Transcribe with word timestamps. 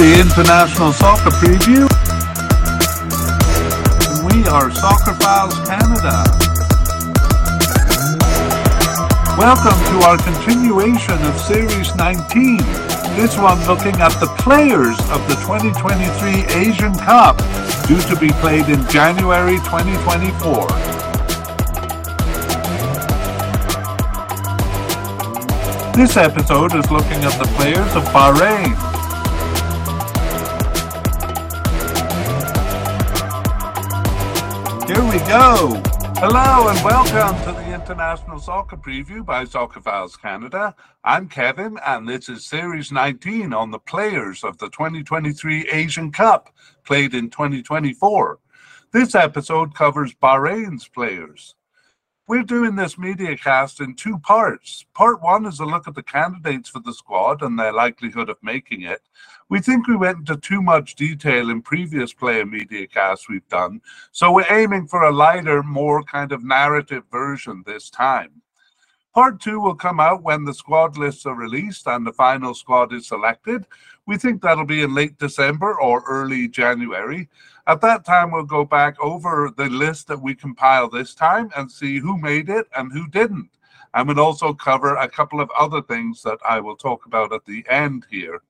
the 0.00 0.18
International 0.18 0.94
Soccer 0.94 1.28
Preview. 1.28 1.84
We 4.24 4.48
are 4.48 4.70
Soccerphiles 4.70 5.60
Canada. 5.68 6.24
Welcome 9.36 9.76
to 9.92 10.06
our 10.08 10.16
continuation 10.16 11.20
of 11.26 11.38
Series 11.38 11.94
19. 11.96 12.56
This 13.14 13.36
one 13.36 13.60
looking 13.66 14.00
at 14.00 14.16
the 14.20 14.34
players 14.38 14.98
of 15.10 15.20
the 15.28 15.34
2023 15.44 16.46
Asian 16.56 16.94
Cup, 16.94 17.36
due 17.86 18.00
to 18.00 18.16
be 18.18 18.30
played 18.40 18.70
in 18.70 18.80
January 18.88 19.58
2024. 19.68 20.66
This 25.92 26.16
episode 26.16 26.74
is 26.74 26.90
looking 26.90 27.20
at 27.22 27.36
the 27.38 27.50
players 27.54 27.94
of 27.94 28.02
Bahrain, 28.14 28.89
Here 34.90 35.08
we 35.08 35.18
go. 35.18 35.80
Hello 36.16 36.66
and 36.66 36.84
welcome 36.84 37.40
to 37.44 37.52
the 37.52 37.72
International 37.72 38.40
Soccer 38.40 38.76
Preview 38.76 39.24
by 39.24 39.44
Soccerphiles 39.44 40.20
Canada. 40.20 40.74
I'm 41.04 41.28
Kevin, 41.28 41.78
and 41.86 42.08
this 42.08 42.28
is 42.28 42.44
Series 42.44 42.90
19 42.90 43.52
on 43.52 43.70
the 43.70 43.78
players 43.78 44.42
of 44.42 44.58
the 44.58 44.68
2023 44.68 45.68
Asian 45.68 46.10
Cup, 46.10 46.52
played 46.82 47.14
in 47.14 47.30
2024. 47.30 48.40
This 48.92 49.14
episode 49.14 49.76
covers 49.76 50.12
Bahrain's 50.12 50.88
players. 50.88 51.54
We're 52.26 52.42
doing 52.42 52.74
this 52.74 52.98
media 52.98 53.36
cast 53.36 53.80
in 53.80 53.94
two 53.94 54.18
parts. 54.18 54.84
Part 54.92 55.22
one 55.22 55.46
is 55.46 55.60
a 55.60 55.66
look 55.66 55.86
at 55.86 55.94
the 55.94 56.02
candidates 56.02 56.68
for 56.68 56.80
the 56.80 56.94
squad 56.94 57.42
and 57.42 57.56
their 57.56 57.72
likelihood 57.72 58.28
of 58.28 58.38
making 58.42 58.82
it. 58.82 59.02
We 59.50 59.58
think 59.58 59.88
we 59.88 59.96
went 59.96 60.18
into 60.18 60.36
too 60.36 60.62
much 60.62 60.94
detail 60.94 61.50
in 61.50 61.60
previous 61.60 62.12
player 62.12 62.46
media 62.46 62.86
casts 62.86 63.28
we've 63.28 63.48
done, 63.48 63.80
so 64.12 64.30
we're 64.30 64.46
aiming 64.48 64.86
for 64.86 65.02
a 65.02 65.10
lighter, 65.10 65.64
more 65.64 66.04
kind 66.04 66.30
of 66.30 66.44
narrative 66.44 67.02
version 67.10 67.64
this 67.66 67.90
time. 67.90 68.42
Part 69.12 69.40
two 69.40 69.58
will 69.58 69.74
come 69.74 69.98
out 69.98 70.22
when 70.22 70.44
the 70.44 70.54
squad 70.54 70.96
lists 70.96 71.26
are 71.26 71.34
released 71.34 71.88
and 71.88 72.06
the 72.06 72.12
final 72.12 72.54
squad 72.54 72.92
is 72.92 73.08
selected. 73.08 73.66
We 74.06 74.16
think 74.16 74.40
that'll 74.40 74.64
be 74.64 74.82
in 74.82 74.94
late 74.94 75.18
December 75.18 75.80
or 75.80 76.04
early 76.06 76.46
January. 76.46 77.28
At 77.66 77.80
that 77.80 78.04
time, 78.04 78.30
we'll 78.30 78.44
go 78.44 78.64
back 78.64 78.94
over 79.00 79.52
the 79.56 79.68
list 79.68 80.06
that 80.06 80.22
we 80.22 80.36
compiled 80.36 80.92
this 80.92 81.12
time 81.12 81.50
and 81.56 81.68
see 81.68 81.98
who 81.98 82.16
made 82.18 82.48
it 82.50 82.68
and 82.76 82.92
who 82.92 83.08
didn't. 83.08 83.50
And 83.94 84.06
we'll 84.06 84.20
also 84.20 84.54
cover 84.54 84.94
a 84.94 85.08
couple 85.08 85.40
of 85.40 85.50
other 85.58 85.82
things 85.82 86.22
that 86.22 86.38
I 86.48 86.60
will 86.60 86.76
talk 86.76 87.04
about 87.04 87.32
at 87.32 87.44
the 87.46 87.64
end 87.68 88.06
here. 88.08 88.42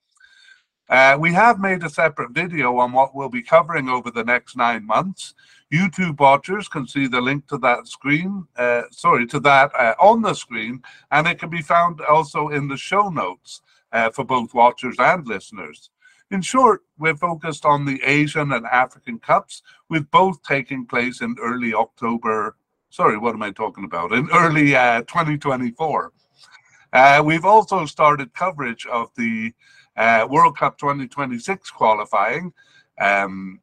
Uh, 0.91 1.17
we 1.17 1.31
have 1.31 1.57
made 1.57 1.81
a 1.83 1.89
separate 1.89 2.31
video 2.31 2.77
on 2.77 2.91
what 2.91 3.15
we'll 3.15 3.29
be 3.29 3.41
covering 3.41 3.87
over 3.87 4.11
the 4.11 4.25
next 4.25 4.57
nine 4.57 4.85
months. 4.85 5.33
YouTube 5.71 6.19
watchers 6.19 6.67
can 6.67 6.85
see 6.85 7.07
the 7.07 7.21
link 7.21 7.47
to 7.47 7.57
that 7.59 7.87
screen, 7.87 8.45
uh, 8.57 8.81
sorry, 8.91 9.25
to 9.25 9.39
that 9.39 9.71
uh, 9.73 9.95
on 10.01 10.21
the 10.21 10.33
screen, 10.33 10.81
and 11.11 11.27
it 11.27 11.39
can 11.39 11.49
be 11.49 11.61
found 11.61 12.01
also 12.01 12.49
in 12.49 12.67
the 12.67 12.75
show 12.75 13.07
notes 13.07 13.61
uh, 13.93 14.09
for 14.09 14.25
both 14.25 14.53
watchers 14.53 14.97
and 14.99 15.25
listeners. 15.25 15.91
In 16.29 16.41
short, 16.41 16.81
we're 16.99 17.15
focused 17.15 17.65
on 17.65 17.85
the 17.85 18.01
Asian 18.03 18.51
and 18.51 18.65
African 18.65 19.17
Cups, 19.17 19.61
with 19.87 20.11
both 20.11 20.43
taking 20.43 20.85
place 20.85 21.21
in 21.21 21.37
early 21.41 21.73
October. 21.73 22.57
Sorry, 22.89 23.17
what 23.17 23.33
am 23.33 23.43
I 23.43 23.51
talking 23.51 23.85
about? 23.85 24.11
In 24.11 24.27
early 24.33 24.75
uh, 24.75 25.03
2024. 25.03 26.11
Uh, 26.91 27.23
we've 27.23 27.45
also 27.45 27.85
started 27.85 28.33
coverage 28.33 28.85
of 28.87 29.09
the 29.15 29.53
uh, 29.97 30.27
World 30.29 30.57
Cup 30.57 30.77
2026 30.77 31.71
qualifying. 31.71 32.53
Um, 32.99 33.59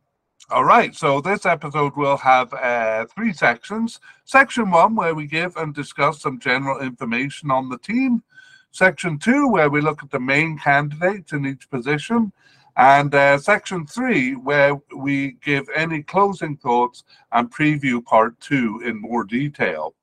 all 0.50 0.64
right, 0.64 0.94
so 0.94 1.20
this 1.20 1.44
episode 1.44 1.94
will 1.94 2.16
have 2.16 2.52
uh, 2.54 3.04
three 3.14 3.34
sections. 3.34 4.00
Section 4.25 4.70
one, 4.70 4.97
where 4.97 5.14
we 5.14 5.26
give 5.26 5.56
and 5.56 5.75
discuss 5.75 6.22
some 6.22 6.38
general 6.38 6.80
information 6.80 7.50
on 7.50 7.69
the 7.69 7.78
team. 7.78 8.22
Section 8.70 9.19
two, 9.19 9.48
where 9.48 9.69
we 9.69 9.80
look 9.80 10.02
at 10.02 10.10
the 10.10 10.20
main 10.20 10.58
candidates 10.58 11.32
in 11.32 11.44
each 11.44 11.69
position. 11.69 12.32
And 12.78 13.14
uh, 13.14 13.38
section 13.38 13.86
three, 13.86 14.36
where 14.36 14.81
we 14.97 15.32
give 15.44 15.69
any 15.75 16.02
closing 16.02 16.56
thoughts 16.56 17.04
and 17.32 17.52
preview 17.52 18.02
part 18.04 18.38
two 18.41 18.81
in 18.86 19.00
more 19.00 19.25
detail. 19.25 19.94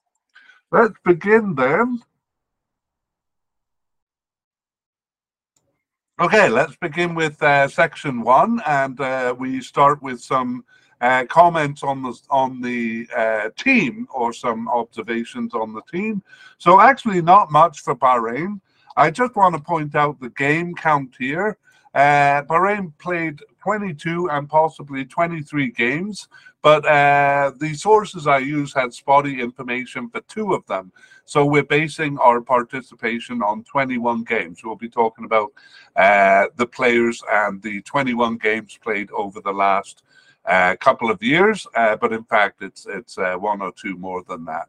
Let's 0.72 1.00
begin 1.04 1.56
then 1.56 2.02
Okay, 6.18 6.48
let's 6.48 6.78
begin 6.78 7.14
with 7.14 7.44
uh, 7.44 7.68
section 7.68 8.22
one, 8.22 8.62
and 8.66 8.98
uh, 9.02 9.36
we 9.38 9.60
start 9.60 10.02
with 10.02 10.22
some 10.22 10.64
uh, 11.02 11.26
comments 11.28 11.84
on 11.84 12.02
the 12.02 12.18
on 12.30 12.62
the 12.62 13.06
uh, 13.14 13.50
team 13.58 14.08
or 14.14 14.32
some 14.32 14.70
observations 14.70 15.54
on 15.54 15.74
the 15.74 15.82
team. 15.92 16.24
So 16.58 16.80
actually, 16.80 17.22
not 17.22 17.52
much 17.52 17.82
for 17.82 17.98
Bahrain. 17.98 18.62
I 18.96 19.12
just 19.12 19.36
want 19.36 19.56
to 19.56 19.62
point 19.62 19.94
out 19.94 20.22
the 20.22 20.30
game 20.30 20.74
count 20.74 21.14
here. 21.20 21.58
Uh, 21.96 22.44
Bahrain 22.44 22.92
played 23.00 23.40
22 23.64 24.30
and 24.30 24.50
possibly 24.50 25.06
23 25.06 25.72
games, 25.72 26.28
but 26.62 26.86
uh, 26.86 27.54
the 27.58 27.74
sources 27.74 28.28
I 28.28 28.40
use 28.40 28.74
had 28.74 28.94
spotty 28.94 29.40
information 29.40 30.10
for 30.10 30.20
two 30.28 30.54
of 30.54 30.66
them. 30.68 30.92
So 31.24 31.46
we're 31.46 31.64
basing 31.64 32.18
our 32.20 32.42
participation 32.42 33.42
on 33.42 33.64
21 33.64 34.26
games. 34.26 34.62
We'll 34.62 34.76
be 34.76 34.90
talking 34.90 35.24
about 35.24 35.54
uh, 35.96 36.48
the 36.58 36.68
players 36.68 37.24
and 37.32 37.62
the 37.62 37.82
21 37.84 38.38
games 38.40 38.78
played 38.84 39.10
over 39.12 39.40
the 39.40 39.54
last 39.54 40.04
uh, 40.46 40.76
couple 40.80 41.10
of 41.10 41.24
years, 41.24 41.66
uh, 41.76 41.96
but 41.96 42.14
in 42.14 42.24
fact, 42.26 42.62
it's 42.62 42.86
it's 42.88 43.18
uh, 43.18 43.36
one 43.36 43.62
or 43.62 43.72
two 43.72 43.98
more 43.98 44.22
than 44.28 44.46
that. 44.46 44.68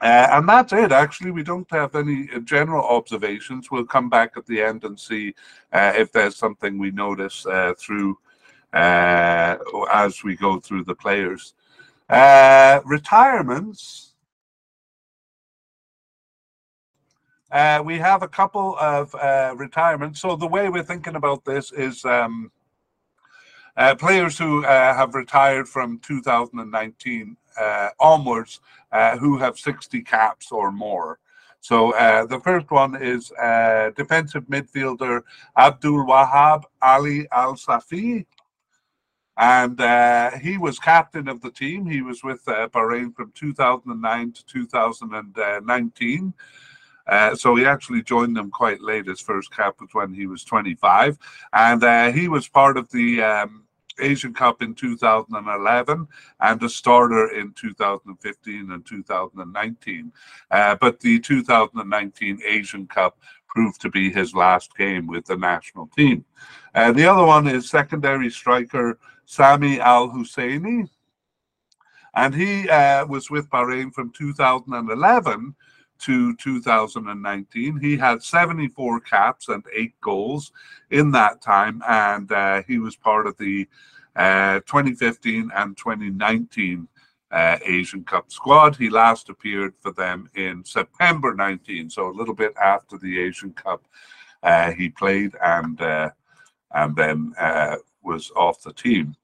Uh, 0.00 0.28
and 0.32 0.48
that's 0.48 0.72
it. 0.72 0.92
Actually, 0.92 1.30
we 1.30 1.42
don't 1.42 1.70
have 1.70 1.94
any 1.94 2.26
uh, 2.34 2.38
general 2.40 2.84
observations. 2.84 3.70
We'll 3.70 3.84
come 3.84 4.08
back 4.08 4.32
at 4.36 4.46
the 4.46 4.62
end 4.62 4.84
and 4.84 4.98
see 4.98 5.34
uh, 5.72 5.92
if 5.94 6.10
there's 6.10 6.36
something 6.36 6.78
we 6.78 6.90
notice 6.90 7.44
uh, 7.44 7.74
through 7.78 8.18
uh, 8.72 9.56
as 9.92 10.24
we 10.24 10.36
go 10.36 10.58
through 10.58 10.84
the 10.84 10.94
players. 10.94 11.54
Uh, 12.08 12.80
retirements. 12.86 14.14
we 17.84 17.98
have 17.98 18.22
a 18.22 18.28
couple 18.28 18.76
of 18.78 19.12
retirements. 19.58 20.20
So 20.20 20.34
the 20.34 20.46
way 20.46 20.70
we're 20.70 20.82
thinking 20.82 21.16
about 21.16 21.44
this 21.44 21.72
is 21.72 22.06
um, 22.06 22.50
players 23.98 24.38
who 24.38 24.62
have 24.62 25.14
retired 25.14 25.68
from 25.68 25.98
2019 25.98 27.36
uh, 27.36 27.39
onwards 27.98 28.60
uh, 28.92 29.16
who 29.18 29.38
have 29.38 29.58
60 29.58 30.02
caps 30.02 30.50
or 30.52 30.72
more. 30.72 31.18
So 31.60 31.92
uh, 31.94 32.24
the 32.26 32.40
first 32.40 32.70
one 32.70 33.00
is 33.00 33.30
uh, 33.32 33.90
defensive 33.96 34.44
midfielder 34.44 35.22
Abdul 35.56 36.06
Wahab 36.06 36.64
Ali 36.80 37.28
Al 37.30 37.54
Safi. 37.54 38.24
And 39.36 39.80
uh, 39.80 40.32
he 40.38 40.58
was 40.58 40.78
captain 40.78 41.28
of 41.28 41.40
the 41.40 41.50
team. 41.50 41.86
He 41.86 42.02
was 42.02 42.22
with 42.22 42.46
uh, 42.48 42.68
Bahrain 42.68 43.14
from 43.14 43.32
2009 43.34 44.32
to 44.32 44.44
2019. 44.44 46.34
Uh, 47.06 47.34
so 47.34 47.56
he 47.56 47.64
actually 47.64 48.02
joined 48.02 48.36
them 48.36 48.50
quite 48.50 48.80
late. 48.80 49.06
His 49.06 49.20
first 49.20 49.50
cap 49.50 49.76
was 49.80 49.90
when 49.92 50.12
he 50.12 50.26
was 50.26 50.44
25. 50.44 51.18
And 51.52 51.82
uh, 51.82 52.12
he 52.12 52.28
was 52.28 52.48
part 52.48 52.76
of 52.76 52.90
the 52.90 53.22
um, 53.22 53.64
Asian 53.98 54.32
Cup 54.32 54.62
in 54.62 54.74
2011 54.74 56.06
and 56.40 56.62
a 56.62 56.68
starter 56.68 57.28
in 57.34 57.52
2015 57.52 58.70
and 58.70 58.86
2019. 58.86 60.12
Uh, 60.50 60.76
but 60.80 61.00
the 61.00 61.18
2019 61.18 62.40
Asian 62.46 62.86
Cup 62.86 63.18
proved 63.48 63.80
to 63.80 63.90
be 63.90 64.10
his 64.10 64.34
last 64.34 64.76
game 64.76 65.06
with 65.06 65.26
the 65.26 65.36
national 65.36 65.88
team. 65.88 66.24
Uh, 66.74 66.92
the 66.92 67.06
other 67.06 67.24
one 67.24 67.46
is 67.48 67.68
secondary 67.68 68.30
striker 68.30 68.98
Sami 69.24 69.80
Al 69.80 70.08
Husseini. 70.08 70.88
And 72.14 72.34
he 72.34 72.68
uh, 72.68 73.06
was 73.06 73.30
with 73.30 73.48
Bahrain 73.50 73.92
from 73.92 74.10
2011 74.10 75.54
to 76.00 76.34
2019. 76.36 77.78
He 77.78 77.96
had 77.96 78.22
74 78.22 79.00
caps 79.00 79.48
and 79.48 79.64
eight 79.74 79.98
goals 80.00 80.52
in 80.90 81.10
that 81.12 81.40
time, 81.40 81.82
and 81.88 82.30
uh, 82.32 82.62
he 82.66 82.78
was 82.78 82.96
part 82.96 83.26
of 83.26 83.36
the 83.38 83.68
uh, 84.16 84.60
2015 84.60 85.50
and 85.54 85.76
2019 85.76 86.88
uh, 87.30 87.58
Asian 87.64 88.04
Cup 88.04 88.32
squad. 88.32 88.76
He 88.76 88.90
last 88.90 89.28
appeared 89.28 89.74
for 89.80 89.92
them 89.92 90.28
in 90.34 90.64
September 90.64 91.34
19, 91.34 91.90
so 91.90 92.08
a 92.08 92.12
little 92.12 92.34
bit 92.34 92.54
after 92.60 92.98
the 92.98 93.20
Asian 93.20 93.52
Cup. 93.52 93.84
Uh, 94.42 94.72
he 94.72 94.88
played 94.88 95.32
and 95.44 95.80
uh, 95.80 96.10
and 96.72 96.96
then 96.96 97.32
uh, 97.38 97.76
was 98.02 98.30
off 98.36 98.62
the 98.62 98.72
team. 98.72 99.14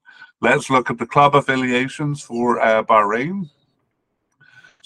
Let's 0.40 0.68
look 0.68 0.90
at 0.90 0.98
the 0.98 1.06
club 1.06 1.34
affiliations 1.34 2.20
for 2.22 2.58
Bahrain. 2.58 3.48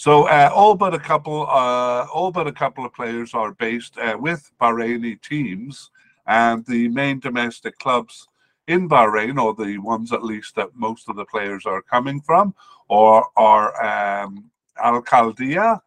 So 0.00 0.26
uh, 0.28 0.50
all 0.54 0.76
but 0.76 0.94
a 0.94 0.98
couple, 0.98 1.42
uh, 1.42 2.06
all 2.06 2.32
but 2.32 2.46
a 2.46 2.52
couple 2.52 2.86
of 2.86 2.94
players 2.94 3.34
are 3.34 3.52
based 3.52 3.98
uh, 3.98 4.16
with 4.18 4.50
Bahraini 4.58 5.20
teams, 5.20 5.90
And 6.26 6.64
the 6.64 6.88
main 6.88 7.20
domestic 7.20 7.76
clubs 7.78 8.26
in 8.66 8.88
Bahrain, 8.88 9.38
or 9.38 9.52
the 9.54 9.76
ones 9.76 10.10
at 10.14 10.24
least 10.24 10.56
that 10.56 10.74
most 10.74 11.10
of 11.10 11.16
the 11.16 11.26
players 11.26 11.66
are 11.66 11.82
coming 11.82 12.22
from, 12.22 12.54
or 12.88 13.26
are 13.36 13.68
um, 13.84 14.50
Al 14.82 15.02
Khaldiya, 15.02 15.82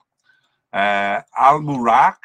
uh, 0.73 1.21
Al 1.35 1.59
Muharraq, 1.61 2.17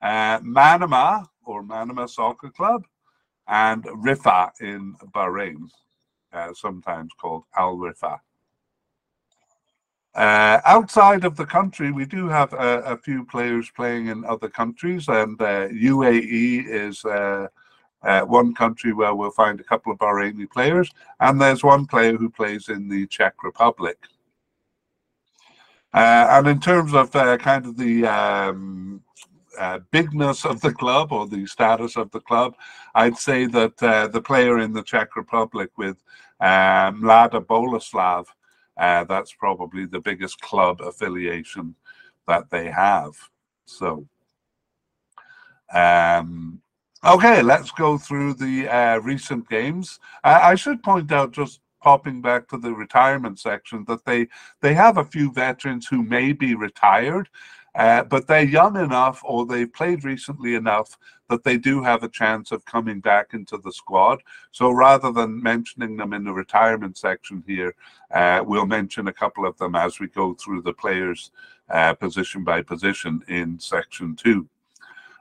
uh, 0.00 0.38
Manama, 0.40 1.26
or 1.44 1.62
Manama 1.62 2.08
Soccer 2.08 2.48
Club, 2.48 2.86
and 3.48 3.84
Riffa 3.84 4.50
in 4.62 4.94
Bahrain, 5.14 5.68
uh, 6.32 6.54
sometimes 6.54 7.10
called 7.20 7.44
Al 7.54 7.76
Riffa. 7.76 8.18
Uh, 10.18 10.60
outside 10.64 11.24
of 11.24 11.36
the 11.36 11.46
country, 11.46 11.92
we 11.92 12.04
do 12.04 12.26
have 12.26 12.52
a, 12.52 12.80
a, 12.80 12.96
few 12.96 13.24
players 13.24 13.70
playing 13.70 14.08
in 14.08 14.24
other 14.24 14.48
countries, 14.48 15.06
and 15.06 15.40
uh, 15.40 15.68
UAE 15.68 16.66
is 16.66 17.04
uh, 17.04 17.46
uh, 18.02 18.22
one 18.22 18.52
country 18.52 18.92
where 18.92 19.14
we'll 19.14 19.30
find 19.30 19.60
a 19.60 19.62
couple 19.62 19.92
of 19.92 19.98
Bahraini 19.98 20.50
players, 20.50 20.90
and 21.20 21.40
there's 21.40 21.62
one 21.62 21.86
player 21.86 22.16
who 22.16 22.28
plays 22.28 22.68
in 22.68 22.88
the 22.88 23.06
Czech 23.06 23.44
Republic. 23.44 23.96
Uh, 25.94 26.26
and 26.30 26.48
in 26.48 26.58
terms 26.58 26.94
of 26.94 27.14
uh, 27.14 27.36
kind 27.36 27.64
of 27.64 27.76
the 27.76 28.04
um, 28.04 29.00
bigness 29.92 30.44
of 30.44 30.60
the 30.62 30.72
club 30.72 31.12
or 31.12 31.28
the 31.28 31.46
status 31.46 31.96
of 31.96 32.10
the 32.10 32.20
club, 32.20 32.56
I'd 32.96 33.16
say 33.16 33.46
that 33.46 33.76
the 33.76 34.20
player 34.20 34.58
in 34.58 34.72
the 34.72 34.82
Czech 34.82 35.14
Republic 35.14 35.70
with 35.76 36.02
um, 36.40 37.02
Mladá 37.02 37.40
Boleslav, 37.40 38.26
uh, 38.78 39.04
that's 39.04 39.32
probably 39.32 39.86
the 39.86 40.00
biggest 40.00 40.40
club 40.40 40.80
affiliation 40.80 41.74
that 42.26 42.50
they 42.50 42.70
have. 42.70 43.12
So, 43.64 44.06
um, 45.72 46.60
okay, 47.04 47.42
let's 47.42 47.70
go 47.70 47.98
through 47.98 48.34
the 48.34 48.68
uh, 48.68 48.98
recent 48.98 49.48
games. 49.48 49.98
I 50.24 50.54
should 50.54 50.82
point 50.82 51.12
out 51.12 51.32
just 51.32 51.60
popping 51.80 52.20
back 52.20 52.48
to 52.48 52.58
the 52.58 52.72
retirement 52.72 53.38
section 53.38 53.84
that 53.86 54.04
they 54.04 54.26
they 54.60 54.74
have 54.74 54.98
a 54.98 55.04
few 55.04 55.32
veterans 55.32 55.86
who 55.86 56.02
may 56.02 56.32
be 56.32 56.54
retired 56.54 57.28
uh, 57.74 58.02
but 58.04 58.26
they're 58.26 58.42
young 58.42 58.76
enough 58.76 59.20
or 59.24 59.46
they've 59.46 59.72
played 59.72 60.04
recently 60.04 60.54
enough 60.54 60.98
that 61.28 61.44
they 61.44 61.58
do 61.58 61.82
have 61.82 62.02
a 62.02 62.08
chance 62.08 62.52
of 62.52 62.64
coming 62.64 63.00
back 63.00 63.34
into 63.34 63.58
the 63.58 63.72
squad. 63.72 64.22
So 64.50 64.70
rather 64.70 65.12
than 65.12 65.42
mentioning 65.42 65.96
them 65.96 66.12
in 66.12 66.24
the 66.24 66.32
retirement 66.32 66.96
section 66.96 67.44
here, 67.46 67.74
uh, 68.12 68.42
we'll 68.44 68.66
mention 68.66 69.08
a 69.08 69.12
couple 69.12 69.46
of 69.46 69.56
them 69.58 69.74
as 69.76 70.00
we 70.00 70.08
go 70.08 70.34
through 70.34 70.62
the 70.62 70.72
players 70.72 71.30
uh, 71.70 71.94
position 71.94 72.44
by 72.44 72.62
position 72.62 73.22
in 73.28 73.58
section 73.58 74.16
two. 74.16 74.48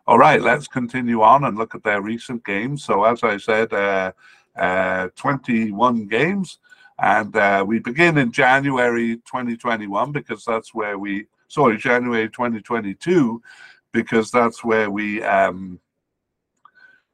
All 0.07 0.17
right, 0.17 0.41
let's 0.41 0.67
continue 0.67 1.21
on 1.21 1.43
and 1.43 1.57
look 1.57 1.75
at 1.75 1.83
their 1.83 2.01
recent 2.01 2.45
games. 2.45 2.85
So 2.85 3.03
as 3.03 3.23
I 3.23 3.35
said, 3.35 3.73
uh, 3.73 4.13
uh, 4.55 5.09
21 5.15 6.07
games. 6.07 6.59
And 6.99 7.67
we 7.67 7.79
begin 7.79 8.17
in 8.17 8.31
January 8.31 9.17
2021 9.17 10.11
because 10.11 10.43
that's 10.45 10.73
where 10.73 10.97
we, 10.97 11.27
sorry, 11.47 11.77
January 11.77 12.29
2022, 12.29 13.41
because 13.91 14.31
that's 14.31 14.63
where 14.63 14.89
we 14.89 15.23
um, 15.23 15.79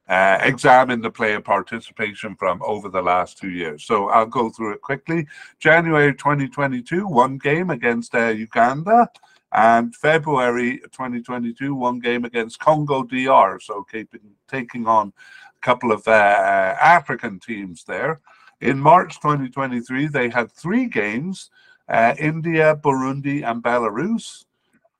uh, 0.07 0.37
examine 0.41 1.01
the 1.01 1.09
player 1.09 1.39
participation 1.39 2.35
from 2.35 2.61
over 2.63 2.89
the 2.89 3.01
last 3.01 3.37
two 3.37 3.49
years. 3.49 3.85
So 3.85 4.09
I'll 4.09 4.25
go 4.25 4.49
through 4.49 4.73
it 4.73 4.81
quickly. 4.81 5.27
January 5.59 6.13
2022, 6.13 7.07
one 7.07 7.37
game 7.37 7.69
against 7.69 8.13
uh, 8.13 8.27
Uganda. 8.27 9.07
And 9.53 9.95
February 9.95 10.79
2022, 10.91 11.75
one 11.75 11.99
game 11.99 12.25
against 12.25 12.59
Congo 12.59 13.03
DR. 13.03 13.59
So 13.61 13.83
keeping, 13.83 14.31
taking 14.47 14.87
on 14.87 15.13
a 15.55 15.65
couple 15.65 15.91
of 15.91 16.07
uh, 16.07 16.75
African 16.81 17.39
teams 17.39 17.83
there. 17.83 18.19
In 18.61 18.79
March 18.79 19.19
2023, 19.21 20.07
they 20.07 20.29
had 20.29 20.51
three 20.51 20.87
games 20.87 21.51
uh, 21.93 22.15
India, 22.17 22.75
Burundi, 22.75 23.43
and 23.49 23.63
Belarus. 23.63 24.45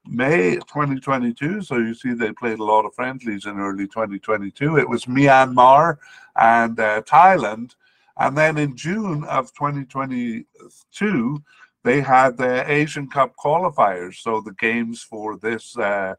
May 0.05 0.55
2022, 0.55 1.61
so 1.61 1.77
you 1.77 1.93
see 1.93 2.13
they 2.13 2.33
played 2.33 2.59
a 2.59 2.63
lot 2.63 2.85
of 2.85 2.93
friendlies 2.93 3.45
in 3.45 3.57
early 3.57 3.87
2022. 3.87 4.77
It 4.77 4.89
was 4.89 5.05
Myanmar 5.05 5.97
and 6.35 6.77
uh, 6.77 7.01
Thailand. 7.03 7.75
And 8.17 8.37
then 8.37 8.57
in 8.57 8.75
June 8.75 9.23
of 9.23 9.53
2022, 9.53 11.43
they 11.83 12.01
had 12.01 12.37
the 12.37 12.69
Asian 12.69 13.09
Cup 13.09 13.33
qualifiers. 13.41 14.15
So 14.15 14.41
the 14.41 14.53
games 14.53 15.01
for 15.01 15.37
this 15.37 15.77
uh, 15.77 16.15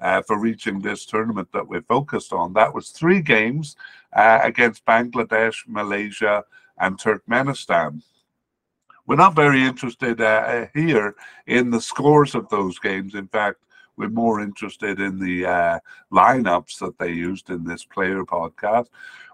uh, 0.00 0.22
for 0.22 0.38
reaching 0.38 0.80
this 0.80 1.06
tournament 1.06 1.48
that 1.52 1.66
we 1.66 1.80
focused 1.80 2.32
on. 2.32 2.52
That 2.52 2.74
was 2.74 2.90
three 2.90 3.22
games 3.22 3.74
uh, 4.12 4.40
against 4.42 4.84
Bangladesh, 4.84 5.66
Malaysia, 5.66 6.44
and 6.78 6.98
Turkmenistan. 6.98 8.02
We're 9.06 9.16
not 9.16 9.34
very 9.34 9.62
interested 9.62 10.20
uh, 10.20 10.66
here 10.74 11.14
in 11.46 11.70
the 11.70 11.80
scores 11.80 12.34
of 12.34 12.48
those 12.48 12.78
games. 12.78 13.14
In 13.14 13.28
fact, 13.28 13.58
we're 13.96 14.08
more 14.08 14.40
interested 14.40 14.98
in 14.98 15.18
the 15.18 15.46
uh, 15.46 15.78
lineups 16.10 16.78
that 16.78 16.98
they 16.98 17.12
used 17.12 17.50
in 17.50 17.64
this 17.64 17.84
player 17.84 18.24
podcast. 18.24 18.86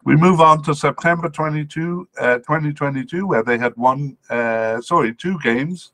We 0.05 0.17
move 0.17 0.41
on 0.41 0.63
to 0.65 0.75
September 0.75 1.29
22, 1.29 2.09
uh, 2.19 2.39
2022, 2.39 3.27
where 3.27 3.43
they 3.43 3.59
had 3.59 3.77
one, 3.77 4.17
uh, 4.29 4.81
sorry, 4.81 5.15
two 5.15 5.39
games 5.41 5.93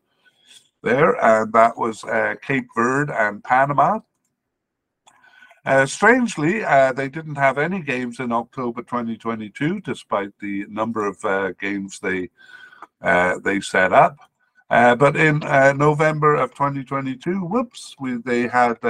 there, 0.82 1.22
and 1.22 1.52
that 1.52 1.76
was 1.76 2.02
uh, 2.04 2.34
Cape 2.42 2.66
Verde 2.74 3.12
and 3.14 3.44
Panama. 3.44 4.00
Uh, 5.64 5.84
strangely, 5.84 6.64
uh, 6.64 6.92
they 6.92 7.08
didn't 7.08 7.34
have 7.34 7.58
any 7.58 7.82
games 7.82 8.20
in 8.20 8.32
October 8.32 8.82
2022, 8.82 9.80
despite 9.80 10.30
the 10.40 10.64
number 10.68 11.04
of 11.04 11.58
games 11.58 11.98
they 11.98 12.30
they 13.00 13.60
set 13.60 13.92
up. 13.92 14.18
Uh, 14.68 14.96
but 14.96 15.16
in 15.16 15.42
uh, 15.44 15.72
November 15.72 16.34
of 16.34 16.50
2022, 16.52 17.40
whoops, 17.40 17.94
we, 18.00 18.16
they 18.24 18.48
had 18.48 18.80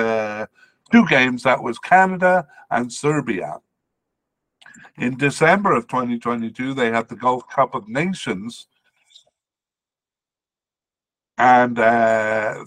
two 0.91 1.07
games. 1.09 1.43
That 1.43 1.63
was 1.63 1.79
Canada 1.79 2.47
and 2.71 2.93
Serbia. 2.93 3.61
In 4.99 5.17
December 5.17 5.73
of 5.73 5.87
2022, 5.89 6.73
they 6.73 6.91
had 6.91 7.09
the 7.09 7.17
Gulf 7.17 7.49
Cup 7.49 7.75
of 7.75 7.89
Nations, 7.89 8.69
and 11.39 11.77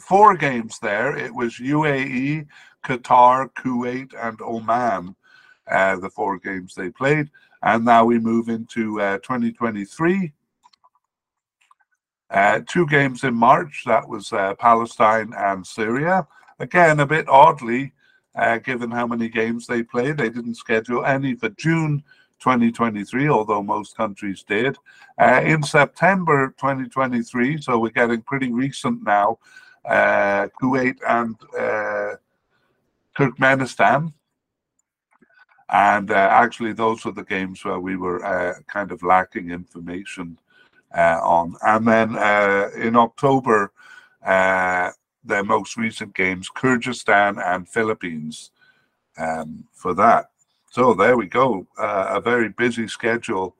four 0.01 0.35
games 0.37 0.77
there. 0.79 1.17
It 1.17 1.33
was 1.33 1.55
UAE, 1.55 2.45
Qatar, 2.85 3.49
Kuwait, 3.53 4.13
and 4.21 4.39
Oman, 4.41 5.15
uh, 5.69 5.95
the 5.97 6.09
four 6.09 6.39
games 6.39 6.73
they 6.75 6.89
played. 6.89 7.29
And 7.61 7.83
now 7.83 8.05
we 8.05 8.19
move 8.19 8.49
into 8.49 9.01
uh, 9.01 9.17
2023. 9.19 10.31
Uh, 12.29 12.61
two 12.67 12.85
games 12.85 13.23
in 13.23 13.33
March, 13.33 13.83
that 13.85 14.07
was 14.07 14.31
uh, 14.33 14.53
Palestine 14.55 15.33
and 15.35 15.65
Syria. 15.65 16.27
Again, 16.59 16.99
a 16.99 17.05
bit 17.05 17.27
oddly, 17.27 17.93
uh, 18.35 18.57
given 18.59 18.91
how 18.91 19.07
many 19.07 19.29
games 19.29 19.65
they 19.65 19.81
played, 19.81 20.17
they 20.17 20.29
didn't 20.29 20.55
schedule 20.55 21.05
any 21.05 21.33
for 21.33 21.49
June 21.49 22.03
2023, 22.39 23.29
although 23.29 23.63
most 23.63 23.97
countries 23.97 24.43
did. 24.43 24.77
Uh, 25.19 25.41
in 25.43 25.63
September 25.63 26.53
2023, 26.59 27.61
so 27.61 27.79
we're 27.79 27.89
getting 27.89 28.21
pretty 28.21 28.51
recent 28.51 29.03
now, 29.03 29.39
Kuwait 29.87 30.97
and 31.07 31.35
Turkmenistan. 33.17 34.13
And 35.71 36.09
uh, 36.09 36.15
actually, 36.31 36.73
those 36.73 37.05
were 37.05 37.11
the 37.11 37.23
games 37.23 37.63
where 37.63 37.79
we 37.79 37.95
were 37.95 38.25
uh, 38.25 38.55
kind 38.67 38.91
of 38.91 39.03
lacking 39.03 39.51
information 39.51 40.39
uh, 40.39 40.48
on. 40.97 41.55
And 41.61 41.87
then 41.87 42.15
uh, 42.15 42.69
in 42.75 42.95
October, 42.95 43.71
uh, 44.25 44.91
their 45.23 45.43
most 45.43 45.77
recent 45.77 46.15
games, 46.15 46.49
Kyrgyzstan 46.49 47.41
and 47.45 47.67
Philippines, 47.67 48.51
um, 49.17 49.65
for 49.73 49.93
that. 49.95 50.31
So 50.71 50.93
there 50.93 51.17
we 51.17 51.27
go. 51.27 51.67
Uh, 51.77 52.07
a 52.09 52.21
very 52.21 52.49
busy 52.49 52.87
schedule 52.87 53.55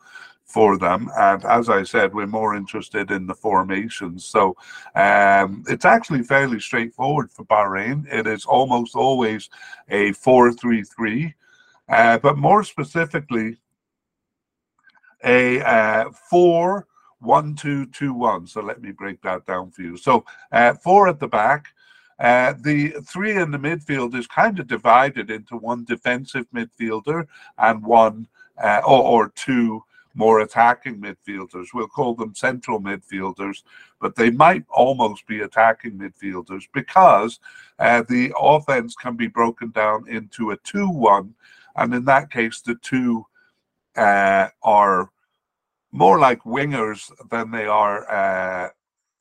for 0.50 0.77
them. 0.77 1.09
And 1.15 1.45
as 1.45 1.69
I 1.69 1.83
said, 1.83 2.13
we're 2.13 2.27
more 2.27 2.55
interested 2.55 3.12
in 3.12 3.27
the 3.27 3.36
formations. 3.36 4.25
So 4.25 4.55
um, 4.95 5.63
it's 5.67 5.86
actually 5.86 6.24
fairly 6.24 6.59
straightforward 6.59 7.31
for 7.31 7.45
Bahrain. 7.45 8.12
It 8.12 8.25
is 8.25 8.45
almost 8.45 8.95
always 8.95 9.50
a 9.89 10.12
4 10.13 10.53
3 10.53 10.83
3, 10.83 11.36
uh, 11.89 12.17
but 12.17 12.38
more 12.38 12.63
specifically, 12.63 13.57
a 15.24 15.62
uh, 15.62 16.09
4 16.29 16.88
1 17.21 17.55
2 17.55 17.85
2 17.88 18.13
1. 18.13 18.47
So 18.47 18.61
let 18.61 18.81
me 18.81 18.91
break 18.91 19.21
that 19.21 19.45
down 19.45 19.71
for 19.71 19.81
you. 19.81 19.97
So 19.97 20.25
uh, 20.51 20.73
four 20.73 21.07
at 21.07 21.19
the 21.19 21.27
back. 21.27 21.67
Uh, 22.19 22.53
the 22.59 22.89
three 23.07 23.38
in 23.38 23.49
the 23.49 23.57
midfield 23.57 24.13
is 24.13 24.27
kind 24.27 24.59
of 24.59 24.67
divided 24.67 25.31
into 25.31 25.55
one 25.55 25.85
defensive 25.85 26.45
midfielder 26.53 27.25
and 27.59 27.81
one 27.81 28.27
uh, 28.61 28.81
or, 28.85 29.01
or 29.03 29.29
two 29.35 29.81
more 30.15 30.41
attacking 30.41 30.99
midfielders. 30.99 31.67
We'll 31.73 31.88
call 31.88 32.15
them 32.15 32.35
central 32.35 32.81
midfielders, 32.81 33.63
but 34.01 34.17
they 34.17 34.31
might 34.31 34.65
almost 34.69 35.27
be 35.27 35.41
attacking 35.41 35.93
midfielders 35.93 36.63
because 36.73 37.39
uh, 37.77 38.03
the 38.09 38.33
offense 38.38 38.95
can 38.95 39.15
be 39.15 39.27
broken 39.27 39.71
down 39.71 40.05
into 40.09 40.51
a 40.51 40.57
2 40.57 40.89
1 40.89 41.33
and 41.79 41.93
in 41.93 42.05
that 42.05 42.29
case, 42.29 42.61
the 42.61 42.75
two 42.75 43.25
uh, 43.95 44.49
are 44.63 45.09
more 45.91 46.19
like 46.19 46.41
wingers 46.43 47.12
than 47.29 47.51
they 47.51 47.65
are 47.65 48.10
uh, 48.10 48.69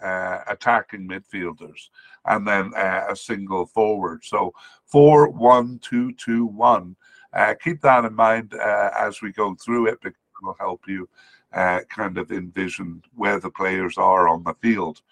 uh, 0.05 0.43
attacking 0.47 1.09
midfielders, 1.09 1.89
and 2.27 2.47
then 2.47 2.73
uh, 2.77 3.07
a 3.09 3.17
single 3.17 3.67
forward. 3.67 4.25
So 4.25 4.53
four, 4.87 5.29
one, 5.29 5.79
two, 5.81 6.13
two, 6.13 6.47
one. 6.47 6.97
Uh, 7.33 7.55
keep 7.63 7.81
that 7.83 8.05
in 8.05 8.15
mind 8.15 8.55
uh, 8.55 8.91
as 8.99 9.21
we 9.21 9.33
go 9.33 9.55
through 9.55 9.87
it 9.87 9.99
because 10.03 10.17
it 10.17 10.45
will 10.45 10.57
help 10.59 10.83
you 10.87 11.09
uh, 11.53 11.81
kind 11.89 12.17
of 12.17 12.31
envision 12.31 13.03
where 13.15 13.41
the 13.41 13.51
players 13.51 13.99
are 13.99 14.29
on 14.29 14.45
the 14.45 14.55
field. 14.63 15.03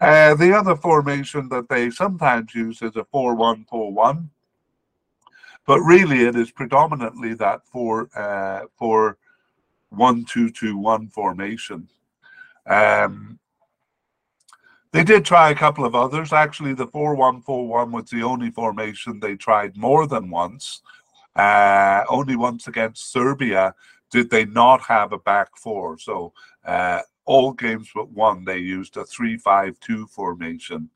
The 0.00 0.54
other 0.56 0.76
formation 0.76 1.48
that 1.48 1.68
they 1.68 1.90
sometimes 1.90 2.54
use 2.54 2.80
is 2.82 2.96
a 2.96 3.04
4 3.04 3.34
1 3.34 3.66
4 3.68 3.92
1, 3.92 4.30
but 5.66 5.80
really 5.80 6.22
it 6.22 6.36
is 6.36 6.50
predominantly 6.50 7.34
that 7.34 7.66
4 7.66 8.08
uh, 8.16 8.66
4 8.78 9.18
1 9.90 10.24
2 10.24 10.50
2 10.50 10.76
1 10.76 11.08
formation. 11.08 11.88
Um, 12.66 13.38
they 14.92 15.04
did 15.04 15.24
try 15.24 15.50
a 15.50 15.54
couple 15.54 15.84
of 15.84 15.94
others. 15.94 16.32
Actually, 16.32 16.74
the 16.74 16.86
4 16.86 17.14
1 17.14 17.42
4 17.42 17.66
1 17.66 17.92
was 17.92 18.10
the 18.10 18.22
only 18.22 18.50
formation 18.50 19.20
they 19.20 19.36
tried 19.36 19.76
more 19.76 20.06
than 20.06 20.30
once. 20.30 20.82
Uh, 21.36 22.02
only 22.08 22.34
once 22.34 22.66
against 22.66 23.12
Serbia 23.12 23.72
did 24.10 24.28
they 24.30 24.44
not 24.44 24.80
have 24.82 25.12
a 25.12 25.18
back 25.18 25.56
four. 25.56 25.98
So 25.98 26.32
uh, 26.64 27.00
all 27.26 27.52
games 27.52 27.90
but 27.94 28.10
one, 28.10 28.44
they 28.44 28.58
used 28.58 28.96
a 28.96 29.04
three-five-two 29.04 30.06
formation, 30.08 30.90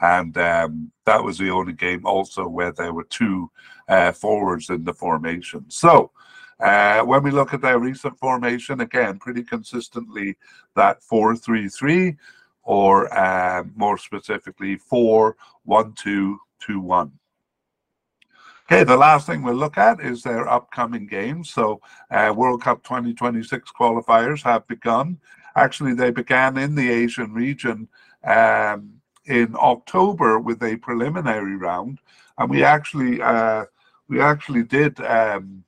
and 0.00 0.36
um, 0.38 0.90
that 1.04 1.22
was 1.22 1.38
the 1.38 1.50
only 1.50 1.74
game 1.74 2.04
also 2.06 2.48
where 2.48 2.72
there 2.72 2.92
were 2.92 3.04
two 3.04 3.50
uh, 3.88 4.12
forwards 4.12 4.70
in 4.70 4.84
the 4.84 4.94
formation. 4.94 5.64
So. 5.68 6.10
Uh, 6.60 7.02
when 7.02 7.22
we 7.22 7.30
look 7.30 7.52
at 7.52 7.60
their 7.60 7.78
recent 7.78 8.18
formation, 8.18 8.80
again, 8.80 9.18
pretty 9.18 9.42
consistently 9.42 10.36
that 10.76 11.02
4 11.02 11.36
3 11.36 11.68
3, 11.68 12.16
or 12.62 13.12
uh, 13.12 13.64
more 13.74 13.98
specifically, 13.98 14.76
4 14.76 15.36
1 15.64 15.92
2 15.94 16.38
2 16.60 16.80
1. 16.80 17.12
Okay, 18.66 18.82
the 18.82 18.96
last 18.96 19.26
thing 19.26 19.42
we'll 19.42 19.54
look 19.54 19.76
at 19.76 20.00
is 20.00 20.22
their 20.22 20.48
upcoming 20.48 21.06
games. 21.06 21.50
So, 21.50 21.82
uh, 22.10 22.32
World 22.34 22.62
Cup 22.62 22.82
2026 22.82 23.70
qualifiers 23.78 24.42
have 24.42 24.66
begun. 24.68 25.18
Actually, 25.54 25.92
they 25.92 26.10
began 26.10 26.56
in 26.56 26.74
the 26.74 26.90
Asian 26.90 27.34
region 27.34 27.88
um, 28.24 28.94
in 29.26 29.54
October 29.56 30.38
with 30.38 30.62
a 30.62 30.76
preliminary 30.76 31.56
round, 31.56 31.98
and 32.38 32.48
we 32.48 32.64
actually 32.64 33.20
uh, 33.20 33.66
we 34.08 34.20
actually 34.20 34.62
did 34.62 34.98
um, 35.00 35.62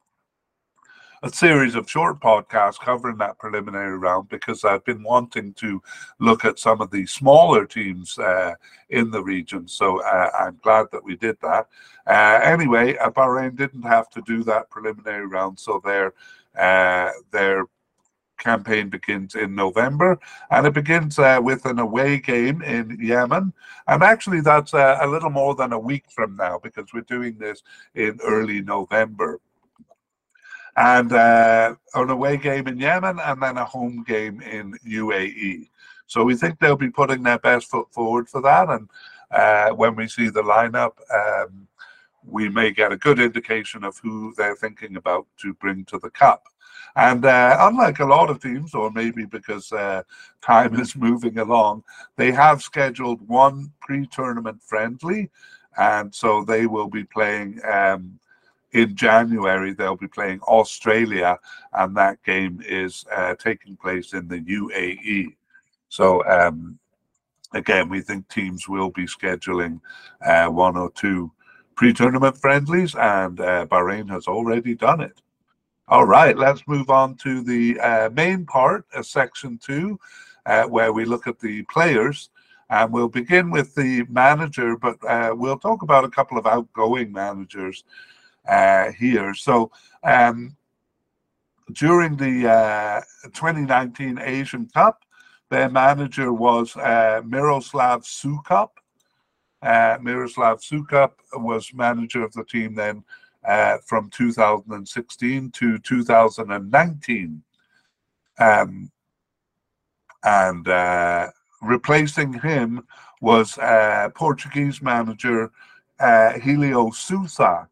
a 1.22 1.30
series 1.30 1.74
of 1.74 1.90
short 1.90 2.20
podcasts 2.20 2.78
covering 2.78 3.16
that 3.18 3.38
preliminary 3.38 3.96
round 3.96 4.28
because 4.28 4.64
I've 4.64 4.84
been 4.84 5.02
wanting 5.02 5.54
to 5.54 5.82
look 6.18 6.44
at 6.44 6.58
some 6.58 6.80
of 6.80 6.90
the 6.90 7.06
smaller 7.06 7.64
teams 7.64 8.18
uh, 8.18 8.54
in 8.90 9.10
the 9.10 9.22
region. 9.22 9.66
So 9.66 10.02
uh, 10.02 10.30
I'm 10.38 10.58
glad 10.62 10.86
that 10.92 11.02
we 11.02 11.16
did 11.16 11.36
that. 11.42 11.68
Uh, 12.06 12.40
anyway, 12.42 12.96
uh, 12.98 13.10
Bahrain 13.10 13.56
didn't 13.56 13.82
have 13.82 14.10
to 14.10 14.22
do 14.22 14.44
that 14.44 14.70
preliminary 14.70 15.26
round, 15.26 15.58
so 15.58 15.80
their 15.84 16.12
uh, 16.56 17.10
their 17.32 17.64
campaign 18.38 18.88
begins 18.88 19.34
in 19.34 19.54
November, 19.54 20.18
and 20.50 20.66
it 20.66 20.74
begins 20.74 21.18
uh, 21.18 21.40
with 21.42 21.64
an 21.64 21.78
away 21.78 22.18
game 22.18 22.62
in 22.62 22.98
Yemen. 23.00 23.52
And 23.88 24.02
actually, 24.02 24.40
that's 24.40 24.74
uh, 24.74 24.98
a 25.00 25.06
little 25.06 25.30
more 25.30 25.54
than 25.54 25.72
a 25.72 25.78
week 25.78 26.04
from 26.10 26.36
now 26.36 26.58
because 26.62 26.92
we're 26.92 27.00
doing 27.02 27.38
this 27.38 27.62
in 27.94 28.18
early 28.22 28.60
November 28.60 29.40
and 30.76 31.12
uh, 31.12 31.74
an 31.94 32.10
away 32.10 32.36
game 32.36 32.68
in 32.68 32.78
Yemen 32.78 33.18
and 33.18 33.42
then 33.42 33.56
a 33.56 33.64
home 33.64 34.04
game 34.06 34.40
in 34.42 34.78
UAE. 34.86 35.68
So 36.06 36.22
we 36.22 36.36
think 36.36 36.58
they'll 36.58 36.76
be 36.76 36.90
putting 36.90 37.22
their 37.22 37.38
best 37.38 37.68
foot 37.68 37.92
forward 37.92 38.28
for 38.28 38.42
that. 38.42 38.68
And 38.68 38.88
uh, 39.30 39.70
when 39.70 39.96
we 39.96 40.06
see 40.06 40.28
the 40.28 40.42
lineup, 40.42 40.92
um, 41.12 41.66
we 42.24 42.48
may 42.48 42.70
get 42.70 42.92
a 42.92 42.96
good 42.96 43.18
indication 43.18 43.84
of 43.84 43.98
who 43.98 44.34
they're 44.36 44.56
thinking 44.56 44.96
about 44.96 45.26
to 45.38 45.54
bring 45.54 45.84
to 45.86 45.98
the 45.98 46.10
cup. 46.10 46.44
And 46.94 47.24
uh, 47.24 47.56
unlike 47.60 48.00
a 48.00 48.06
lot 48.06 48.30
of 48.30 48.40
teams, 48.40 48.74
or 48.74 48.90
maybe 48.90 49.24
because 49.24 49.72
uh, 49.72 50.02
time 50.42 50.78
is 50.78 50.96
moving 50.96 51.38
along, 51.38 51.84
they 52.16 52.32
have 52.32 52.62
scheduled 52.62 53.26
one 53.26 53.72
pre 53.80 54.06
tournament 54.06 54.62
friendly. 54.62 55.30
And 55.78 56.14
so 56.14 56.44
they 56.44 56.66
will 56.66 56.88
be 56.88 57.04
playing 57.04 57.60
um, 57.70 58.18
in 58.72 58.96
January, 58.96 59.72
they'll 59.72 59.96
be 59.96 60.08
playing 60.08 60.40
Australia, 60.42 61.38
and 61.72 61.96
that 61.96 62.22
game 62.24 62.60
is 62.66 63.04
uh, 63.14 63.34
taking 63.36 63.76
place 63.76 64.12
in 64.12 64.28
the 64.28 64.40
UAE. 64.40 65.34
So, 65.88 66.24
um, 66.26 66.78
again, 67.54 67.88
we 67.88 68.00
think 68.00 68.28
teams 68.28 68.68
will 68.68 68.90
be 68.90 69.06
scheduling 69.06 69.80
uh, 70.24 70.48
one 70.48 70.76
or 70.76 70.90
two 70.90 71.32
pre 71.76 71.92
tournament 71.92 72.36
friendlies, 72.38 72.94
and 72.94 73.40
uh, 73.40 73.66
Bahrain 73.66 74.10
has 74.10 74.26
already 74.26 74.74
done 74.74 75.00
it. 75.00 75.20
All 75.88 76.04
right, 76.04 76.36
let's 76.36 76.66
move 76.66 76.90
on 76.90 77.14
to 77.18 77.42
the 77.42 77.78
uh, 77.78 78.10
main 78.12 78.44
part, 78.44 78.84
uh, 78.92 79.02
section 79.02 79.58
two, 79.58 79.98
uh, 80.44 80.64
where 80.64 80.92
we 80.92 81.04
look 81.04 81.26
at 81.26 81.38
the 81.38 81.62
players. 81.64 82.30
And 82.68 82.92
we'll 82.92 83.08
begin 83.08 83.52
with 83.52 83.76
the 83.76 84.02
manager, 84.08 84.76
but 84.76 84.96
we'll 85.38 85.56
talk 85.56 85.82
about 85.82 86.04
a 86.04 86.10
couple 86.10 86.36
of 86.36 86.48
outgoing 86.48 87.12
managers 87.12 87.84
here. 88.98 89.34
So 89.34 89.70
um, 90.02 90.56
during 91.72 92.16
the 92.16 92.48
uh, 92.48 93.00
2019 93.24 94.18
Asian 94.20 94.68
Cup, 94.68 95.02
their 95.50 95.68
manager 95.68 96.32
was 96.32 96.76
uh, 96.76 97.22
Miroslav 97.24 98.02
Soukup. 98.02 98.70
Uh, 99.62 99.98
Miroslav 100.00 100.60
Soukup 100.60 101.12
was 101.34 101.72
manager 101.72 102.24
of 102.24 102.32
the 102.32 102.44
team 102.44 102.74
then 102.74 103.04
uh, 103.46 103.78
from 103.84 104.10
2016 104.10 105.50
to 105.52 105.78
2019. 105.78 107.42
Um, 108.38 108.90
and 110.24 110.68
uh, 110.68 111.28
replacing 111.62 112.32
him 112.34 112.86
was 113.20 113.56
uh, 113.58 114.10
Portuguese 114.14 114.82
manager 114.82 115.50
uh, 116.00 116.38
Helio 116.38 116.90
Sousa, 116.90 117.68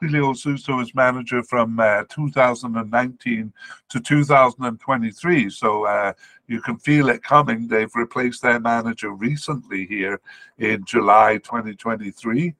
Helio 0.00 0.32
Sousa 0.32 0.72
was 0.72 0.94
manager 0.94 1.42
from 1.42 1.78
uh, 1.80 2.04
2019 2.08 3.52
to 3.88 4.00
2023. 4.00 5.50
So 5.50 5.84
uh, 5.86 6.12
you 6.46 6.60
can 6.60 6.78
feel 6.78 7.08
it 7.08 7.22
coming. 7.22 7.66
They've 7.66 7.94
replaced 7.94 8.42
their 8.42 8.60
manager 8.60 9.10
recently 9.10 9.86
here 9.86 10.20
in 10.58 10.84
July 10.84 11.38
2023. 11.38 12.54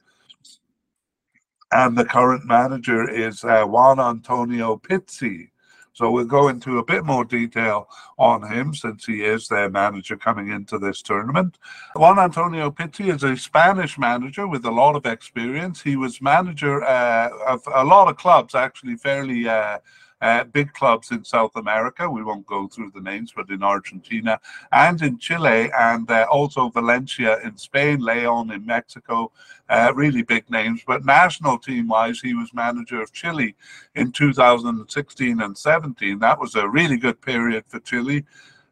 And 1.71 1.97
the 1.97 2.05
current 2.05 2.47
manager 2.47 3.09
is 3.09 3.45
uh, 3.45 3.65
Juan 3.65 4.01
Antonio 4.01 4.77
Pizzi. 4.77 5.51
So 5.99 6.13
we'll 6.13 6.27
go 6.27 6.47
into 6.47 6.79
a 6.79 6.85
bit 6.85 7.05
more 7.05 7.25
detail 7.25 7.89
on 8.19 8.49
him 8.53 8.73
since 8.73 9.05
he 9.05 9.25
is 9.25 9.49
their 9.49 9.69
manager 9.69 10.17
coming 10.17 10.49
into 10.53 10.79
this 10.79 11.03
tournament. 11.03 11.59
Juan 11.97 12.21
Antonio 12.21 12.71
Pizzi 12.71 13.13
is 13.13 13.25
a 13.25 13.37
Spanish 13.37 13.99
manager 13.99 14.47
with 14.47 14.65
a 14.65 14.71
lot 14.71 14.95
of 14.95 15.07
experience. 15.07 15.83
He 15.83 15.97
was 15.97 16.23
manager 16.23 16.85
uh, 16.85 17.31
of 17.49 17.63
a 17.75 17.83
lot 17.85 18.07
of 18.07 18.17
clubs, 18.17 18.55
actually 18.55 18.95
fairly 18.95 19.49
uh, 19.49 19.79
uh, 20.21 20.45
big 20.45 20.73
clubs 20.73 21.11
in 21.11 21.25
South 21.25 21.55
America. 21.57 22.09
We 22.09 22.25
won't 22.25 22.47
go 22.47 22.69
through 22.69 22.93
the 22.95 23.01
names, 23.01 23.33
but 23.35 23.51
in 23.51 23.63
Argentina 23.63 24.41
and 24.73 25.01
in 25.03 25.19
Chile, 25.19 25.71
and 25.79 26.11
uh, 26.11 26.27
also 26.31 26.69
Valencia 26.69 27.39
in 27.45 27.57
Spain, 27.57 28.01
Leon 28.01 28.51
in 28.51 28.65
Mexico, 28.67 29.33
uh, 29.69 29.93
really 29.95 30.23
big 30.23 30.49
names. 30.51 30.83
But 30.87 31.05
national 31.05 31.59
team 31.59 31.89
wise, 31.89 32.21
he 32.21 32.35
was 32.35 32.53
manager 32.55 33.03
of 33.03 33.13
Chile 33.13 33.55
in 33.95 34.13
2016 34.13 35.41
and 35.41 35.57
17. 35.57 36.19
That 36.19 36.41
was 36.41 36.55
a 36.55 36.69
really 36.69 36.97
good 36.97 37.21
period 37.21 37.65
for 37.67 37.81
Chile. 37.81 38.25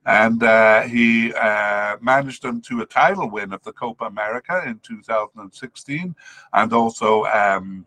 And 0.06 0.40
uh, 0.44 0.82
he 0.82 1.34
uh, 1.34 1.96
managed 2.00 2.42
them 2.42 2.60
to 2.62 2.80
a 2.82 2.86
title 2.86 3.28
win 3.28 3.52
of 3.52 3.62
the 3.64 3.72
Copa 3.72 4.04
America 4.04 4.62
in 4.64 4.78
2016 4.78 6.14
and 6.52 6.72
also 6.72 7.24
um, 7.24 7.84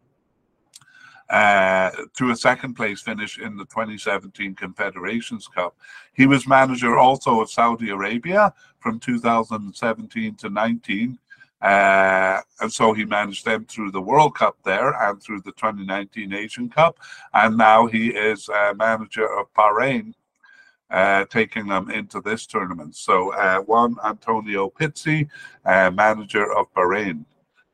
uh, 1.29 1.91
to 2.15 2.31
a 2.31 2.35
second 2.35 2.73
place 2.73 3.01
finish 3.01 3.37
in 3.39 3.55
the 3.55 3.65
2017 3.65 4.55
Confederations 4.55 5.47
Cup. 5.47 5.75
He 6.13 6.25
was 6.25 6.47
manager 6.47 6.97
also 6.97 7.41
of 7.41 7.51
Saudi 7.51 7.89
Arabia 7.89 8.53
from 8.79 8.99
2017 8.99 10.35
to 10.35 10.49
19. 10.49 11.19
Uh, 11.61 12.39
and 12.61 12.71
so 12.71 12.93
he 12.93 13.03
managed 13.03 13.45
them 13.45 13.65
through 13.65 13.91
the 13.91 14.01
World 14.01 14.35
Cup 14.35 14.57
there 14.63 14.93
and 15.03 15.21
through 15.21 15.41
the 15.41 15.51
2019 15.51 16.33
Asian 16.33 16.69
Cup. 16.69 16.97
And 17.33 17.57
now 17.57 17.85
he 17.85 18.07
is 18.07 18.49
uh, 18.49 18.73
manager 18.77 19.27
of 19.37 19.53
Bahrain, 19.53 20.13
uh, 20.89 21.25
taking 21.25 21.67
them 21.67 21.91
into 21.91 22.21
this 22.21 22.45
tournament. 22.45 22.95
So 22.95 23.33
uh, 23.33 23.59
Juan 23.59 23.97
Antonio 24.05 24.69
Pizzi, 24.69 25.27
uh, 25.65 25.91
manager 25.91 26.51
of 26.55 26.73
Bahrain. 26.73 27.25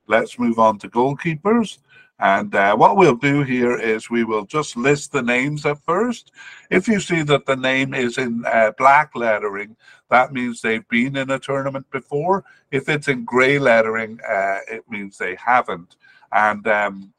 Let's 0.08 0.38
move 0.38 0.60
on 0.60 0.78
to 0.80 0.90
goalkeepers. 0.90 1.80
And 2.20 2.56
uh, 2.56 2.76
what 2.78 2.96
we'll 2.96 3.16
do 3.16 3.44
here 3.44 3.78
is 3.78 4.10
we 4.10 4.24
will 4.24 4.46
just 4.46 4.78
list 4.78 5.12
the 5.12 5.22
names 5.22 5.66
at 5.66 5.84
first. 5.84 6.32
If 6.70 6.88
you 6.88 7.00
see 7.00 7.24
that 7.24 7.46
the 7.46 7.58
name 7.58 7.94
is 7.94 8.18
in 8.18 8.44
uh, 8.46 8.72
black 8.78 9.12
lettering, 9.16 9.76
that 10.10 10.32
means 10.32 10.62
they've 10.62 10.88
been 10.88 11.18
in 11.18 11.30
a 11.32 11.40
tournament 11.40 11.90
before. 11.92 12.46
If 12.72 12.88
it's 12.88 13.10
in 13.10 13.26
gray 13.26 13.60
lettering, 13.60 14.20
uh, 14.28 14.60
it 14.70 14.90
means 14.90 15.18
they 15.18 15.36
haven't. 15.36 15.98
And 16.32 16.66
um, 16.68 17.14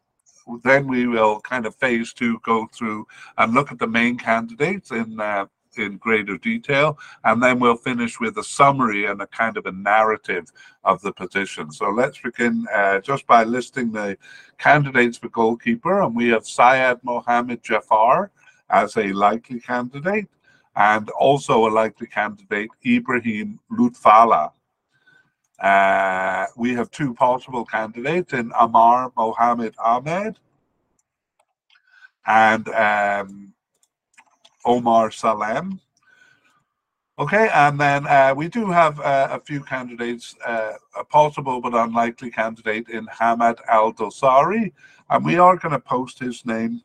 then 0.65 0.87
we 0.87 1.07
will 1.07 1.41
kind 1.41 1.67
of 1.67 1.75
phase 1.77 2.13
two 2.13 2.39
go 2.43 2.67
through 2.73 3.07
and 3.37 3.53
look 3.53 3.73
at 3.73 3.79
the 3.79 3.87
main 3.87 4.17
candidates 4.17 4.93
in 4.93 5.21
uh, 5.21 5.47
in 5.79 5.97
greater 5.99 6.37
detail, 6.39 6.99
and 7.25 7.43
then 7.43 7.59
we'll 7.59 7.77
finish 7.77 8.21
with 8.21 8.37
a 8.39 8.45
summary 8.45 9.07
and 9.07 9.21
a 9.21 9.27
kind 9.27 9.57
of 9.57 9.67
a 9.67 9.73
narrative 9.73 10.51
of 10.85 11.01
the 11.03 11.13
position. 11.13 11.71
So 11.71 11.91
let's 11.91 12.19
begin 12.19 12.67
uh, 12.73 13.01
just 13.01 13.27
by 13.27 13.45
listing 13.45 13.93
the 13.93 14.17
candidates 14.59 15.19
for 15.19 15.29
goalkeeper, 15.29 16.03
and 16.03 16.15
we 16.15 16.29
have 16.29 16.47
Syed 16.47 16.99
Mohammed 17.03 17.63
Jafar 17.63 18.31
as 18.71 18.97
a 18.97 19.13
likely 19.13 19.61
candidate, 19.61 20.29
and 20.75 21.09
also 21.11 21.67
a 21.67 21.71
likely 21.71 22.07
candidate, 22.07 22.71
Ibrahim 22.85 23.59
Lutfala. 23.71 24.53
Uh, 25.59 26.45
we 26.57 26.75
have 26.75 26.91
two 26.91 27.15
possible 27.15 27.65
candidates 27.65 28.35
in 28.35 28.53
Amar 28.59 29.11
Mohammed 29.17 29.75
Ahmed 29.83 30.39
and 32.27 32.69
um, 32.69 33.53
Omar 34.67 35.11
Salem. 35.11 35.81
Okay, 37.19 37.49
and 37.55 37.81
then 37.81 38.07
uh, 38.07 38.35
we 38.37 38.49
do 38.49 38.71
have 38.71 39.01
uh, 39.01 39.29
a 39.31 39.41
few 39.41 39.63
candidates, 39.63 40.35
uh, 40.47 40.73
a 40.99 41.05
possible 41.05 41.63
but 41.63 41.73
unlikely 41.75 42.31
candidate 42.31 42.91
in 42.91 43.07
Hamad 43.07 43.59
Al 43.69 43.95
Dosari, 43.95 44.71
and 45.09 45.25
we 45.25 45.39
are 45.39 45.57
going 45.57 45.73
to 45.73 45.79
post 45.79 46.19
his 46.19 46.45
name 46.45 46.83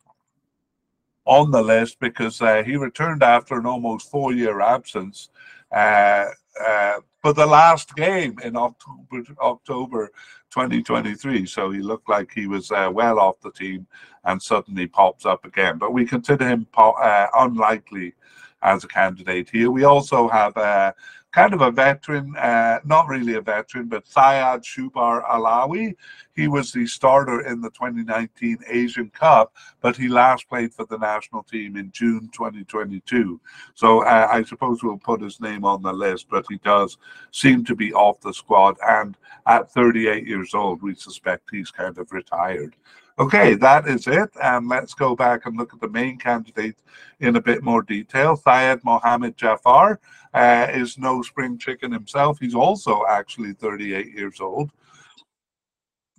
on 1.26 1.52
the 1.52 1.62
list 1.62 2.00
because 2.00 2.42
uh, 2.42 2.64
he 2.64 2.78
returned 2.78 3.24
after 3.24 3.60
an 3.60 3.66
almost 3.66 4.10
four 4.10 4.32
year 4.34 4.62
absence 4.62 5.30
uh, 5.72 6.26
uh, 6.66 7.00
for 7.22 7.34
the 7.34 7.46
last 7.46 7.94
game 7.96 8.40
in 8.44 8.56
October, 8.56 9.24
October 9.42 10.12
2023. 10.52 11.46
So 11.46 11.72
he 11.72 11.80
looked 11.80 12.10
like 12.10 12.32
he 12.32 12.48
was 12.48 12.70
well 12.72 13.20
off 13.20 13.40
the 13.42 13.52
team 13.52 13.88
and 14.26 14.42
suddenly 14.42 14.88
pops 14.88 15.26
up 15.26 15.46
again. 15.46 15.78
But 15.78 15.94
we 15.94 16.06
consider 16.06 16.48
him 16.48 16.68
uh, 16.78 17.28
unlikely 17.36 18.14
as 18.62 18.84
a 18.84 18.88
candidate 18.88 19.50
here. 19.50 19.72
We 19.72 19.84
also 19.84 20.28
have 20.28 20.56
uh, 20.56 20.94
kind 21.32 21.54
of 21.54 21.62
a 21.62 21.72
veteran, 21.72 22.36
uh, 22.36 22.80
not 22.84 23.08
really 23.08 23.36
a 23.36 23.42
veteran, 23.42 23.88
but 23.88 24.08
Syed 24.08 24.64
Shubar 24.64 25.26
Alawi. 25.30 25.96
He 26.36 26.48
was 26.48 26.72
the 26.72 26.86
starter 26.86 27.42
in 27.42 27.62
the 27.62 27.70
2019 27.72 28.60
Asian 28.68 29.10
Cup, 29.12 29.54
but 29.82 29.96
he 29.96 30.08
last 30.08 30.48
played 30.50 30.74
for 30.74 30.86
the 30.86 30.98
national 30.98 31.44
team 31.44 31.78
in 31.78 31.92
June 31.92 32.30
2022. 32.34 33.40
So 33.76 34.04
uh, 34.04 34.28
I 34.32 34.44
suppose 34.44 34.84
we'll 34.84 34.98
put 34.98 35.22
his 35.22 35.40
name 35.40 35.64
on 35.64 35.82
the 35.82 35.94
list, 35.94 36.28
but 36.30 36.46
he 36.50 36.58
does 36.58 36.98
seem 37.32 37.64
to 37.66 37.76
be 37.76 37.94
off 37.94 38.20
the 38.20 38.34
squad. 38.34 38.78
And 38.86 39.16
at 39.46 39.72
38 39.72 40.28
years 40.28 40.54
old, 40.54 40.82
we 40.82 40.96
suspect 40.96 41.50
he's 41.52 41.72
kind 41.72 41.98
of 41.98 42.12
retired. 42.12 42.76
Okay, 43.20 43.56
that 43.56 43.88
is 43.88 44.08
it. 44.08 44.30
And 44.42 44.68
let's 44.68 44.94
go 44.94 45.16
back 45.16 45.46
and 45.46 45.58
look 45.58 45.74
at 45.74 45.82
the 45.82 45.90
main 45.90 46.18
candidate 46.18 46.78
in 47.20 47.36
a 47.36 47.42
bit 47.42 47.64
more 47.64 47.82
detail. 47.82 48.36
Syed 48.36 48.84
Mohammed 48.84 49.38
Jafar 49.38 50.00
uh, 50.34 50.68
is 50.72 50.98
no 50.98 51.22
spring 51.22 51.58
chicken 51.58 51.92
himself. 51.92 52.40
He's 52.40 52.56
also 52.56 53.04
actually 53.08 53.54
38 53.54 54.14
years 54.14 54.40
old. 54.40 54.72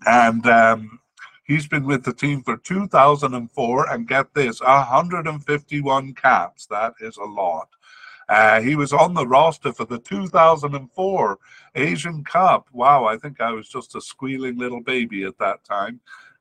And 0.06 0.46
um, 0.46 1.00
he's 1.44 1.67
been 1.67 1.86
with 1.86 2.04
the 2.04 2.12
team 2.12 2.43
for 2.43 2.56
2004. 2.58 3.90
And 3.90 4.08
get 4.08 4.34
this 4.34 4.60
151 4.60 6.14
caps. 6.14 6.67
That 6.67 6.95
is 7.00 7.17
a 7.17 7.25
lot. 7.25 7.69
Uh, 8.28 8.60
he 8.60 8.76
was 8.76 8.93
on 8.93 9.14
the 9.14 9.26
roster 9.26 9.73
for 9.73 9.84
the 9.84 9.99
2004 9.99 11.38
Asian 11.75 12.25
Cup. 12.25 12.69
Wow, 12.73 13.04
I 13.04 13.17
think 13.17 13.40
I 13.40 13.50
was 13.50 13.69
just 13.69 13.95
a 13.97 14.00
squealing 14.00 14.56
little 14.56 14.80
baby 14.80 15.25
at 15.25 15.38
that 15.38 15.64
time. 15.64 16.00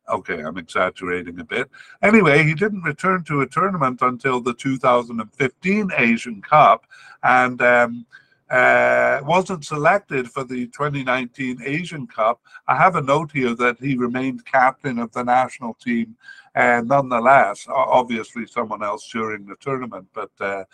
Okay, 0.09 0.41
I'm 0.41 0.57
exaggerating 0.57 1.39
a 1.39 1.43
bit. 1.43 1.69
Anyway, 2.01 2.43
he 2.43 2.53
didn't 2.53 2.83
return 2.83 3.23
to 3.25 3.41
a 3.41 3.47
tournament 3.47 4.01
until 4.01 4.41
the 4.41 4.53
2015 4.53 5.91
Asian 5.97 6.41
Cup 6.41 6.85
and 7.23 7.61
um, 7.61 8.05
uh, 8.49 9.21
wasn't 9.23 9.63
selected 9.63 10.29
for 10.29 10.43
the 10.43 10.67
2019 10.67 11.61
Asian 11.63 12.07
Cup. 12.07 12.41
I 12.67 12.75
have 12.75 12.95
a 12.95 13.01
note 13.01 13.31
here 13.31 13.55
that 13.55 13.77
he 13.79 13.95
remained 13.95 14.45
captain 14.45 14.99
of 14.99 15.11
the 15.13 15.23
national 15.23 15.75
team 15.75 16.17
and 16.53 16.89
nonetheless, 16.89 17.65
obviously 17.69 18.45
someone 18.45 18.83
else 18.83 19.09
during 19.09 19.45
the 19.45 19.55
tournament, 19.61 20.07
but 20.13 20.31
uh, 20.41 20.65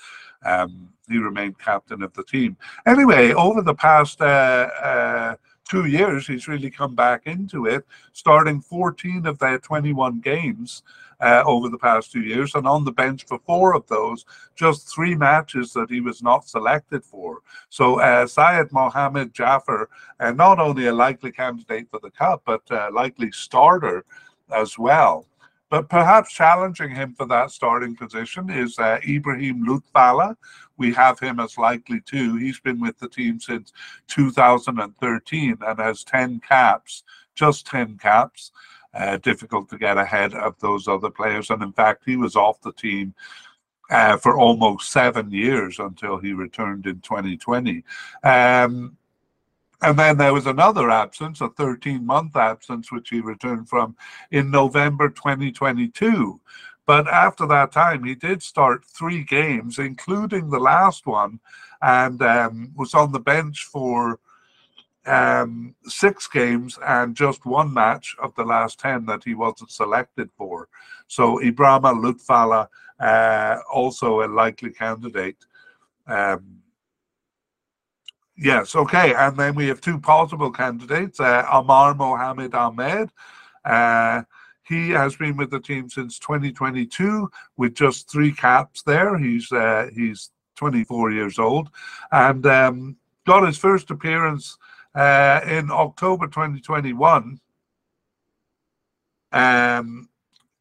um, 0.44 0.90
he 1.08 1.18
remained 1.20 1.60
captain 1.60 2.02
of 2.02 2.14
the 2.14 2.24
team. 2.24 2.58
Anyway, 2.88 3.34
over 3.34 3.62
the 3.62 3.76
past 3.76 4.22
uh, 4.22 4.26
uh 4.84 5.36
two 5.68 5.86
years, 5.86 6.28
he's 6.28 6.48
really 6.48 6.70
come 6.70 6.96
back 6.96 7.24
into 7.26 7.66
it, 7.66 7.86
starting 8.14 8.62
14 8.62 9.26
of 9.26 9.38
their 9.40 9.60
21 9.60 10.20
games 10.22 10.84
uh, 11.20 11.44
over 11.46 11.70
the 11.70 11.78
past 11.78 12.12
two 12.12 12.22
years, 12.22 12.56
and 12.56 12.68
on 12.68 12.86
the 12.86 12.92
bench 12.92 13.26
for 13.26 13.40
four 13.46 13.76
of 13.76 13.88
those, 13.88 14.26
just 14.56 14.94
three 14.94 15.16
matches 15.16 15.74
that 15.74 15.90
he 15.90 16.02
was 16.02 16.22
not 16.22 16.48
selected 16.48 17.04
for. 17.04 17.40
So 17.70 18.00
uh, 18.00 18.28
Syed 18.28 18.72
Mohammed 18.72 19.34
Jafar, 19.34 19.90
uh, 20.20 20.32
not 20.32 20.60
only 20.60 20.88
a 20.88 20.94
likely 20.94 21.32
candidate 21.32 21.88
for 21.90 22.00
the 22.00 22.12
cup, 22.12 22.44
but 22.46 22.62
uh, 22.72 22.90
likely 22.94 23.32
starter 23.32 24.06
as 24.52 24.78
well. 24.78 25.26
But 25.70 25.90
perhaps 25.90 26.34
challenging 26.34 26.92
him 26.92 27.14
for 27.14 27.26
that 27.28 27.52
starting 27.52 27.96
position 27.96 28.50
is 28.50 28.80
uh, 28.80 29.00
Ibrahim 29.08 29.66
Lutfala. 29.66 30.36
We 30.78 30.94
have 30.94 31.20
him 31.20 31.40
as 31.40 31.58
likely 31.58 32.00
too. 32.02 32.38
He's 32.38 32.60
been 32.60 32.80
with 32.80 32.98
the 33.00 33.10
team 33.10 33.40
since 33.40 33.74
2013 34.08 35.58
and 35.60 35.80
has 35.80 36.04
10 36.04 36.40
caps, 36.40 37.04
just 37.36 37.68
10 37.68 37.98
caps. 37.98 38.52
Uh, 38.94 39.18
difficult 39.18 39.70
to 39.70 39.78
get 39.78 39.98
ahead 39.98 40.34
of 40.34 40.58
those 40.60 40.88
other 40.88 41.12
players. 41.12 41.52
And 41.52 41.62
in 41.62 41.72
fact, 41.74 42.04
he 42.06 42.16
was 42.16 42.36
off 42.36 42.60
the 42.62 42.72
team 42.72 43.14
uh, 43.92 44.18
for 44.18 44.38
almost 44.40 44.92
seven 44.92 45.30
years 45.30 45.78
until 45.78 46.18
he 46.18 46.34
returned 46.34 46.88
in 46.88 47.02
2020. 47.02 47.84
Um, 48.24 48.98
and 49.82 49.98
then 49.98 50.18
there 50.18 50.34
was 50.34 50.48
another 50.48 50.90
absence, 50.90 51.42
a 51.42 51.50
13 51.50 52.06
month 52.06 52.36
absence, 52.36 52.92
which 52.92 53.10
he 53.10 53.22
returned 53.22 53.70
from 53.70 53.96
in 54.32 54.50
November 54.50 55.10
2022. 55.10 56.40
But 56.86 57.08
after 57.08 57.46
that 57.48 57.72
time, 57.72 58.04
he 58.04 58.16
did 58.16 58.42
start 58.42 58.86
three 58.86 59.24
games, 59.24 59.78
including 59.78 60.50
the 60.50 60.60
last 60.60 61.06
one, 61.06 61.40
and 61.82 62.22
um, 62.24 62.72
was 62.76 62.94
on 62.94 63.12
the 63.12 63.20
bench 63.20 63.66
for 63.66 64.20
um, 65.06 65.76
six 65.86 66.28
games 66.28 66.78
and 66.86 67.16
just 67.16 67.46
one 67.46 67.74
match 67.74 68.16
of 68.22 68.34
the 68.36 68.44
last 68.44 68.80
10 68.80 69.06
that 69.06 69.24
he 69.24 69.36
wasn't 69.36 69.72
selected 69.72 70.30
for. 70.38 70.70
So 71.08 71.40
Ibrahima 71.40 71.94
Lutfala, 71.94 72.68
uh, 73.00 73.62
also 73.72 74.22
a 74.22 74.28
likely 74.28 74.72
candidate. 74.72 75.46
Um, 76.08 76.62
Yes, 78.38 78.76
okay. 78.76 79.16
And 79.16 79.36
then 79.36 79.56
we 79.56 79.68
have 79.68 79.82
two 79.82 80.00
possible 80.00 80.52
candidates 80.52 81.20
uh, 81.20 81.46
Amar 81.52 81.96
Mohamed 81.96 82.54
Ahmed. 82.54 83.10
Uh, 83.66 84.22
he 84.64 84.90
has 84.92 85.16
been 85.16 85.38
with 85.38 85.50
the 85.50 85.60
team 85.60 85.90
since 85.90 86.20
2022 86.20 87.30
with 87.56 87.74
just 87.74 88.12
three 88.12 88.32
caps 88.32 88.84
there. 88.84 89.18
He's 89.18 89.52
uh, 89.52 89.90
he's 89.94 90.30
24 90.56 91.12
years 91.12 91.40
old 91.40 91.70
and 92.12 92.46
um, 92.46 92.98
got 93.26 93.46
his 93.46 93.58
first 93.58 93.90
appearance 93.92 94.58
uh, 94.94 95.42
in 95.48 95.72
October 95.72 96.28
2021. 96.28 97.40
Um, 99.32 100.10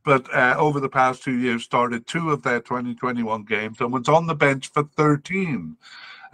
but 0.05 0.33
uh, 0.33 0.55
over 0.59 0.81
the 0.81 0.89
past 0.89 1.23
two 1.23 1.37
years, 1.37 1.65
started 1.65 2.07
two 2.07 2.31
of 2.31 2.43
their 2.43 2.61
2021 2.61 3.43
games 3.45 3.81
and 3.81 3.93
was 3.93 4.09
on 4.09 4.27
the 4.27 4.35
bench 4.35 4.69
for 4.69 4.85
13 4.97 5.77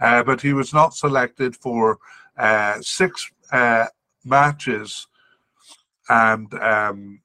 uh, 0.03 0.21
but 0.21 0.41
he 0.41 0.53
was 0.53 0.73
not 0.73 0.93
selected 0.93 1.55
for 1.55 1.97
uh, 2.37 2.79
six 2.81 3.31
uh, 3.51 3.85
matches. 4.25 5.07
And 6.09 6.53
um, 6.55 7.21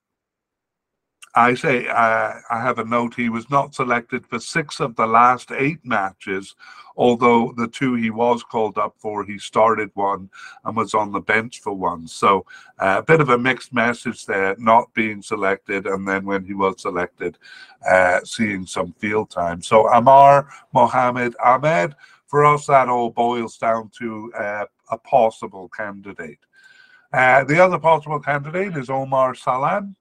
I 1.34 1.54
say, 1.54 1.88
I 1.88 2.40
have 2.50 2.78
a 2.78 2.84
note, 2.84 3.14
he 3.14 3.28
was 3.28 3.50
not 3.50 3.74
selected 3.74 4.26
for 4.26 4.38
six 4.38 4.80
of 4.80 4.94
the 4.94 5.06
last 5.06 5.50
eight 5.52 5.80
matches, 5.84 6.54
although 6.96 7.52
the 7.56 7.66
two 7.68 7.94
he 7.94 8.10
was 8.10 8.44
called 8.44 8.78
up 8.78 8.94
for, 8.98 9.24
he 9.24 9.38
started 9.38 9.90
one 9.94 10.30
and 10.64 10.76
was 10.76 10.94
on 10.94 11.10
the 11.10 11.20
bench 11.20 11.60
for 11.60 11.72
one. 11.72 12.06
So 12.06 12.46
uh, 12.78 12.96
a 12.98 13.02
bit 13.02 13.20
of 13.20 13.30
a 13.30 13.38
mixed 13.38 13.72
message 13.72 14.24
there, 14.24 14.54
not 14.58 14.92
being 14.94 15.20
selected, 15.20 15.86
and 15.86 16.06
then 16.06 16.24
when 16.24 16.44
he 16.44 16.54
was 16.54 16.82
selected, 16.82 17.38
uh, 17.88 18.20
seeing 18.24 18.66
some 18.66 18.92
field 18.98 19.30
time. 19.30 19.62
So 19.62 19.88
Amar 19.88 20.48
Mohammed 20.72 21.34
Ahmed 21.44 21.94
for 22.28 22.44
us, 22.44 22.66
that 22.66 22.88
all 22.88 23.10
boils 23.10 23.58
down 23.58 23.90
to 23.98 24.32
uh, 24.38 24.64
a 24.90 24.98
possible 24.98 25.68
candidate. 25.76 26.38
Uh, 27.12 27.42
the 27.44 27.58
other 27.58 27.78
possible 27.78 28.20
candidate 28.20 28.76
is 28.76 28.90
Omar 28.90 29.34
Salam. 29.34 29.96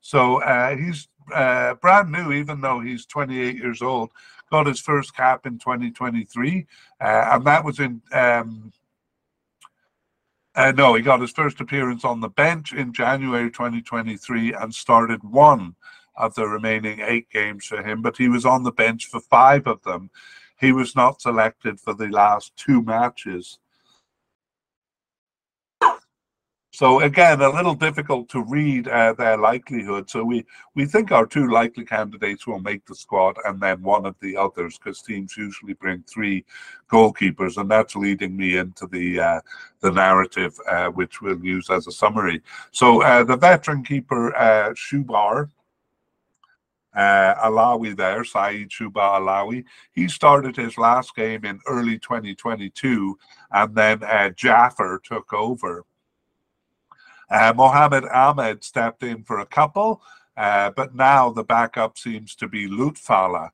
So 0.00 0.42
uh, 0.42 0.76
he's 0.76 1.08
uh, 1.32 1.74
brand 1.74 2.10
new, 2.10 2.32
even 2.32 2.60
though 2.60 2.80
he's 2.80 3.06
28 3.06 3.56
years 3.56 3.80
old. 3.80 4.10
Got 4.50 4.66
his 4.66 4.80
first 4.80 5.14
cap 5.14 5.46
in 5.46 5.58
2023, 5.58 6.66
uh, 7.00 7.04
and 7.04 7.44
that 7.44 7.64
was 7.64 7.80
in. 7.80 8.00
Um, 8.12 8.72
uh, 10.54 10.72
no, 10.72 10.94
he 10.94 11.02
got 11.02 11.20
his 11.20 11.30
first 11.30 11.60
appearance 11.60 12.04
on 12.04 12.20
the 12.20 12.30
bench 12.30 12.72
in 12.72 12.92
January 12.92 13.50
2023 13.50 14.54
and 14.54 14.74
started 14.74 15.22
one 15.22 15.76
of 16.16 16.34
the 16.34 16.48
remaining 16.48 16.98
eight 17.00 17.30
games 17.30 17.66
for 17.66 17.80
him, 17.82 18.02
but 18.02 18.16
he 18.16 18.28
was 18.28 18.44
on 18.44 18.64
the 18.64 18.72
bench 18.72 19.06
for 19.06 19.20
five 19.20 19.66
of 19.68 19.82
them. 19.84 20.10
He 20.60 20.72
was 20.72 20.96
not 20.96 21.20
selected 21.20 21.80
for 21.80 21.94
the 21.94 22.08
last 22.08 22.56
two 22.56 22.82
matches. 22.82 23.58
So 26.72 27.00
again, 27.00 27.40
a 27.40 27.50
little 27.50 27.74
difficult 27.74 28.28
to 28.28 28.44
read 28.44 28.86
uh, 28.86 29.12
their 29.14 29.36
likelihood. 29.36 30.08
So 30.08 30.22
we 30.22 30.46
we 30.76 30.84
think 30.86 31.10
our 31.10 31.26
two 31.26 31.50
likely 31.50 31.84
candidates 31.84 32.46
will 32.46 32.60
make 32.60 32.86
the 32.86 32.94
squad, 32.94 33.36
and 33.46 33.60
then 33.60 33.82
one 33.82 34.06
of 34.06 34.14
the 34.20 34.36
others, 34.36 34.78
because 34.78 35.02
teams 35.02 35.36
usually 35.36 35.74
bring 35.74 36.04
three 36.04 36.44
goalkeepers, 36.88 37.56
and 37.56 37.68
that's 37.68 37.96
leading 37.96 38.36
me 38.36 38.58
into 38.58 38.86
the 38.86 39.18
uh, 39.18 39.40
the 39.80 39.90
narrative, 39.90 40.56
uh, 40.70 40.86
which 40.88 41.20
we'll 41.20 41.44
use 41.44 41.68
as 41.68 41.88
a 41.88 41.92
summary. 41.92 42.42
So 42.70 43.02
uh, 43.02 43.24
the 43.24 43.36
veteran 43.36 43.82
keeper 43.82 44.36
uh, 44.36 44.70
Shubar. 44.74 45.50
Uh, 46.98 47.48
Alawi 47.48 47.96
there, 47.96 48.24
Saeed 48.24 48.72
Shuba 48.72 48.98
Alawi. 48.98 49.64
He 49.92 50.08
started 50.08 50.56
his 50.56 50.76
last 50.76 51.14
game 51.14 51.44
in 51.44 51.60
early 51.68 51.96
2022, 51.96 53.16
and 53.52 53.72
then 53.72 54.02
uh, 54.02 54.30
Jaffer 54.30 55.00
took 55.04 55.32
over. 55.32 55.84
Uh, 57.30 57.52
Mohammed 57.54 58.04
Ahmed 58.06 58.64
stepped 58.64 59.04
in 59.04 59.22
for 59.22 59.38
a 59.38 59.46
couple, 59.46 60.02
uh, 60.36 60.70
but 60.70 60.96
now 60.96 61.30
the 61.30 61.44
backup 61.44 61.96
seems 61.96 62.34
to 62.34 62.48
be 62.48 62.68
Lutfala. 62.68 63.50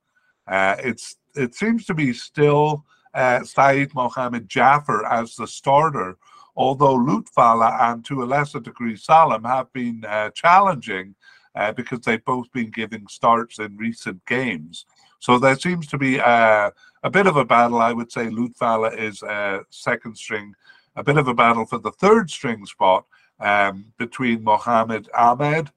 Uh, 0.49 0.77
it's 0.79 1.17
it 1.35 1.55
seems 1.55 1.85
to 1.85 1.93
be 1.93 2.15
still 2.15 2.87
uh, 3.13 3.45
Saeed 3.45 3.95
Mohammed 3.95 4.49
Jaffer 4.49 5.05
as 5.05 5.37
the 5.37 5.47
starter, 5.47 6.17
although 6.57 6.97
Lutfala 6.97 7.93
and 7.93 8.03
to 8.07 8.23
a 8.23 8.25
lesser 8.25 8.61
degree 8.61 8.97
Salam 8.97 9.45
have 9.45 9.71
been 9.75 10.03
uh, 10.09 10.31
challenging 10.31 11.15
uh, 11.55 11.73
because 11.73 12.01
they've 12.01 12.25
both 12.25 12.51
been 12.53 12.71
giving 12.71 13.07
starts 13.07 13.59
in 13.59 13.77
recent 13.77 14.25
games. 14.27 14.87
So 15.19 15.39
there 15.39 15.57
seems 15.57 15.87
to 15.89 15.99
be 15.99 16.21
uh, 16.21 16.71
a 17.03 17.11
bit 17.11 17.27
of 17.27 17.37
a 17.37 17.45
battle. 17.45 17.81
I 17.81 17.93
would 17.93 18.13
say 18.13 18.27
Lutfala 18.27 18.97
is 18.99 19.23
second 19.71 20.17
string, 20.17 20.55
a 20.97 21.03
bit 21.03 21.17
of 21.17 21.29
a 21.29 21.35
battle 21.35 21.65
for 21.65 21.79
the 21.79 21.93
third 21.93 22.31
string 22.31 22.67
spot 22.67 23.07
um, 23.41 23.87
between 23.99 24.45
Mohammed 24.45 25.09
Ahmed, 25.17 25.71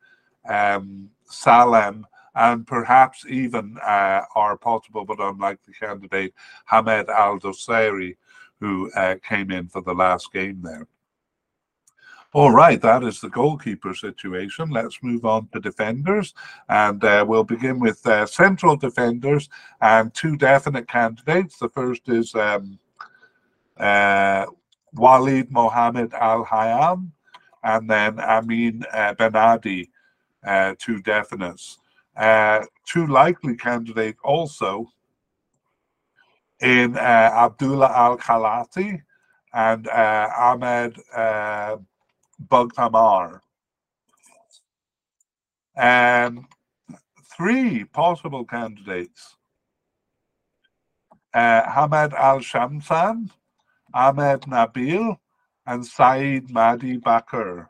um, 0.48 1.10
Salem, 1.26 2.06
and 2.36 2.68
perhaps 2.68 3.26
even 3.28 3.78
uh, 3.84 4.22
our 4.36 4.58
possible 4.58 5.06
but 5.06 5.20
unlikely 5.20 5.74
candidate, 5.74 6.34
Hamed 6.66 7.10
Al 7.10 7.40
Dosari, 7.40 8.16
who 8.60 8.92
uh, 8.92 9.16
came 9.28 9.52
in 9.52 9.68
for 9.68 9.82
the 9.82 9.94
last 9.94 10.32
game 10.32 10.62
there. 10.62 10.88
All 12.38 12.52
right, 12.52 12.80
that 12.84 13.04
is 13.04 13.20
the 13.20 13.30
goalkeeper 13.30 13.96
situation. 13.96 14.70
Let's 14.70 15.02
move 15.02 15.26
on 15.26 15.48
to 15.54 15.60
defenders. 15.60 16.36
And 16.70 17.04
uh, 17.04 17.26
we'll 17.28 17.44
begin 17.44 17.80
with 17.80 18.06
uh, 18.06 18.28
central 18.28 18.76
defenders 18.76 19.50
and 19.82 20.14
two 20.14 20.38
definite 20.38 20.88
candidates. 20.88 21.58
The 21.58 21.70
first 21.70 22.08
is 22.10 22.36
um, 22.36 22.78
uh, 23.76 24.46
Walid 24.94 25.52
Mohammed 25.52 26.14
Al 26.14 26.46
Hayam, 26.46 27.10
and 27.64 27.90
then 27.90 28.20
Amin 28.20 28.84
uh, 28.94 29.16
Benadi, 29.16 29.90
uh, 30.46 30.76
two 30.78 31.02
definites. 31.02 31.78
Uh, 32.16 32.66
two 32.86 33.08
likely 33.08 33.56
candidates 33.56 34.20
also 34.24 34.86
in 36.62 36.96
Abdullah 37.00 37.92
Al 37.96 38.20
Khalati 38.20 39.02
and 39.54 39.88
Ahmed 39.88 41.00
Bughammar. 42.46 43.42
And 45.76 46.46
three 47.36 47.84
possible 47.84 48.46
candidates 48.46 49.38
uh, 51.34 51.64
Hamad 51.70 52.14
Al 52.14 52.40
Shamsan, 52.40 53.30
Ahmed 53.94 54.42
Nabil, 54.42 55.18
and 55.68 55.86
Saeed 55.86 56.50
Mahdi 56.50 56.98
Bakr. 56.98 57.68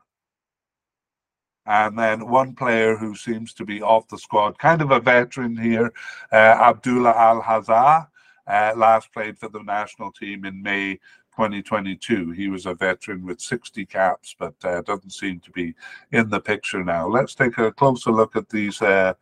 And 1.65 1.99
then 1.99 2.29
one 2.29 2.55
player 2.55 2.95
who 2.95 3.13
seems 3.13 3.53
to 3.55 3.65
be 3.65 3.81
off 3.81 4.07
the 4.07 4.17
squad, 4.17 4.57
kind 4.57 4.81
of 4.81 4.91
a 4.91 5.01
veteran 5.01 5.57
here, 5.57 5.91
uh, 6.31 6.35
Abdullah 6.35 7.13
Al 7.13 7.41
Hazza, 7.41 8.07
uh, 8.47 8.73
last 8.77 9.11
played 9.11 9.37
for 9.37 9.49
the 9.49 9.63
national 9.63 10.13
team 10.13 10.45
in 10.45 10.63
May 10.63 10.99
2022. 11.37 12.31
He 12.31 12.47
was 12.47 12.65
a 12.65 12.73
veteran 12.73 13.23
with 13.23 13.39
60 13.39 13.85
caps, 13.85 14.35
but 14.39 14.55
uh, 14.63 14.81
doesn't 14.81 15.11
seem 15.11 15.39
to 15.41 15.51
be 15.51 15.75
in 16.11 16.29
the 16.29 16.39
picture 16.39 16.83
now. 16.83 17.07
Let's 17.07 17.35
take 17.35 17.59
a 17.59 17.71
closer 17.71 18.09
look 18.11 18.35
at 18.35 18.49
these 18.49 18.81
uh, 18.81 19.13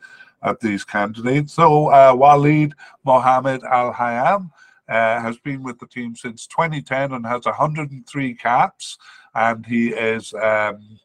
at 0.41 0.61
these 0.61 0.85
candidates. 0.85 1.53
So 1.53 1.87
uh, 1.87 2.13
Walid 2.15 2.73
Mohammed 3.03 3.63
Al 3.65 3.93
Hayam 3.93 4.49
uh, 4.87 5.19
has 5.19 5.37
been 5.39 5.61
with 5.61 5.77
the 5.77 5.87
team 5.87 6.15
since 6.15 6.47
2010 6.47 7.11
and 7.11 7.25
has 7.25 7.45
103 7.45 8.33
caps, 8.35 8.97
and 9.33 9.65
he 9.65 9.89
is 9.89 10.33
um, 10.35 10.99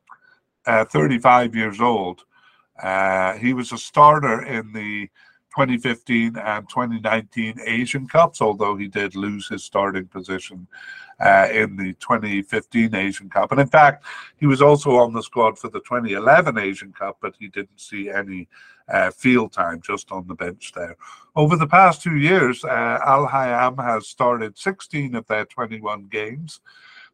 uh, 0.66 0.84
35 0.84 1.56
years 1.56 1.80
old. 1.80 2.22
Uh, 2.80 3.32
he 3.34 3.52
was 3.52 3.72
a 3.72 3.78
starter 3.78 4.42
in 4.42 4.72
the 4.72 5.08
2015 5.50 6.36
and 6.36 6.68
2019 6.68 7.60
Asian 7.66 8.06
Cups, 8.06 8.40
although 8.40 8.76
he 8.76 8.88
did 8.88 9.16
lose 9.16 9.48
his 9.48 9.64
starting 9.64 10.06
position 10.06 10.66
uh, 11.20 11.48
in 11.52 11.76
the 11.76 11.92
2015 11.94 12.94
Asian 12.94 13.28
Cup. 13.28 13.52
And 13.52 13.60
in 13.60 13.66
fact, 13.66 14.04
he 14.36 14.46
was 14.46 14.62
also 14.62 14.96
on 14.96 15.12
the 15.12 15.22
squad 15.22 15.58
for 15.58 15.68
the 15.68 15.80
2011 15.80 16.58
Asian 16.58 16.92
Cup, 16.92 17.18
but 17.20 17.34
he 17.38 17.48
didn't 17.48 17.80
see 17.80 18.10
any 18.10 18.48
uh, 18.88 19.10
field 19.10 19.52
time, 19.52 19.80
just 19.80 20.10
on 20.10 20.26
the 20.26 20.34
bench 20.34 20.72
there. 20.74 20.96
Over 21.36 21.56
the 21.56 21.66
past 21.66 22.02
two 22.02 22.16
years, 22.16 22.64
uh, 22.64 22.98
Al 23.04 23.26
Hayam 23.26 23.82
has 23.82 24.08
started 24.08 24.58
16 24.58 25.14
of 25.14 25.26
their 25.26 25.44
21 25.44 26.06
games, 26.06 26.60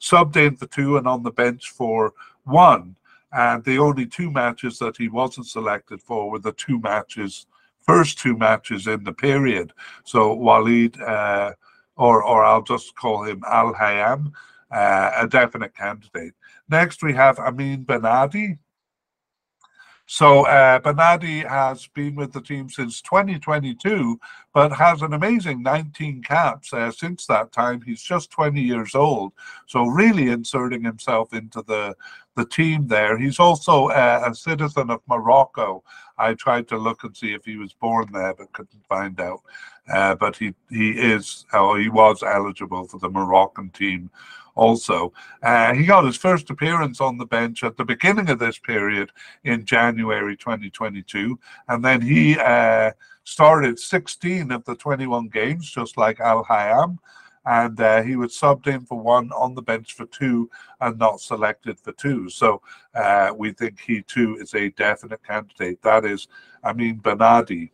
subbed 0.01 0.37
in 0.37 0.57
for 0.57 0.67
two, 0.67 0.97
and 0.97 1.07
on 1.07 1.23
the 1.23 1.31
bench 1.31 1.71
for 1.71 2.15
one. 2.45 2.97
And 3.33 3.63
the 3.65 3.79
only 3.79 4.07
two 4.07 4.31
matches 4.31 4.79
that 4.79 4.97
he 4.97 5.09
wasn't 5.09 5.47
selected 5.47 6.01
for 6.01 6.31
were 6.31 6.39
the 6.39 6.53
two 6.53 6.79
matches, 6.81 7.47
first 7.87 8.19
two 8.19 8.37
matches 8.37 8.87
in 8.87 9.05
the 9.05 9.13
period. 9.13 9.73
So 10.05 10.35
Walid, 10.35 11.01
uh, 11.01 11.53
or 11.97 12.23
or 12.23 12.45
I'll 12.45 12.63
just 12.63 12.95
call 12.97 13.25
him 13.25 13.43
Al 13.47 13.75
Hayam, 13.75 14.33
uh, 14.71 15.11
a 15.17 15.27
definite 15.27 15.75
candidate. 15.75 16.35
Next, 16.69 17.03
we 17.03 17.15
have 17.15 17.39
Amin 17.39 17.85
Benadi, 17.85 18.59
so 20.07 20.47
uh, 20.47 20.79
Benadi 20.79 21.47
has 21.49 21.89
been 21.89 22.15
with 22.15 22.33
the 22.33 22.41
team 22.41 22.71
since 22.71 23.03
2022, 23.03 24.21
but 24.55 24.73
has 24.73 25.03
an 25.03 25.13
amazing 25.13 25.65
19 25.65 26.23
caps 26.23 26.73
uh, 26.73 26.93
since 26.93 27.27
that 27.27 27.51
time. 27.51 27.83
He's 27.83 28.03
just 28.03 28.31
20 28.31 28.61
years 28.61 28.95
old, 28.95 29.33
so 29.67 29.87
really 29.87 30.29
inserting 30.29 30.85
himself 30.85 31.35
into 31.35 31.61
the 31.67 31.97
the 32.37 32.47
team 32.47 32.87
there. 32.87 33.19
He's 33.19 33.41
also 33.41 33.89
uh, 33.89 34.29
a 34.31 34.35
citizen 34.35 34.91
of 34.91 35.01
Morocco. 35.09 35.83
I 36.19 36.35
tried 36.35 36.69
to 36.69 36.77
look 36.77 37.03
and 37.05 37.17
see 37.17 37.33
if 37.33 37.45
he 37.45 37.57
was 37.57 37.73
born 37.73 38.07
there, 38.13 38.35
but 38.35 38.53
couldn't 38.53 38.87
find 38.89 39.21
out. 39.21 39.41
Uh, 39.93 40.15
but 40.15 40.37
he 40.37 40.55
he 40.71 40.91
is, 40.91 41.47
he 41.53 41.89
was 41.89 42.23
eligible 42.23 42.87
for 42.87 42.99
the 42.99 43.09
Moroccan 43.09 43.71
team 43.71 44.11
also. 44.57 45.13
Uh, 45.43 45.73
he 45.75 45.85
got 45.85 46.05
his 46.05 46.17
first 46.17 46.51
appearance 46.51 47.01
on 47.01 47.19
the 47.19 47.27
bench 47.27 47.63
at 47.63 47.77
the 47.77 47.85
beginning 47.85 48.29
of 48.31 48.39
this 48.39 48.59
period 48.59 49.11
in 49.45 49.65
January 49.65 50.37
2022, 50.37 51.39
and 51.69 51.85
then 51.85 52.01
he 52.01 52.37
uh, 52.39 52.91
started 53.23 53.79
16 53.79 54.51
of 54.51 54.65
the 54.65 54.75
21 54.75 55.29
games, 55.29 55.71
just 55.71 55.97
like 55.97 56.19
Al 56.21 56.45
Hayam. 56.45 56.99
And 57.47 57.81
uh, 57.81 58.03
he 58.03 58.17
was 58.17 58.33
subbed 58.33 58.67
in 58.67 58.85
for 58.85 58.99
one, 58.99 59.31
on 59.33 59.55
the 59.55 59.63
bench 59.63 59.95
for 59.95 60.07
two, 60.07 60.51
and 60.81 60.99
not 60.99 61.21
selected 61.21 61.79
for 61.79 61.93
two. 61.93 62.29
So 62.29 62.61
uh, 62.95 63.33
we 63.37 63.53
think 63.53 63.81
he 63.81 64.03
too 64.03 64.37
is 64.41 64.55
a 64.55 64.71
definite 64.71 65.23
candidate. 65.23 65.81
That 65.83 66.05
is 66.05 66.27
Amin 66.65 67.01
Benadi. 67.01 67.71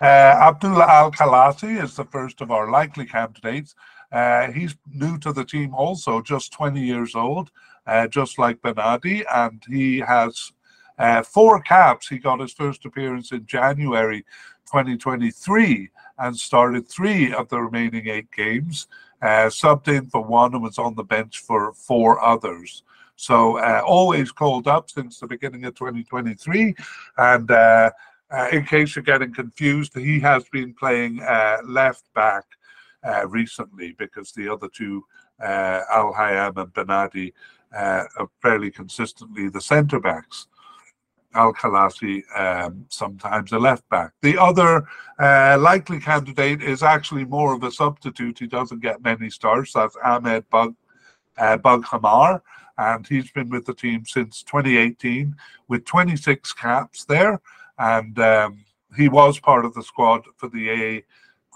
Uh, 0.00 0.04
Abdullah 0.40 0.86
Al 0.88 1.10
Khalati 1.10 1.82
is 1.82 1.96
the 1.96 2.04
first 2.04 2.40
of 2.40 2.50
our 2.50 2.70
likely 2.70 3.04
candidates. 3.04 3.74
Uh, 4.10 4.50
he's 4.52 4.76
new 4.94 5.18
to 5.18 5.32
the 5.32 5.44
team 5.44 5.74
also, 5.74 6.22
just 6.22 6.52
20 6.52 6.80
years 6.80 7.14
old, 7.14 7.50
uh, 7.86 8.06
just 8.06 8.38
like 8.38 8.62
Benadi, 8.62 9.24
and 9.34 9.62
he 9.68 9.98
has 9.98 10.52
uh, 10.98 11.22
four 11.22 11.60
caps. 11.60 12.08
He 12.08 12.18
got 12.18 12.40
his 12.40 12.52
first 12.52 12.84
appearance 12.86 13.32
in 13.32 13.44
January 13.44 14.24
2023 14.66 15.90
and 16.18 16.36
started 16.36 16.88
three 16.88 17.32
of 17.32 17.48
the 17.48 17.58
remaining 17.58 18.08
eight 18.08 18.30
games. 18.32 18.86
uh, 19.20 19.46
subbed 19.48 19.88
in 19.88 20.06
for 20.06 20.22
one 20.22 20.54
and 20.54 20.62
was 20.62 20.78
on 20.78 20.94
the 20.94 21.02
bench 21.02 21.40
for 21.40 21.72
four 21.72 22.20
others. 22.20 22.82
So 23.16 23.58
uh, 23.58 23.82
always 23.84 24.30
called 24.30 24.68
up 24.68 24.90
since 24.90 25.18
the 25.18 25.26
beginning 25.26 25.64
of 25.64 25.74
2023. 25.74 26.74
And 27.16 27.50
uh, 27.50 27.90
uh, 28.30 28.48
in 28.52 28.64
case 28.64 28.94
you're 28.94 29.02
getting 29.02 29.34
confused, 29.34 29.96
he 29.96 30.20
has 30.20 30.48
been 30.50 30.72
playing 30.72 31.20
uh, 31.22 31.58
left 31.64 32.04
back 32.14 32.44
uh, 33.02 33.26
recently 33.26 33.96
because 33.98 34.32
the 34.32 34.48
other 34.48 34.68
two, 34.68 35.04
Al 35.40 36.12
Hayam 36.12 36.56
and 36.58 36.72
Benadi, 36.72 37.32
are 37.72 38.28
fairly 38.40 38.70
consistently 38.70 39.48
the 39.48 39.60
centre 39.60 40.00
backs. 40.00 40.46
Al 41.34 41.52
Khalasi, 41.52 42.22
um, 42.38 42.86
sometimes 42.88 43.52
a 43.52 43.58
left 43.58 43.88
back. 43.90 44.12
The 44.22 44.38
other 44.38 44.86
uh, 45.18 45.58
likely 45.60 46.00
candidate 46.00 46.62
is 46.62 46.82
actually 46.82 47.24
more 47.24 47.54
of 47.54 47.62
a 47.62 47.70
substitute. 47.70 48.38
He 48.38 48.46
doesn't 48.46 48.80
get 48.80 49.02
many 49.02 49.30
starts. 49.30 49.72
That's 49.72 49.96
Ahmed 50.02 50.48
Bug, 50.50 50.74
uh, 51.38 52.38
and 52.78 53.06
he's 53.06 53.30
been 53.30 53.50
with 53.50 53.66
the 53.66 53.74
team 53.74 54.04
since 54.06 54.42
2018 54.42 55.34
with 55.68 55.84
26 55.84 56.52
caps 56.54 57.04
there. 57.04 57.40
And 57.78 58.18
um, 58.18 58.64
he 58.96 59.08
was 59.08 59.38
part 59.38 59.64
of 59.64 59.74
the 59.74 59.82
squad 59.82 60.22
for 60.36 60.48
the 60.48 60.70
A 60.70 61.00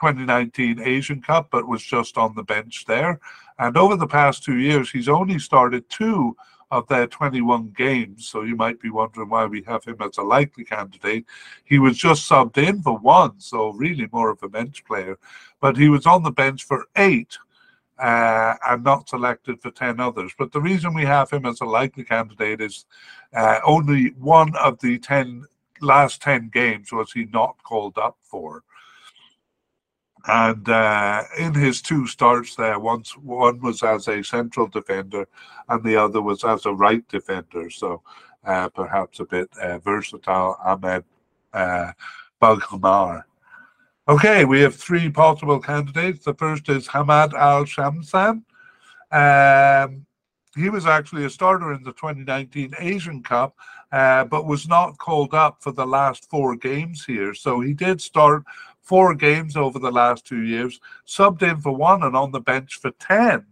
2019 0.01 0.81
Asian 0.81 1.23
Cup, 1.23 1.49
but 1.51 1.69
was 1.69 1.83
just 1.83 2.19
on 2.19 2.35
the 2.35 2.43
bench 2.43 2.85
there. 2.87 3.21
And 3.59 3.77
over 3.77 3.97
the 3.97 4.07
past 4.07 4.43
two 4.43 4.59
years, 4.59 4.91
he's 4.91 5.09
only 5.09 5.39
started 5.39 5.89
two 5.89 6.37
of 6.73 6.89
their 6.89 7.07
21 7.07 7.75
games. 7.77 8.27
So 8.27 8.43
you 8.43 8.57
might 8.57 8.81
be 8.81 8.89
wondering 8.89 9.29
why 9.29 9.45
we 9.45 9.63
have 9.65 9.85
him 9.85 9.97
as 10.01 10.17
a 10.17 10.23
likely 10.23 10.65
candidate. 10.65 11.27
He 11.65 11.79
was 11.79 11.99
just 11.99 12.29
subbed 12.29 12.57
in 12.57 12.83
for 12.83 12.99
one, 12.99 13.39
so 13.39 13.73
really 13.75 14.09
more 14.11 14.31
of 14.31 14.43
a 14.43 14.49
bench 14.49 14.83
player. 14.87 15.19
But 15.61 15.77
he 15.77 15.91
was 15.91 16.07
on 16.07 16.23
the 16.23 16.31
bench 16.31 16.65
for 16.65 16.87
eight 16.97 17.37
uh, 17.99 18.55
and 18.67 18.83
not 18.83 19.11
selected 19.11 19.61
for 19.61 19.71
10 19.71 20.01
others. 20.01 20.33
But 20.39 20.51
the 20.51 20.63
reason 20.63 20.95
we 20.95 21.05
have 21.05 21.31
him 21.31 21.45
as 21.45 21.61
a 21.61 21.67
likely 21.67 22.05
candidate 22.05 22.63
is 22.63 22.87
uh, 23.35 23.61
only 23.65 24.15
one 24.19 24.57
of 24.57 24.81
the 24.81 24.99
10 24.99 25.45
last 25.83 26.23
10 26.23 26.49
games 26.55 26.91
was 26.91 27.13
he 27.13 27.27
not 27.27 27.57
called 27.65 27.99
up 27.99 28.17
for. 28.23 28.63
And 30.27 30.69
uh, 30.69 31.25
in 31.39 31.55
his 31.55 31.83
two 31.83 32.07
starts 32.07 32.55
there, 32.55 32.79
once 32.79 33.17
one 33.17 33.61
was 33.61 33.83
as 33.83 34.07
a 34.09 34.23
central 34.23 34.69
defender, 34.69 35.27
and 35.69 35.83
the 35.83 35.97
other 35.97 36.23
was 36.23 36.45
as 36.45 36.65
a 36.65 36.73
right 36.73 37.07
defender. 37.09 37.71
So 37.71 38.03
uh, 38.45 38.69
perhaps 38.69 39.21
a 39.21 39.25
bit 39.25 39.51
uh, 39.61 39.79
versatile. 39.79 40.59
Ahmed 40.65 41.05
uh. 41.53 41.93
Okay, 44.09 44.45
we 44.45 44.61
have 44.61 44.75
three 44.75 45.09
possible 45.09 45.61
candidates. 45.61 46.25
The 46.25 46.35
first 46.35 46.69
is 46.69 46.89
Hamad 46.89 47.35
Al 47.35 47.65
Shamsan. 47.65 48.43
Um, 49.13 50.07
he 50.57 50.69
was 50.69 50.87
actually 50.87 51.25
a 51.25 51.31
starter 51.31 51.73
in 51.73 51.85
the 51.85 51.93
2019 51.93 52.75
Asian 52.79 53.23
Cup, 53.23 53.57
uh, 53.93 54.25
but 54.25 54.47
was 54.47 54.67
not 54.69 54.99
called 54.99 55.35
up 55.35 55.63
for 55.63 55.71
the 55.71 55.87
last 55.87 56.29
four 56.29 56.57
games 56.57 57.05
here. 57.05 57.33
So 57.33 57.61
he 57.61 57.75
did 57.75 58.01
start 58.01 58.43
four 58.83 59.15
games 59.15 59.57
over 59.57 59.79
the 59.79 59.91
last 59.91 60.27
two 60.27 60.43
years, 60.43 60.81
subbed 61.07 61.43
in 61.43 61.61
for 61.61 61.75
one 61.75 62.03
and 62.03 62.17
on 62.17 62.33
the 62.33 62.41
bench 62.41 62.79
for 62.81 62.91
10, 62.91 63.47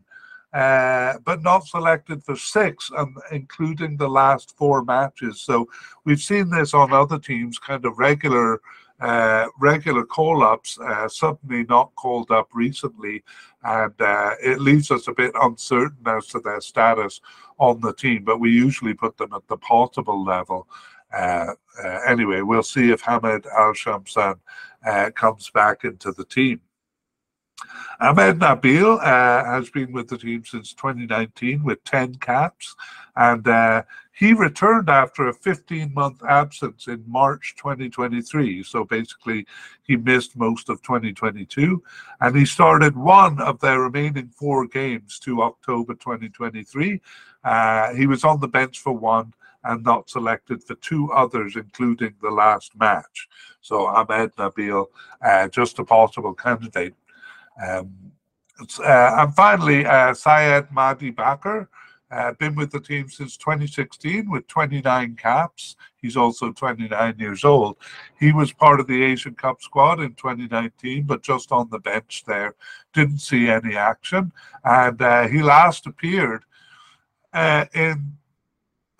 uh, 0.53 1.15
but 1.25 1.43
not 1.43 1.67
selected 1.67 2.23
for 2.25 2.37
six, 2.37 2.91
and 2.97 3.17
including 3.31 3.97
the 3.97 4.09
last 4.09 4.57
four 4.57 4.85
matches. 4.85 5.41
So 5.41 5.69
we've 6.05 6.21
seen 6.21 6.51
this 6.51 6.75
on 6.75 6.93
other 6.93 7.19
teams, 7.19 7.59
kind 7.59 7.85
of 7.85 7.99
regular. 7.99 8.61
Uh, 9.03 9.47
regular 9.59 10.05
call 10.05 10.43
ups, 10.43 10.79
uh, 10.79 11.09
suddenly 11.09 11.65
not 11.71 11.91
called 11.95 12.31
up 12.31 12.51
recently, 12.53 13.25
and 13.65 13.95
uh, 13.99 14.35
it 14.43 14.61
leaves 14.61 14.91
us 14.91 15.09
a 15.09 15.15
bit 15.15 15.33
uncertain 15.41 16.07
as 16.07 16.27
to 16.27 16.39
their 16.41 16.61
status 16.61 17.23
on 17.57 17.81
the 17.81 17.95
team. 17.95 18.25
But 18.25 18.41
we 18.41 18.51
usually 18.51 18.93
put 18.93 19.17
them 19.17 19.33
at 19.33 19.49
the 19.49 19.57
possible 19.57 20.23
level. 20.23 20.69
Uh, 21.13 21.55
uh, 21.83 22.01
anyway, 22.07 22.41
we'll 22.41 22.63
see 22.63 22.91
if 22.91 23.01
Hamid 23.03 23.47
Al 23.47 23.73
Shamsan 23.73 24.39
uh, 24.87 25.11
comes 25.15 25.51
back 25.51 25.85
into 25.85 26.13
the 26.13 26.25
team. 26.25 26.61
Ahmed 28.01 28.39
Nabil 28.39 28.99
uh, 28.99 29.45
has 29.45 29.69
been 29.69 29.93
with 29.93 30.09
the 30.09 30.17
team 30.17 30.45
since 30.45 30.73
2019 30.73 31.63
with 31.63 31.85
10 31.85 32.15
caps, 32.17 32.75
and 33.17 33.47
uh, 33.47 33.83
he 34.13 34.33
returned 34.33 34.89
after 34.89 35.29
a 35.29 35.35
15 35.35 35.93
month 35.93 36.23
absence 36.27 36.89
in 36.89 37.05
March 37.07 37.55
2023. 37.59 38.63
So 38.63 38.85
basically, 38.85 39.47
he 39.83 39.97
missed 39.97 40.37
most 40.37 40.71
of 40.71 40.83
2022, 40.83 41.83
and 42.21 42.37
he 42.37 42.47
started 42.47 42.97
one 42.97 43.41
of 43.41 43.61
their 43.61 43.81
remaining 43.81 44.29
four 44.29 44.67
games 44.67 45.19
to 45.21 45.43
October 45.43 45.95
2023. 45.95 47.01
Uh, 47.45 47.95
he 47.95 48.07
was 48.07 48.25
on 48.25 48.41
the 48.41 48.49
bench 48.49 48.79
for 48.79 48.93
one 48.93 49.35
and 49.65 49.85
not 49.85 50.09
selected 50.09 50.63
for 50.63 50.75
two 50.77 51.13
others, 51.13 51.57
including 51.57 52.15
the 52.23 52.31
last 52.31 52.73
match. 52.79 53.29
So 53.61 53.87
Ahmed 53.87 54.35
Nabil, 54.37 54.87
uh, 55.25 55.49
just 55.49 55.79
a 55.79 55.85
possible 55.85 56.35
candidate. 56.35 56.95
Um, 57.63 58.13
uh, 58.79 59.17
and 59.19 59.35
finally, 59.35 59.87
uh, 59.87 60.15
Syed 60.15 60.71
Mahdi 60.71 61.13
Bakr, 61.13 61.69
uh, 62.11 62.33
been 62.35 62.57
with 62.57 62.73
the 62.73 62.81
team 62.81 63.09
since 63.09 63.37
2016 63.37 64.29
with 64.29 64.47
29 64.49 65.15
caps. 65.15 65.77
He's 65.97 66.17
also 66.17 66.51
29 66.53 67.15
years 67.19 67.45
old. 67.45 67.77
He 68.19 68.33
was 68.33 68.53
part 68.53 68.81
of 68.81 68.89
the 68.89 69.03
Asian 69.03 69.35
Cup 69.35 69.63
squad 69.63 70.01
in 70.01 70.15
2019, 70.15 71.05
but 71.05 71.23
just 71.23 71.53
on 71.53 71.71
the 71.71 71.79
bench 71.79 72.25
there, 72.27 72.57
didn't 72.93 73.21
see 73.21 73.49
any 73.49 73.77
action. 73.77 74.33
And 74.65 75.01
uh, 75.01 75.29
he 75.29 75.41
last 75.43 75.87
appeared 75.87 76.45
uh, 77.33 77.67
in 77.75 78.17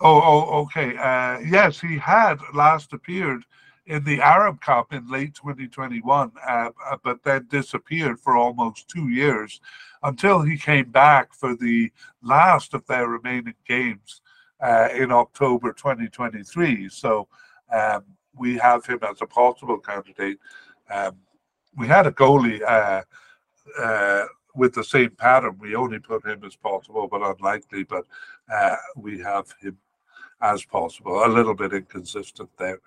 Oh, 0.03 0.19
oh, 0.23 0.61
okay. 0.61 0.97
Uh, 0.97 1.39
yes, 1.41 1.79
he 1.79 1.97
had 1.97 2.39
last 2.55 2.91
appeared 2.91 3.43
in 3.85 4.03
the 4.03 4.19
Arab 4.19 4.59
Cup 4.59 4.93
in 4.93 5.07
late 5.07 5.35
2021, 5.35 6.31
uh, 6.47 6.69
uh, 6.89 6.97
but 7.03 7.21
then 7.23 7.47
disappeared 7.49 8.19
for 8.19 8.35
almost 8.35 8.87
two 8.87 9.09
years 9.09 9.61
until 10.01 10.41
he 10.41 10.57
came 10.57 10.89
back 10.89 11.33
for 11.33 11.55
the 11.55 11.91
last 12.23 12.73
of 12.73 12.85
their 12.87 13.07
remaining 13.07 13.53
games 13.67 14.21
uh, 14.59 14.89
in 14.95 15.11
October 15.11 15.71
2023. 15.71 16.89
So 16.89 17.27
um, 17.71 18.03
we 18.35 18.57
have 18.57 18.83
him 18.85 18.99
as 19.07 19.21
a 19.21 19.27
possible 19.27 19.77
candidate. 19.77 20.39
Um, 20.89 21.17
we 21.77 21.87
had 21.87 22.07
a 22.07 22.11
goalie 22.11 22.61
uh, 22.63 23.03
uh, 23.79 24.25
with 24.55 24.73
the 24.73 24.83
same 24.83 25.11
pattern. 25.11 25.57
We 25.59 25.75
only 25.75 25.99
put 25.99 26.25
him 26.25 26.43
as 26.43 26.55
possible, 26.55 27.07
but 27.07 27.21
unlikely. 27.21 27.83
But 27.83 28.05
uh, 28.51 28.77
we 28.95 29.19
have 29.19 29.45
him 29.61 29.77
as 30.41 30.63
possible. 30.63 31.25
A 31.25 31.27
little 31.27 31.53
bit 31.53 31.73
inconsistent 31.73 32.49
there. 32.57 32.79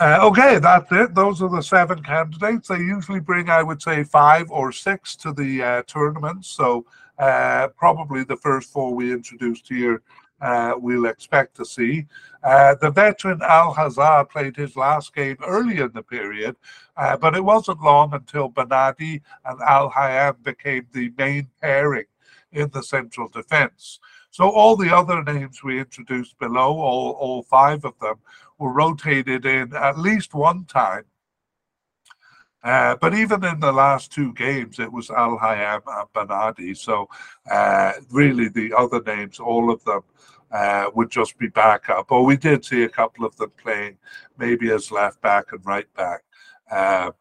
Uh, 0.00 0.18
okay, 0.22 0.58
that's 0.58 0.90
it. 0.90 1.14
Those 1.14 1.40
are 1.40 1.48
the 1.48 1.62
seven 1.62 2.02
candidates. 2.02 2.68
They 2.68 2.78
usually 2.78 3.20
bring, 3.20 3.48
I 3.48 3.62
would 3.62 3.80
say, 3.80 4.02
five 4.02 4.50
or 4.50 4.72
six 4.72 5.14
to 5.16 5.32
the 5.32 5.62
uh, 5.62 5.82
tournament. 5.86 6.44
So 6.44 6.84
uh, 7.18 7.68
probably 7.76 8.24
the 8.24 8.36
first 8.36 8.72
four 8.72 8.92
we 8.92 9.12
introduced 9.12 9.68
here, 9.68 10.02
uh, 10.40 10.74
we'll 10.76 11.06
expect 11.06 11.54
to 11.56 11.64
see. 11.64 12.06
Uh, 12.42 12.74
the 12.80 12.90
veteran 12.90 13.40
Al 13.42 13.72
Hazar 13.72 14.24
played 14.24 14.56
his 14.56 14.76
last 14.76 15.14
game 15.14 15.36
early 15.46 15.78
in 15.78 15.92
the 15.94 16.02
period, 16.02 16.56
uh, 16.96 17.16
but 17.16 17.36
it 17.36 17.44
wasn't 17.44 17.80
long 17.80 18.12
until 18.12 18.50
Benadi 18.50 19.22
and 19.44 19.60
Al 19.62 19.90
Hayam 19.90 20.42
became 20.42 20.86
the 20.92 21.12
main 21.16 21.48
pairing 21.62 22.06
in 22.52 22.68
the 22.70 22.82
central 22.82 23.28
defence. 23.28 24.00
So 24.34 24.50
all 24.50 24.74
the 24.74 24.92
other 24.92 25.22
names 25.22 25.62
we 25.62 25.78
introduced 25.78 26.36
below, 26.40 26.72
all, 26.80 27.12
all 27.12 27.44
five 27.44 27.84
of 27.84 27.96
them, 28.00 28.16
were 28.58 28.72
rotated 28.72 29.46
in 29.46 29.72
at 29.76 29.96
least 29.96 30.34
one 30.34 30.64
time. 30.64 31.04
Uh, 32.64 32.96
but 33.00 33.14
even 33.14 33.44
in 33.44 33.60
the 33.60 33.70
last 33.70 34.10
two 34.10 34.32
games, 34.32 34.80
it 34.80 34.90
was 34.90 35.08
Al 35.08 35.38
Hayam 35.38 35.82
and 35.86 36.12
Benadi. 36.12 36.76
So 36.76 37.08
uh, 37.48 37.92
really, 38.10 38.48
the 38.48 38.72
other 38.76 39.00
names, 39.06 39.38
all 39.38 39.70
of 39.70 39.84
them, 39.84 40.00
uh, 40.50 40.90
would 40.96 41.10
just 41.10 41.38
be 41.38 41.46
backup. 41.46 42.08
But 42.08 42.22
we 42.22 42.36
did 42.36 42.64
see 42.64 42.82
a 42.82 42.88
couple 42.88 43.24
of 43.24 43.36
them 43.36 43.52
playing 43.62 43.98
maybe 44.36 44.68
as 44.72 44.90
left 44.90 45.22
back 45.22 45.52
and 45.52 45.64
right 45.64 45.86
back. 45.94 46.24
Uh, 46.68 47.12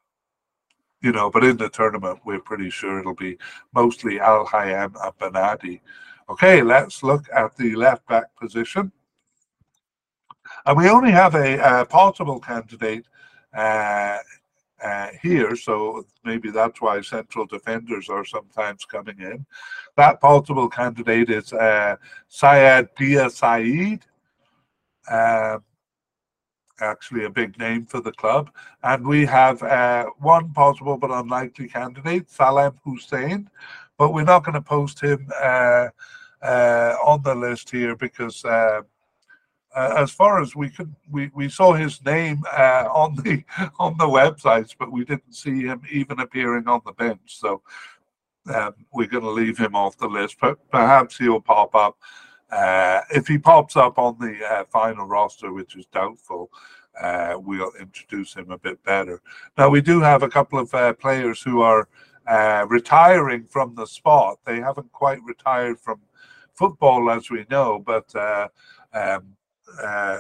you 1.04 1.12
know, 1.12 1.30
but 1.30 1.44
in 1.44 1.58
the 1.58 1.70
tournament, 1.70 2.22
we're 2.26 2.40
pretty 2.40 2.72
sure 2.72 2.98
it'll 2.98 3.14
be 3.14 3.38
mostly 3.72 4.20
Al 4.20 4.48
Hayam 4.48 4.96
and 5.00 5.18
Benadi. 5.20 5.80
Okay, 6.30 6.62
let's 6.62 7.04
look 7.04 7.26
at 7.36 7.56
the 7.58 7.76
left 7.76 8.08
back 8.08 8.36
position. 8.40 8.92
And 10.66 10.78
we 10.78 10.90
only 10.90 11.12
have 11.12 11.36
a, 11.36 11.82
a 11.82 11.86
possible 11.86 12.40
candidate 12.40 13.06
uh, 13.54 14.18
uh, 14.84 15.08
here, 15.22 15.56
so 15.56 16.06
maybe 16.24 16.52
that's 16.52 16.82
why 16.82 17.02
central 17.02 17.46
defenders 17.46 18.10
are 18.10 18.26
sometimes 18.26 18.86
coming 18.86 19.20
in. 19.20 19.46
That 19.96 20.20
possible 20.20 20.70
candidate 20.70 21.30
is 21.30 21.54
uh, 21.54 21.96
Syed 22.28 22.90
Dia 22.98 23.30
Saeed, 23.30 24.06
um, 25.10 25.64
actually 26.80 27.26
a 27.26 27.30
big 27.30 27.58
name 27.60 27.86
for 27.86 28.02
the 28.02 28.12
club. 28.12 28.50
And 28.84 29.06
we 29.06 29.26
have 29.26 29.62
uh, 29.64 30.06
one 30.20 30.52
possible 30.54 30.98
but 30.98 31.12
unlikely 31.12 31.70
candidate, 31.70 32.30
Salem 32.30 32.80
Hussein, 32.84 33.50
but 34.04 34.14
we're 34.14 34.26
not 34.26 34.44
going 34.44 34.54
to 34.54 34.62
post 34.62 35.00
him 35.00 35.32
uh, 35.42 35.88
uh, 36.42 36.94
on 37.06 37.22
the 37.24 37.34
list 37.34 37.72
here 37.72 37.96
because 37.96 38.44
uh, 38.44 38.82
uh, 39.74 39.94
as 39.96 40.12
far 40.12 40.42
as 40.42 40.58
we 40.58 40.70
could, 40.70 40.94
we, 41.10 41.32
we 41.34 41.48
saw 41.48 41.72
his 41.72 42.04
name 42.04 42.44
uh, 42.52 42.90
on 42.92 43.16
the 43.16 43.46
on 43.80 43.98
the 43.98 44.06
websites, 44.06 44.76
but 44.78 44.92
we 44.92 45.06
didn't 45.06 45.34
see 45.34 45.62
him 45.62 45.82
even 45.90 46.20
appearing 46.20 46.68
on 46.68 46.82
the 46.86 46.92
bench. 46.92 47.22
So 47.40 47.62
um, 48.54 48.74
we're 48.92 49.08
going 49.08 49.24
to 49.24 49.30
leave 49.30 49.58
him 49.58 49.74
off 49.74 49.98
the 49.98 50.10
list. 50.10 50.36
But 50.42 50.58
perhaps 50.70 51.18
he'll 51.18 51.40
pop 51.40 51.74
up. 51.74 51.98
Uh, 52.52 53.00
if 53.10 53.26
he 53.26 53.38
pops 53.38 53.78
up 53.78 53.98
on 53.98 54.18
the 54.20 54.66
final 54.70 55.06
roster, 55.06 55.54
which 55.54 55.78
is 55.78 55.86
doubtful, 55.94 56.52
we'll 57.38 57.72
introduce 57.80 58.34
him 58.34 58.52
a 58.52 58.58
bit 58.58 58.84
better. 58.84 59.22
Now 59.58 59.70
we 59.70 59.80
do 59.80 60.02
have 60.02 60.24
a 60.24 60.30
couple 60.30 60.60
of 60.60 61.00
players 61.00 61.42
who 61.42 61.62
are 61.62 61.88
retiring 62.68 63.46
from 63.46 63.76
the 63.76 63.86
sport. 63.86 64.40
They 64.46 64.60
haven't 64.60 64.92
quite 64.92 65.24
retired 65.24 65.80
from 65.80 66.00
football, 66.54 67.10
as 67.10 67.30
we 67.30 67.46
know, 67.50 67.80
but 67.86 68.14
uh, 68.16 68.48
um, 68.94 69.36
uh, 69.82 70.20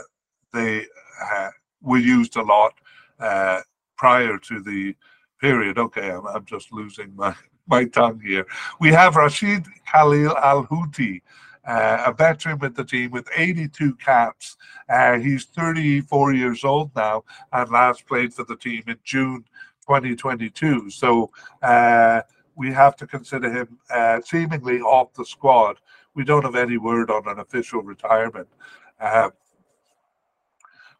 they 0.53 0.85
uh, 1.31 1.49
were 1.81 1.99
used 1.99 2.35
a 2.35 2.41
lot 2.41 2.73
uh, 3.19 3.61
prior 3.97 4.37
to 4.37 4.61
the 4.61 4.95
period. 5.39 5.77
Okay, 5.77 6.11
I'm, 6.11 6.25
I'm 6.27 6.45
just 6.45 6.71
losing 6.71 7.15
my, 7.15 7.35
my 7.67 7.85
tongue 7.85 8.21
here. 8.23 8.45
We 8.79 8.91
have 8.91 9.15
Rashid 9.15 9.65
Khalil 9.91 10.35
Al 10.37 10.65
Houthi. 10.65 11.21
Uh, 11.65 12.03
a 12.07 12.11
veteran 12.11 12.59
with 12.59 12.75
the 12.75 12.83
team 12.83 13.09
with 13.11 13.25
82 13.37 13.95
caps. 13.95 14.57
Uh, 14.89 15.17
he's 15.17 15.45
34 15.45 16.33
years 16.33 16.65
old 16.65 16.91
now 16.93 17.23
and 17.53 17.71
last 17.71 18.05
played 18.05 18.33
for 18.33 18.43
the 18.43 18.57
team 18.57 18.83
in 18.85 18.97
June 19.05 19.45
2022. 19.85 20.89
So 20.89 21.31
uh, 21.61 22.21
we 22.55 22.71
have 22.71 22.95
to 22.97 23.07
consider 23.07 23.51
him 23.51 23.77
seemingly 24.25 24.79
off 24.81 25.13
the 25.13 25.25
squad. 25.25 25.77
We 26.15 26.23
don't 26.23 26.43
have 26.43 26.55
any 26.55 26.77
word 26.77 27.09
on 27.09 27.27
an 27.27 27.39
official 27.39 27.81
retirement. 27.81 28.47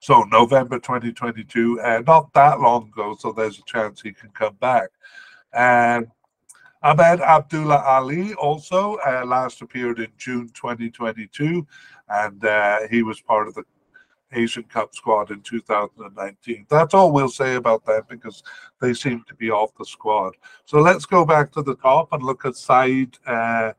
So 0.03 0.23
November 0.23 0.79
2022, 0.79 1.79
uh, 1.79 2.03
not 2.05 2.33
that 2.33 2.59
long 2.59 2.89
ago, 2.89 3.15
so 3.17 3.31
there's 3.31 3.59
a 3.59 3.63
chance 3.63 4.01
he 4.01 4.11
can 4.11 4.31
come 4.31 4.55
back. 4.55 4.89
And 5.53 6.07
Ahmed 6.81 7.21
Abdullah 7.21 7.81
Ali 7.87 8.33
also 8.33 8.95
uh, 8.95 9.23
last 9.25 9.61
appeared 9.61 9.99
in 9.99 10.09
June 10.17 10.49
2022, 10.53 11.65
and 12.09 12.43
uh, 12.43 12.79
he 12.91 13.01
was 13.01 13.21
part 13.21 13.47
of 13.47 13.53
the 13.53 13.63
Asian 14.33 14.63
Cup 14.63 14.95
squad 14.95 15.31
in 15.31 15.41
2019. 15.41 16.65
That's 16.69 16.93
all 16.93 17.11
we'll 17.11 17.29
say 17.29 17.55
about 17.55 17.85
that 17.85 18.07
because 18.07 18.43
they 18.81 18.93
seem 18.93 19.23
to 19.27 19.35
be 19.35 19.49
off 19.49 19.71
the 19.77 19.85
squad. 19.85 20.35
So 20.65 20.79
let's 20.79 21.05
go 21.05 21.25
back 21.25 21.51
to 21.53 21.61
the 21.61 21.75
top 21.75 22.11
and 22.11 22.23
look 22.23 22.45
at 22.45 22.55
Saeed 22.55 23.17
uh, 23.25 23.73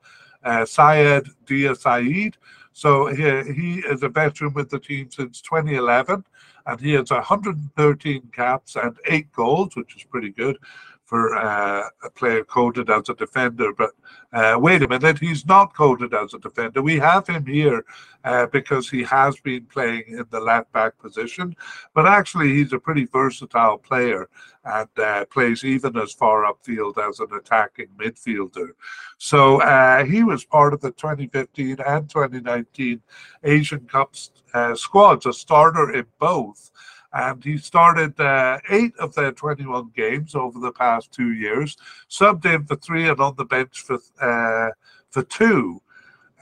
uh, 0.44 0.64
Syed 0.64 1.26
Dia 1.46 1.74
Saeed. 1.74 2.36
So 2.72 3.06
he, 3.06 3.52
he 3.52 3.78
is 3.80 4.02
a 4.02 4.08
veteran 4.08 4.52
with 4.52 4.68
the 4.68 4.80
team 4.80 5.08
since 5.10 5.40
2011, 5.40 6.24
and 6.66 6.80
he 6.80 6.92
has 6.92 7.10
113 7.10 8.30
caps 8.32 8.76
and 8.76 8.96
eight 9.06 9.30
goals, 9.32 9.76
which 9.76 9.96
is 9.96 10.02
pretty 10.02 10.30
good 10.30 10.58
for 11.04 11.36
uh, 11.36 11.88
a 12.02 12.10
player 12.10 12.44
coded 12.44 12.90
as 12.90 13.08
a 13.08 13.14
defender. 13.14 13.72
But 13.72 13.90
uh, 14.32 14.58
wait 14.58 14.82
a 14.82 14.88
minute, 14.88 15.18
he's 15.18 15.46
not 15.46 15.74
coded 15.74 16.14
as 16.14 16.34
a 16.34 16.38
defender. 16.38 16.82
We 16.82 16.98
have 16.98 17.26
him 17.26 17.46
here 17.46 17.84
uh, 18.24 18.46
because 18.46 18.88
he 18.88 19.02
has 19.04 19.38
been 19.40 19.66
playing 19.66 20.04
in 20.08 20.24
the 20.30 20.40
left 20.40 20.72
back 20.72 20.98
position, 20.98 21.54
but 21.94 22.06
actually 22.06 22.54
he's 22.54 22.72
a 22.72 22.78
pretty 22.78 23.04
versatile 23.04 23.78
player 23.78 24.28
and 24.64 24.88
uh, 24.98 25.26
plays 25.26 25.62
even 25.62 25.96
as 25.98 26.12
far 26.12 26.44
upfield 26.44 26.96
as 27.06 27.20
an 27.20 27.28
attacking 27.36 27.88
midfielder. 27.98 28.70
So 29.18 29.60
uh, 29.60 30.04
he 30.04 30.22
was 30.22 30.44
part 30.44 30.72
of 30.72 30.80
the 30.80 30.92
2015 30.92 31.76
and 31.86 32.08
2019 32.08 33.02
Asian 33.44 33.80
Cup 33.80 34.14
uh, 34.54 34.74
squads, 34.74 35.26
a 35.26 35.32
starter 35.32 35.92
in 35.92 36.06
both 36.18 36.70
and 37.14 37.42
he 37.44 37.56
started 37.56 38.18
uh, 38.20 38.58
eight 38.70 38.94
of 38.98 39.14
their 39.14 39.32
21 39.32 39.92
games 39.94 40.34
over 40.34 40.58
the 40.58 40.72
past 40.72 41.12
two 41.12 41.32
years, 41.32 41.76
subbed 42.10 42.44
in 42.44 42.64
for 42.66 42.76
three 42.76 43.08
and 43.08 43.20
on 43.20 43.34
the 43.36 43.44
bench 43.44 43.80
for 43.80 43.98
uh, 44.20 44.70
for 45.10 45.22
two, 45.22 45.80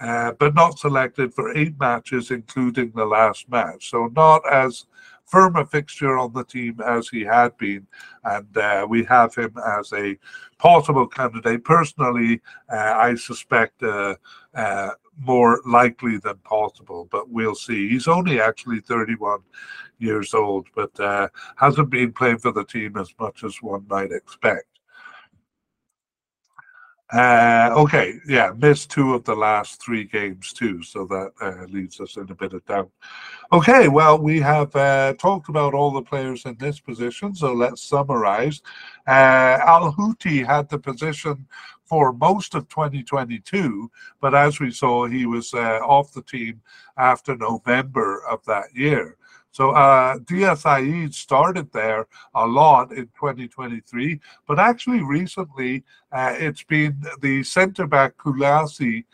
uh, 0.00 0.32
but 0.32 0.54
not 0.54 0.78
selected 0.78 1.34
for 1.34 1.54
eight 1.54 1.78
matches, 1.78 2.30
including 2.30 2.90
the 2.94 3.04
last 3.04 3.48
match. 3.50 3.90
So 3.90 4.10
not 4.16 4.50
as 4.50 4.86
firm 5.26 5.56
a 5.56 5.66
fixture 5.66 6.16
on 6.18 6.32
the 6.32 6.44
team 6.44 6.80
as 6.84 7.08
he 7.08 7.20
had 7.20 7.56
been, 7.58 7.86
and 8.24 8.56
uh, 8.56 8.86
we 8.88 9.04
have 9.04 9.34
him 9.34 9.54
as 9.78 9.92
a 9.92 10.16
possible 10.58 11.06
candidate. 11.06 11.64
Personally, 11.64 12.40
uh, 12.72 12.94
I 12.96 13.14
suspect 13.14 13.82
uh, 13.82 14.14
more 15.20 15.60
likely 15.66 16.16
than 16.16 16.36
possible, 16.38 17.08
but 17.10 17.28
we'll 17.28 17.54
see. 17.54 17.88
He's 17.90 18.08
only 18.08 18.40
actually 18.40 18.80
31 18.80 19.40
years 20.02 20.34
old, 20.34 20.66
but 20.74 20.98
uh, 21.00 21.28
hasn't 21.56 21.90
been 21.90 22.12
playing 22.12 22.38
for 22.38 22.52
the 22.52 22.64
team 22.64 22.96
as 22.96 23.14
much 23.18 23.44
as 23.44 23.62
one 23.62 23.86
might 23.88 24.12
expect. 24.12 24.66
Uh, 27.12 27.68
okay, 27.76 28.14
yeah, 28.26 28.52
missed 28.56 28.90
two 28.90 29.12
of 29.12 29.22
the 29.24 29.34
last 29.34 29.82
three 29.82 30.04
games 30.04 30.50
too, 30.50 30.82
so 30.82 31.04
that 31.04 31.30
uh, 31.42 31.66
leaves 31.66 32.00
us 32.00 32.16
in 32.16 32.22
a 32.30 32.34
bit 32.34 32.54
of 32.54 32.64
doubt. 32.64 32.90
Okay, 33.52 33.86
well, 33.88 34.18
we 34.18 34.40
have 34.40 34.74
uh, 34.74 35.12
talked 35.18 35.50
about 35.50 35.74
all 35.74 35.90
the 35.90 36.00
players 36.00 36.46
in 36.46 36.56
this 36.58 36.80
position, 36.80 37.34
so 37.34 37.52
let's 37.52 37.82
summarize. 37.82 38.62
Uh, 39.06 39.58
Al 39.60 39.92
Houthi 39.92 40.46
had 40.46 40.70
the 40.70 40.78
position 40.78 41.46
for 41.84 42.14
most 42.14 42.54
of 42.54 42.66
2022, 42.70 43.90
but 44.22 44.34
as 44.34 44.58
we 44.58 44.70
saw, 44.70 45.06
he 45.06 45.26
was 45.26 45.52
uh, 45.52 45.80
off 45.84 46.14
the 46.14 46.22
team 46.22 46.62
after 46.96 47.36
November 47.36 48.24
of 48.24 48.42
that 48.46 48.74
year. 48.74 49.18
So 49.52 49.70
uh, 49.70 50.16
Saeed 50.56 51.14
started 51.14 51.70
there 51.72 52.06
a 52.34 52.46
lot 52.46 52.90
in 52.90 53.04
2023, 53.20 54.18
but 54.48 54.58
actually 54.58 55.02
recently 55.02 55.84
uh, 56.10 56.34
it's 56.38 56.64
been 56.64 57.00
the 57.20 57.42
centre 57.42 57.86
back 57.86 58.16
Kulasi 58.16 59.04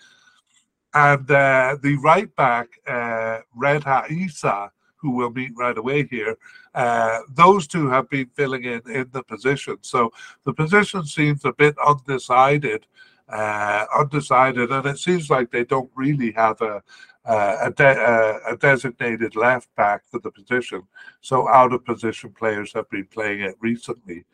and 0.94 1.30
uh, 1.30 1.76
the 1.82 1.96
right 1.96 2.34
back 2.36 2.68
uh, 2.86 3.40
Redha 3.56 4.10
Isa, 4.10 4.70
who 4.96 5.10
we'll 5.10 5.30
meet 5.30 5.52
right 5.56 5.76
away 5.76 6.06
here. 6.06 6.36
Uh, 6.72 7.20
those 7.34 7.66
two 7.66 7.88
have 7.88 8.08
been 8.08 8.30
filling 8.34 8.64
in 8.64 8.80
in 8.88 9.08
the 9.12 9.24
position. 9.24 9.76
So 9.82 10.12
the 10.44 10.54
position 10.54 11.04
seems 11.04 11.44
a 11.44 11.52
bit 11.52 11.74
undecided. 11.84 12.86
Uh, 13.28 13.84
undecided, 13.98 14.70
and 14.70 14.86
it 14.86 14.98
seems 14.98 15.28
like 15.28 15.50
they 15.50 15.62
don't 15.62 15.90
really 15.94 16.32
have 16.32 16.58
a, 16.62 16.82
a, 17.24 17.72
de- 17.74 18.42
a, 18.50 18.56
designated 18.56 19.36
left 19.36 19.68
back 19.76 20.02
for 20.10 20.18
the 20.20 20.30
position. 20.30 20.82
So 21.20 21.48
out 21.48 21.72
of 21.72 21.84
position 21.84 22.32
players 22.32 22.72
have 22.72 22.88
been 22.90 23.06
playing 23.06 23.40
it 23.40 23.56
recently. 23.60 24.24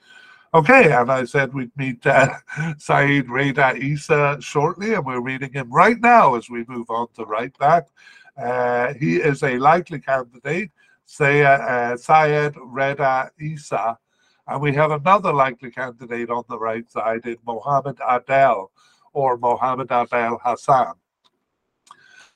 Okay, 0.54 0.92
and 0.92 1.10
I 1.10 1.24
said 1.24 1.52
we'd 1.52 1.76
meet 1.76 2.06
uh, 2.06 2.28
Saeed 2.78 3.28
Reda 3.28 3.74
Isa 3.76 4.38
shortly, 4.40 4.94
and 4.94 5.04
we're 5.04 5.20
meeting 5.20 5.52
him 5.52 5.68
right 5.72 6.00
now 6.00 6.36
as 6.36 6.48
we 6.48 6.64
move 6.68 6.88
on 6.90 7.08
to 7.14 7.24
right 7.24 7.56
back. 7.58 7.88
Uh, 8.36 8.94
he 8.94 9.16
is 9.16 9.42
a 9.42 9.58
likely 9.58 9.98
candidate, 9.98 10.70
say, 11.06 11.44
uh, 11.44 11.96
Syed 11.96 12.54
Reda 12.56 13.32
Isa, 13.40 13.98
and 14.46 14.60
we 14.60 14.72
have 14.74 14.92
another 14.92 15.32
likely 15.32 15.72
candidate 15.72 16.30
on 16.30 16.44
the 16.48 16.58
right 16.58 16.88
side 16.90 17.26
in 17.26 17.36
Mohammed 17.44 17.98
Adel 18.08 18.70
or 19.12 19.36
Mohammed 19.36 19.90
Adel 19.90 20.40
Hassan. 20.44 20.94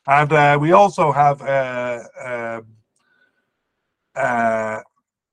And 0.09 0.33
uh, 0.33 0.59
we 0.59 0.73
also 0.73 1.13
have 1.13 1.43
uh, 1.43 2.01
um, 2.25 2.67
uh, 4.17 4.81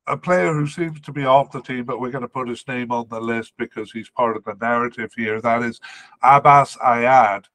a 0.06 0.18
player 0.18 0.54
who 0.54 0.68
seems 0.68 1.00
to 1.00 1.14
be 1.14 1.26
off 1.26 1.54
the 1.54 1.62
team, 1.62 1.86
but 1.86 2.02
we're 2.02 2.12
going 2.12 2.24
to 2.24 2.28
put 2.28 2.50
his 2.50 2.67
name 2.67 2.92
on 2.92 3.08
the 3.10 3.21
list 3.21 3.54
because 3.58 3.94
he's 3.94 4.10
part 4.10 4.36
of 4.36 4.44
the 4.44 4.56
narrative 4.62 5.12
here. 5.15 5.40
That 5.40 5.63
is 5.63 5.80
Abbas 6.21 6.76
Ayad. 6.76 7.46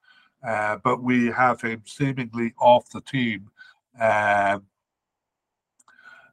Uh, 0.42 0.78
but 0.82 1.02
we 1.02 1.26
have 1.26 1.60
him 1.60 1.82
seemingly 1.84 2.54
off 2.58 2.88
the 2.88 3.02
team. 3.02 3.50
Um, 4.00 4.64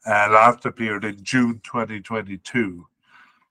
last 0.05 0.65
appeared 0.65 1.03
in 1.03 1.21
June 1.21 1.59
2022. 1.65 2.87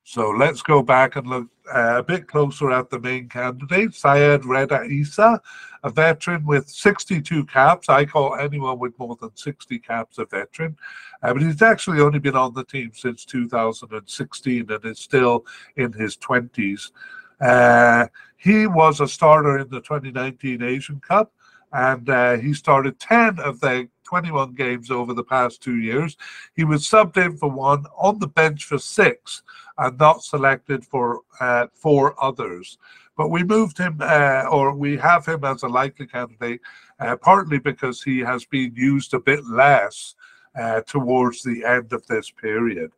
So 0.08 0.30
let's 0.30 0.62
go 0.62 0.84
back 0.84 1.16
and 1.16 1.26
look 1.26 1.48
uh, 1.74 1.96
a 1.98 2.02
bit 2.02 2.28
closer 2.28 2.70
at 2.70 2.90
the 2.90 3.00
main 3.00 3.28
candidate, 3.28 3.92
Syed 3.92 4.44
Reda 4.44 4.84
Isa, 4.84 5.42
a 5.82 5.90
veteran 5.90 6.46
with 6.46 6.68
62 6.68 7.44
caps. 7.46 7.88
I 7.88 8.04
call 8.04 8.36
anyone 8.36 8.78
with 8.78 8.96
more 9.00 9.16
than 9.20 9.34
60 9.34 9.80
caps 9.80 10.18
a 10.18 10.24
veteran. 10.24 10.76
Uh, 11.24 11.32
but 11.32 11.42
he's 11.42 11.60
actually 11.60 12.00
only 12.00 12.20
been 12.20 12.36
on 12.36 12.54
the 12.54 12.62
team 12.62 12.92
since 12.94 13.24
2016 13.24 14.70
and 14.70 14.84
is 14.84 15.00
still 15.00 15.44
in 15.74 15.92
his 15.92 16.16
20s. 16.18 16.92
Uh, 17.40 18.06
he 18.36 18.68
was 18.68 19.00
a 19.00 19.08
starter 19.08 19.58
in 19.58 19.68
the 19.70 19.80
2019 19.80 20.62
Asian 20.62 21.00
Cup 21.00 21.32
and 21.72 22.08
uh, 22.08 22.36
he 22.36 22.54
started 22.54 22.98
10 23.00 23.38
of 23.38 23.60
the 23.60 23.88
21 24.04 24.54
games 24.54 24.90
over 24.90 25.12
the 25.12 25.24
past 25.24 25.62
two 25.62 25.76
years. 25.78 26.16
He 26.54 26.64
was 26.64 26.84
subbed 26.84 27.16
in 27.16 27.36
for 27.36 27.50
one, 27.50 27.84
on 27.96 28.18
the 28.18 28.28
bench 28.28 28.64
for 28.64 28.78
six, 28.78 29.42
and 29.78 29.98
not 29.98 30.22
selected 30.22 30.84
for 30.84 31.20
uh, 31.40 31.66
four 31.74 32.14
others. 32.22 32.78
But 33.16 33.30
we 33.30 33.42
moved 33.42 33.78
him, 33.78 33.98
uh, 34.00 34.44
or 34.50 34.74
we 34.74 34.96
have 34.98 35.26
him 35.26 35.44
as 35.44 35.62
a 35.62 35.68
likely 35.68 36.06
candidate, 36.06 36.60
uh, 37.00 37.16
partly 37.16 37.58
because 37.58 38.02
he 38.02 38.20
has 38.20 38.44
been 38.44 38.74
used 38.74 39.14
a 39.14 39.20
bit 39.20 39.44
less 39.46 40.14
uh, 40.58 40.82
towards 40.82 41.42
the 41.42 41.64
end 41.64 41.92
of 41.92 42.06
this 42.06 42.30
period. 42.30 42.92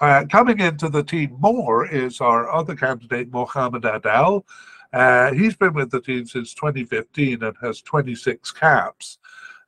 Uh, 0.00 0.24
coming 0.30 0.60
into 0.60 0.88
the 0.88 1.02
team 1.02 1.36
more 1.38 1.86
is 1.86 2.20
our 2.20 2.50
other 2.50 2.74
candidate, 2.74 3.30
Mohamed 3.32 3.84
Adel. 3.84 4.44
Uh, 4.94 5.32
he's 5.32 5.56
been 5.56 5.74
with 5.74 5.90
the 5.90 6.00
team 6.00 6.24
since 6.24 6.54
2015 6.54 7.42
and 7.42 7.56
has 7.60 7.82
26 7.82 8.52
caps. 8.52 9.18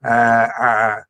Uh, 0.04 0.48
uh, 0.58 1.00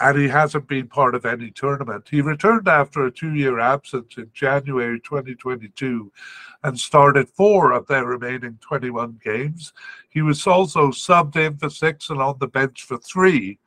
and 0.00 0.18
he 0.18 0.28
hasn't 0.28 0.66
been 0.66 0.88
part 0.88 1.14
of 1.14 1.26
any 1.26 1.50
tournament. 1.50 2.06
He 2.10 2.22
returned 2.22 2.68
after 2.68 3.04
a 3.04 3.10
two 3.10 3.34
year 3.34 3.60
absence 3.60 4.16
in 4.16 4.30
January 4.32 5.00
2022 5.00 6.10
and 6.64 6.78
started 6.78 7.28
four 7.28 7.72
of 7.72 7.86
their 7.86 8.06
remaining 8.06 8.58
21 8.60 9.20
games. 9.22 9.74
He 10.08 10.22
was 10.22 10.46
also 10.46 10.88
subbed 10.88 11.36
in 11.36 11.58
for 11.58 11.70
six 11.70 12.08
and 12.08 12.20
on 12.20 12.36
the 12.40 12.46
bench 12.46 12.82
for 12.84 12.98
three 12.98 13.58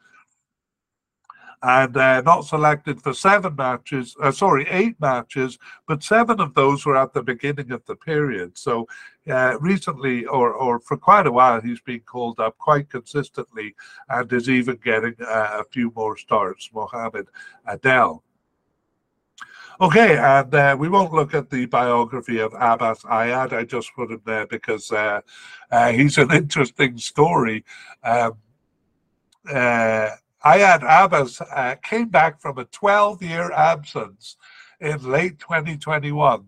and 1.62 1.98
uh, 1.98 2.22
not 2.22 2.46
selected 2.46 3.02
for 3.02 3.14
seven 3.14 3.56
matches, 3.56 4.16
uh, 4.22 4.32
sorry, 4.32 4.66
eight 4.70 5.00
matches, 5.00 5.58
but 5.88 6.04
seven 6.04 6.40
of 6.40 6.54
those 6.54 6.86
were 6.86 6.96
at 6.96 7.14
the 7.14 7.22
beginning 7.22 7.72
of 7.72 7.86
the 7.86 7.96
period. 7.96 8.58
So 8.58 8.88
uh, 9.30 9.58
recently, 9.60 10.26
or, 10.26 10.54
or 10.54 10.80
for 10.80 10.96
quite 10.96 11.28
a 11.28 11.32
while, 11.32 11.60
he's 11.60 11.82
been 11.82 12.00
called 12.02 12.40
up 12.40 12.58
quite 12.58 12.90
consistently 12.90 13.76
and 14.08 14.32
is 14.32 14.50
even 14.50 14.78
getting 14.84 15.16
uh, 15.20 15.60
a 15.60 15.64
few 15.72 15.92
more 15.96 16.18
starts, 16.18 16.70
Mohamed 16.74 17.28
Adel. 17.68 18.24
Okay, 19.82 20.18
and 20.18 20.54
uh, 20.54 20.76
we 20.78 20.90
won't 20.90 21.14
look 21.14 21.34
at 21.34 21.50
the 21.50 21.66
biography 21.66 22.40
of 22.40 22.54
Abbas 22.54 23.04
Ayad. 23.04 23.54
I 23.54 23.64
just 23.64 23.90
put 23.96 24.12
him 24.12 24.22
there 24.26 24.46
because 24.46 24.92
uh, 24.92 25.22
uh, 25.72 25.92
he's 25.94 26.18
an 26.18 26.32
interesting 26.34 26.98
story. 26.98 27.64
Um, 28.04 28.34
uh, 29.50 30.10
Ayad 30.44 30.84
Abbas 30.84 31.42
uh, 31.42 31.76
came 31.84 32.08
back 32.08 32.40
from 32.40 32.58
a 32.58 32.66
12 32.66 33.22
year 33.22 33.52
absence 33.52 34.38
in 34.80 35.04
late 35.04 35.38
2021 35.40 36.46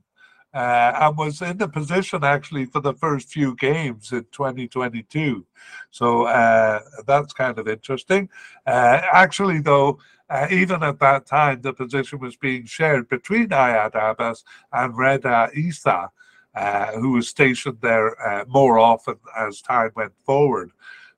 uh, 0.53 0.57
and 1.01 1.17
was 1.17 1.41
in 1.41 1.57
the 1.57 1.67
position 1.67 2.23
actually 2.23 2.65
for 2.65 2.79
the 2.79 2.93
first 2.93 3.29
few 3.29 3.55
games 3.55 4.11
in 4.11 4.25
2022. 4.31 5.45
So 5.91 6.23
uh, 6.23 6.79
that's 7.05 7.33
kind 7.33 7.57
of 7.57 7.67
interesting. 7.67 8.29
Uh, 8.65 9.01
actually, 9.11 9.59
though, 9.59 9.99
uh, 10.29 10.47
even 10.49 10.83
at 10.83 10.99
that 10.99 11.25
time, 11.25 11.61
the 11.61 11.73
position 11.73 12.19
was 12.19 12.37
being 12.37 12.65
shared 12.65 13.09
between 13.09 13.49
Ayad 13.49 13.95
Abbas 13.95 14.45
and 14.71 14.97
Reda 14.97 15.49
Isa. 15.53 16.09
Uh, 16.53 16.87
who 16.99 17.13
was 17.13 17.29
stationed 17.29 17.77
there 17.79 18.13
more 18.49 18.77
often 18.77 19.15
as 19.37 19.61
time 19.61 19.89
went 19.95 20.11
forward. 20.25 20.69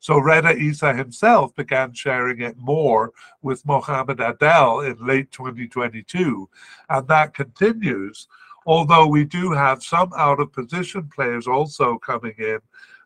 So 0.03 0.17
Reda 0.17 0.57
Isa 0.57 0.93
himself 0.93 1.55
began 1.55 1.93
sharing 1.93 2.41
it 2.41 2.57
more 2.57 3.13
with 3.41 3.65
Mohamed 3.65 4.19
Adel 4.19 4.81
in 4.81 4.97
late 4.99 5.31
2022, 5.31 6.49
and 6.89 7.07
that 7.07 7.33
continues. 7.33 8.27
Although 8.65 9.07
we 9.07 9.23
do 9.23 9.53
have 9.53 9.81
some 9.81 10.11
out 10.17 10.41
of 10.41 10.51
position 10.51 11.09
players 11.15 11.47
also 11.47 11.97
coming 11.99 12.33
in 12.37 12.59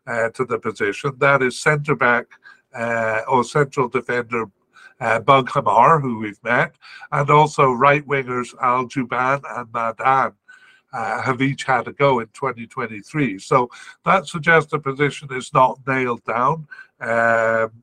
uh, 0.08 0.30
to 0.30 0.44
the 0.44 0.58
position, 0.58 1.12
that 1.18 1.40
is 1.40 1.60
centre 1.60 1.94
back 1.94 2.26
uh, 2.74 3.20
or 3.28 3.44
central 3.44 3.88
defender 3.88 4.46
uh, 5.00 5.20
Bughammar, 5.20 6.02
who 6.02 6.18
we've 6.18 6.42
met, 6.42 6.74
and 7.12 7.30
also 7.30 7.70
right 7.70 8.04
wingers 8.08 8.56
Al 8.60 8.86
Juban 8.86 9.40
and 9.56 9.72
Madan 9.72 10.32
uh, 10.92 11.22
have 11.22 11.42
each 11.42 11.64
had 11.64 11.88
a 11.88 11.92
go 11.92 12.20
in 12.20 12.26
2023. 12.28 13.38
So 13.38 13.70
that 14.04 14.26
suggests 14.26 14.70
the 14.70 14.78
position 14.78 15.28
is 15.32 15.52
not 15.52 15.78
nailed 15.86 16.24
down. 16.24 16.66
Um, 17.00 17.82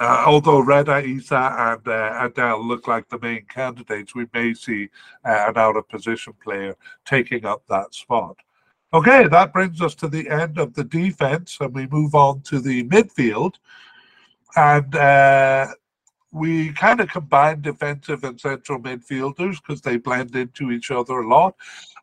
uh, 0.00 0.24
although 0.26 0.58
Reda 0.58 1.04
Isa 1.04 1.54
and 1.58 1.86
uh, 1.86 2.18
Adel 2.20 2.66
look 2.66 2.88
like 2.88 3.08
the 3.08 3.20
main 3.20 3.44
candidates, 3.46 4.14
we 4.14 4.26
may 4.34 4.54
see 4.54 4.88
uh, 5.24 5.46
an 5.48 5.56
out 5.56 5.76
of 5.76 5.88
position 5.88 6.32
player 6.42 6.76
taking 7.04 7.44
up 7.44 7.62
that 7.68 7.94
spot. 7.94 8.36
Okay, 8.94 9.26
that 9.28 9.52
brings 9.52 9.80
us 9.80 9.94
to 9.96 10.08
the 10.08 10.28
end 10.28 10.58
of 10.58 10.74
the 10.74 10.84
defense, 10.84 11.58
and 11.60 11.72
we 11.72 11.86
move 11.86 12.14
on 12.14 12.42
to 12.42 12.58
the 12.58 12.84
midfield. 12.84 13.54
And 14.56 14.94
uh, 14.94 15.68
we 16.32 16.72
kind 16.72 17.00
of 17.00 17.08
combine 17.08 17.60
defensive 17.60 18.24
and 18.24 18.40
central 18.40 18.80
midfielders 18.80 19.56
because 19.56 19.82
they 19.82 19.98
blend 19.98 20.34
into 20.34 20.72
each 20.72 20.90
other 20.90 21.20
a 21.20 21.28
lot. 21.28 21.54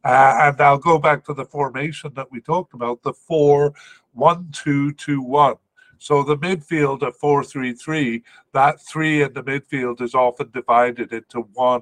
Uh, 0.04 0.38
and 0.44 0.62
I'll 0.62 0.78
go 0.78 0.98
back 0.98 1.26
to 1.26 1.34
the 1.34 1.46
formation 1.46 2.14
that 2.16 2.32
we 2.32 2.40
talked 2.40 2.74
about 2.74 3.04
the 3.04 3.14
4 3.14 3.74
1 4.14 4.50
2 4.52 4.94
2 4.94 5.22
1. 5.22 5.56
So 5.98 6.24
the 6.24 6.38
midfield 6.38 7.04
at 7.04 7.16
4 7.18 7.44
3 7.44 7.74
3, 7.74 8.24
that 8.54 8.82
three 8.82 9.22
in 9.22 9.34
the 9.34 9.44
midfield 9.44 10.02
is 10.02 10.16
often 10.16 10.50
divided 10.52 11.12
into 11.12 11.42
one 11.54 11.82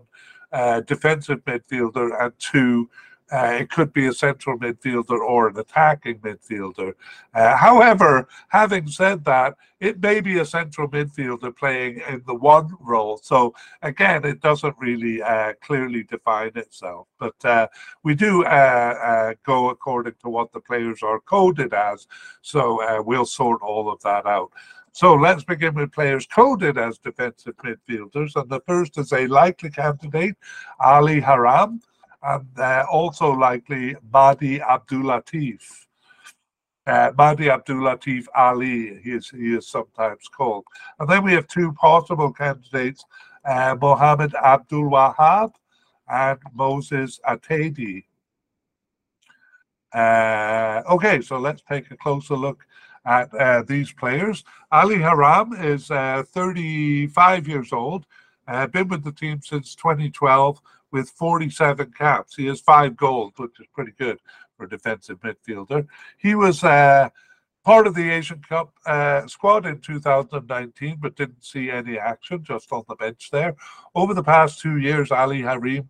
uh, 0.51 0.81
defensive 0.81 1.43
midfielder 1.45 2.19
and 2.19 2.33
two 2.39 2.89
uh, 3.31 3.57
it 3.59 3.69
could 3.69 3.91
be 3.91 4.07
a 4.07 4.13
central 4.13 4.57
midfielder 4.57 5.19
or 5.19 5.49
an 5.49 5.57
attacking 5.57 6.19
midfielder. 6.19 6.93
Uh, 7.33 7.57
however, 7.57 8.27
having 8.49 8.87
said 8.87 9.25
that, 9.25 9.55
it 9.79 9.99
may 10.01 10.21
be 10.21 10.39
a 10.39 10.45
central 10.45 10.87
midfielder 10.87 11.55
playing 11.55 12.01
in 12.09 12.23
the 12.25 12.33
one 12.33 12.75
role. 12.79 13.17
So 13.21 13.53
again, 13.81 14.25
it 14.25 14.41
doesn't 14.41 14.75
really 14.79 15.21
uh, 15.21 15.53
clearly 15.61 16.03
define 16.03 16.51
itself. 16.55 17.07
But 17.19 17.45
uh, 17.45 17.67
we 18.03 18.15
do 18.15 18.43
uh, 18.45 18.47
uh, 18.47 19.33
go 19.45 19.69
according 19.69 20.15
to 20.23 20.29
what 20.29 20.51
the 20.53 20.61
players 20.61 21.03
are 21.03 21.19
coded 21.19 21.73
as. 21.73 22.07
So 22.41 23.01
we'll 23.03 23.25
sort 23.25 23.61
all 23.61 23.91
of 23.91 24.01
that 24.01 24.25
out. 24.25 24.51
So 24.93 25.13
let's 25.13 25.43
begin 25.43 25.75
with 25.75 25.91
players 25.91 26.25
coded 26.25 26.77
as 26.79 26.97
defensive 26.97 27.55
midfielders. 27.57 28.35
And 28.35 28.49
the 28.49 28.61
first 28.65 28.97
is 28.97 29.11
a 29.11 29.27
likely 29.27 29.69
candidate, 29.69 30.35
Ali 30.79 31.19
Haram 31.19 31.81
and 32.23 32.47
uh, 32.57 32.85
also 32.91 33.31
likely 33.31 33.95
Mahdi 34.11 34.59
Abdulatif. 34.59 35.61
Uh, 36.85 37.11
Mahdi 37.17 37.45
Abdulatif 37.45 38.25
Ali, 38.35 38.99
he 39.03 39.11
is, 39.11 39.29
he 39.29 39.55
is 39.55 39.67
sometimes 39.67 40.27
called. 40.29 40.65
And 40.99 41.09
then 41.09 41.23
we 41.23 41.33
have 41.33 41.47
two 41.47 41.73
possible 41.73 42.31
candidates, 42.31 43.05
uh, 43.45 43.75
Mohammed 43.79 44.33
Abdul 44.35 44.89
Wahab 44.89 45.53
and 46.07 46.39
Moses 46.53 47.19
Atedi. 47.27 48.05
Uh, 49.93 50.81
okay, 50.89 51.21
so 51.21 51.37
let's 51.37 51.61
take 51.61 51.91
a 51.91 51.97
closer 51.97 52.35
look 52.35 52.65
at 53.05 53.33
uh, 53.35 53.63
these 53.63 53.91
players. 53.91 54.43
Ali 54.71 54.99
Haram 54.99 55.53
is 55.53 55.89
uh, 55.89 56.23
35 56.27 57.47
years 57.47 57.71
old, 57.71 58.05
uh, 58.47 58.67
been 58.67 58.87
with 58.87 59.03
the 59.03 59.11
team 59.11 59.41
since 59.41 59.75
2012 59.75 60.61
with 60.91 61.09
47 61.11 61.93
caps. 61.97 62.35
He 62.35 62.45
has 62.47 62.61
five 62.61 62.95
goals, 62.95 63.33
which 63.37 63.59
is 63.59 63.67
pretty 63.73 63.93
good 63.97 64.19
for 64.55 64.65
a 64.65 64.69
defensive 64.69 65.19
midfielder. 65.19 65.87
He 66.17 66.35
was 66.35 66.63
uh, 66.63 67.09
part 67.63 67.87
of 67.87 67.95
the 67.95 68.09
Asian 68.09 68.41
Cup 68.41 68.73
uh, 68.85 69.27
squad 69.27 69.65
in 69.65 69.79
2019, 69.79 70.97
but 71.01 71.15
didn't 71.15 71.43
see 71.43 71.69
any 71.69 71.97
action, 71.97 72.43
just 72.43 72.71
on 72.71 72.83
the 72.87 72.95
bench 72.95 73.29
there. 73.31 73.55
Over 73.93 74.13
the 74.13 74.23
past 74.23 74.59
two 74.59 74.77
years, 74.77 75.11
Ali 75.11 75.41
Harim. 75.41 75.89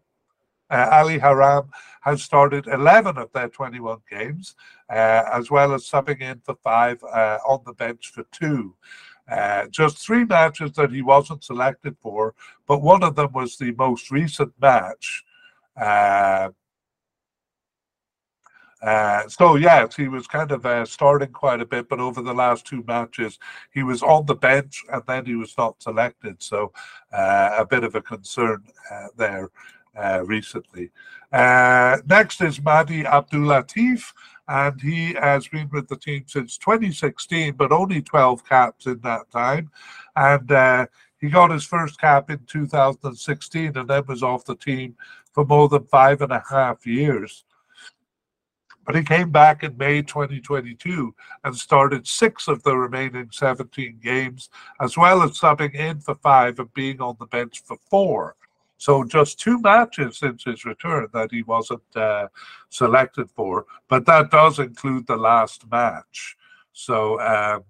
Uh, 0.69 0.89
Ali 0.91 1.17
Haram 1.17 1.69
has 2.01 2.21
started 2.21 2.67
11 2.67 3.17
of 3.17 3.31
their 3.31 3.47
21 3.47 3.99
games, 4.09 4.55
uh, 4.89 5.23
as 5.31 5.49
well 5.49 5.73
as 5.73 5.89
subbing 5.89 6.19
in 6.19 6.41
for 6.43 6.55
five 6.55 7.01
uh, 7.03 7.37
on 7.47 7.61
the 7.65 7.73
bench 7.73 8.11
for 8.11 8.23
two. 8.31 8.75
Uh, 9.29 9.65
just 9.69 9.97
three 9.97 10.23
matches 10.23 10.71
that 10.73 10.91
he 10.91 11.01
wasn't 11.01 11.43
selected 11.43 11.95
for, 12.01 12.33
but 12.65 12.81
one 12.81 13.03
of 13.03 13.15
them 13.15 13.31
was 13.33 13.57
the 13.57 13.73
most 13.73 14.09
recent 14.09 14.53
match. 14.61 15.23
Uh, 15.79 16.49
uh, 18.81 19.27
so 19.27 19.55
yes, 19.55 19.95
he 19.95 20.07
was 20.07 20.27
kind 20.27 20.51
of 20.51 20.65
uh, 20.65 20.85
starting 20.85 21.31
quite 21.31 21.59
a 21.61 21.65
bit, 21.65 21.89
but 21.89 21.99
over 21.99 22.21
the 22.21 22.33
last 22.33 22.65
two 22.65 22.83
matches, 22.87 23.37
he 23.71 23.83
was 23.83 24.01
on 24.03 24.25
the 24.27 24.35
bench 24.35 24.83
and 24.91 25.01
then 25.07 25.25
he 25.25 25.35
was 25.35 25.57
not 25.57 25.81
selected. 25.81 26.41
So 26.41 26.71
uh, 27.11 27.55
a 27.57 27.65
bit 27.65 27.83
of 27.83 27.95
a 27.95 28.01
concern 28.01 28.63
uh, 28.91 29.07
there 29.17 29.49
recently. 30.25 30.91
next 31.31 32.39
is 32.41 32.61
Mahdi 32.61 33.03
Abdulatif 33.03 34.13
and 34.47 34.79
he 34.81 35.13
has 35.13 35.47
been 35.47 35.69
with 35.71 35.87
the 35.87 35.97
team 35.97 36.23
since 36.27 36.57
2016, 36.57 37.53
but 37.55 37.71
only 37.71 38.01
12 38.01 38.47
caps 38.47 38.85
in 38.85 38.99
that 39.01 39.29
time. 39.31 39.69
And 40.15 40.51
uh, 40.51 40.87
he 41.19 41.29
got 41.29 41.51
his 41.51 41.65
first 41.65 41.99
cap 41.99 42.29
in 42.29 42.39
2016 42.47 43.77
and 43.77 43.89
then 43.89 44.03
was 44.07 44.23
off 44.23 44.45
the 44.45 44.55
team 44.55 44.95
for 45.33 45.45
more 45.45 45.67
than 45.67 45.83
five 45.85 46.21
and 46.21 46.31
a 46.31 46.43
half 46.49 46.85
years. 46.85 47.43
But 48.85 48.95
he 48.95 49.03
came 49.03 49.31
back 49.31 49.63
in 49.63 49.75
May 49.77 50.01
2022 50.01 51.13
and 51.43 51.55
started 51.55 52.07
six 52.07 52.47
of 52.47 52.63
the 52.63 52.75
remaining 52.75 53.27
17 53.33 53.99
games, 54.01 54.49
as 54.79 54.95
well 54.95 55.21
as 55.23 55.31
subbing 55.31 55.75
in 55.75 55.99
for 55.99 56.15
five 56.15 56.57
and 56.59 56.73
being 56.73 57.01
on 57.01 57.17
the 57.19 57.25
bench 57.25 57.61
for 57.65 57.77
four. 57.89 58.37
So 58.77 59.03
just 59.03 59.39
two 59.39 59.59
matches 59.59 60.17
since 60.17 60.43
his 60.43 60.65
return 60.65 61.07
that 61.13 61.31
he 61.31 61.43
wasn't 61.43 61.83
uh, 61.95 62.27
selected 62.69 63.29
for, 63.31 63.65
but 63.87 64.05
that 64.05 64.31
does 64.31 64.59
include 64.59 65.07
the 65.07 65.17
last 65.17 65.69
match. 65.69 66.37
So 66.73 67.19
um, 67.19 67.63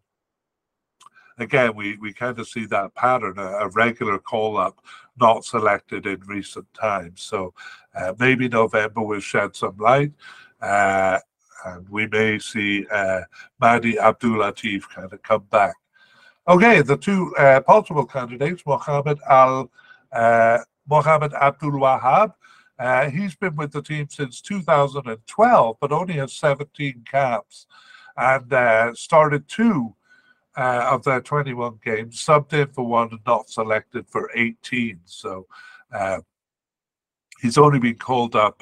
again, 1.38 1.76
we, 1.76 1.98
we 1.98 2.14
kind 2.14 2.38
of 2.40 2.48
see 2.48 2.66
that 2.68 2.94
pattern, 2.94 3.40
a, 3.40 3.48
a 3.48 3.70
regular 3.70 4.20
call 4.20 4.58
up 4.58 4.82
not 5.20 5.46
selected 5.46 6.06
in 6.06 6.20
recent 6.28 6.72
times. 6.74 7.22
So 7.22 7.54
uh, 7.96 8.14
maybe 8.20 8.48
November 8.50 9.02
will 9.02 9.20
shed 9.20 9.56
some 9.56 9.78
light. 9.78 10.12
Uh, 10.62 11.20
and 11.66 11.88
we 11.90 12.08
may 12.08 12.40
see 12.40 12.86
uh, 12.92 13.22
Mahdi 13.60 13.98
Abdul 14.00 14.38
Latif 14.38 14.84
kind 14.90 15.12
of 15.12 15.22
come 15.24 15.46
back. 15.50 15.76
Okay, 16.48 16.82
the 16.82 16.98
two 16.98 17.36
uh, 17.38 17.62
possible 17.62 18.06
candidates, 18.06 18.64
Mohammed 18.66 19.20
Al 19.28 19.70
uh, 20.12 20.60
Mohammed 20.90 21.34
Abdul 21.34 21.72
Wahab. 21.72 22.34
Uh, 22.80 23.10
he's 23.10 23.36
been 23.36 23.56
with 23.56 23.72
the 23.72 23.82
team 23.82 24.08
since 24.10 24.40
2012, 24.42 25.78
but 25.82 25.92
only 25.92 26.14
has 26.16 26.34
17 26.34 27.04
caps 27.10 27.66
and 28.16 28.52
uh, 28.54 28.94
started 28.94 29.48
two 29.48 29.96
uh, 30.56 30.90
of 30.92 31.04
their 31.04 31.22
21 31.22 31.80
games, 31.84 32.24
subbed 32.24 32.54
in 32.54 32.68
for 32.68 32.86
one 32.86 33.10
and 33.12 33.20
not 33.26 33.50
selected 33.50 34.08
for 34.10 34.30
18. 34.36 35.00
So 35.06 35.48
uh, 35.92 36.20
he's 37.42 37.58
only 37.58 37.80
been 37.80 37.96
called 37.96 38.36
up 38.36 38.62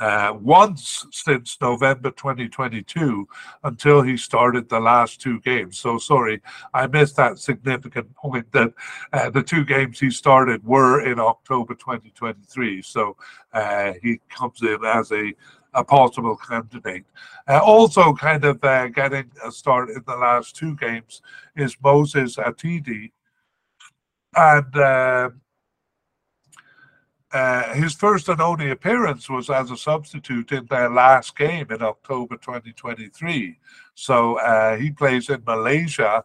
uh, 0.00 0.36
once 0.40 1.06
since 1.10 1.56
November 1.60 2.10
2022 2.10 3.26
until 3.64 4.02
he 4.02 4.16
started 4.16 4.68
the 4.68 4.80
last 4.80 5.20
two 5.20 5.40
games. 5.40 5.78
So 5.78 5.98
sorry, 5.98 6.42
I 6.74 6.86
missed 6.86 7.16
that 7.16 7.38
significant 7.38 8.14
point 8.14 8.50
that 8.52 8.72
uh, 9.12 9.30
the 9.30 9.42
two 9.42 9.64
games 9.64 9.98
he 9.98 10.10
started 10.10 10.64
were 10.64 11.00
in 11.00 11.18
October 11.18 11.74
2023. 11.74 12.82
So 12.82 13.16
uh, 13.52 13.94
he 14.02 14.20
comes 14.28 14.62
in 14.62 14.78
as 14.84 15.12
a 15.12 15.34
a 15.76 15.84
possible 15.84 16.36
candidate. 16.36 17.04
Uh, 17.46 17.60
also, 17.62 18.14
kind 18.14 18.44
of 18.44 18.62
uh, 18.64 18.88
getting 18.88 19.30
a 19.44 19.52
start 19.52 19.90
in 19.90 20.02
the 20.06 20.16
last 20.16 20.56
two 20.56 20.74
games 20.76 21.20
is 21.54 21.76
Moses 21.84 22.36
Atidi. 22.36 23.12
And 24.34 24.76
uh, 24.76 25.30
uh, 27.36 27.74
his 27.74 27.94
first 27.94 28.30
and 28.30 28.40
only 28.40 28.70
appearance 28.70 29.28
was 29.28 29.50
as 29.50 29.70
a 29.70 29.76
substitute 29.76 30.52
in 30.52 30.64
their 30.66 30.88
last 30.88 31.36
game 31.36 31.66
in 31.70 31.82
October 31.82 32.36
2023. 32.38 33.58
So 33.94 34.38
uh, 34.38 34.76
he 34.76 34.90
plays 34.90 35.28
in 35.28 35.42
Malaysia 35.46 36.24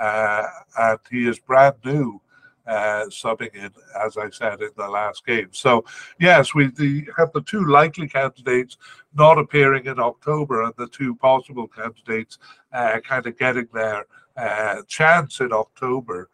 uh, 0.00 0.46
and 0.78 0.98
he 1.10 1.26
is 1.26 1.40
brand 1.40 1.74
new 1.84 2.20
uh, 2.64 3.06
subbing 3.08 3.52
in, 3.54 3.72
as 4.00 4.16
I 4.16 4.30
said, 4.30 4.60
in 4.60 4.70
the 4.76 4.86
last 4.86 5.26
game. 5.26 5.48
So, 5.50 5.84
yes, 6.20 6.54
we 6.54 6.68
the, 6.68 7.08
have 7.16 7.32
the 7.32 7.42
two 7.42 7.64
likely 7.64 8.06
candidates 8.06 8.76
not 9.14 9.38
appearing 9.38 9.86
in 9.86 9.98
October 9.98 10.62
and 10.62 10.74
the 10.78 10.86
two 10.86 11.16
possible 11.16 11.66
candidates 11.66 12.38
uh, 12.72 13.00
kind 13.00 13.26
of 13.26 13.36
getting 13.36 13.66
their 13.74 14.06
chance 14.86 15.40
in 15.40 15.52
October. 15.52 16.30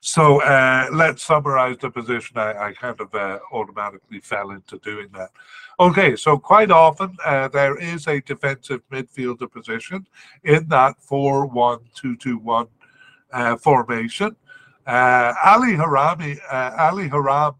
So 0.00 0.40
uh, 0.42 0.88
let's 0.92 1.24
summarize 1.24 1.76
the 1.78 1.90
position. 1.90 2.38
I, 2.38 2.68
I 2.68 2.72
kind 2.72 3.00
of 3.00 3.12
uh, 3.14 3.40
automatically 3.52 4.20
fell 4.20 4.50
into 4.50 4.78
doing 4.78 5.08
that. 5.14 5.30
Okay, 5.80 6.14
so 6.14 6.38
quite 6.38 6.70
often 6.70 7.16
uh, 7.24 7.48
there 7.48 7.76
is 7.78 8.06
a 8.06 8.20
defensive 8.20 8.80
midfielder 8.92 9.50
position 9.50 10.06
in 10.44 10.68
that 10.68 11.00
4 11.00 11.46
1 11.46 11.78
2 11.94 12.16
2 12.16 12.38
1 12.38 12.66
uh, 13.32 13.56
formation. 13.56 14.36
Uh, 14.86 15.34
Ali 15.44 15.72
Harami, 15.72 16.38
uh, 16.50 16.70
Ali 16.78 17.08
Haram 17.08 17.54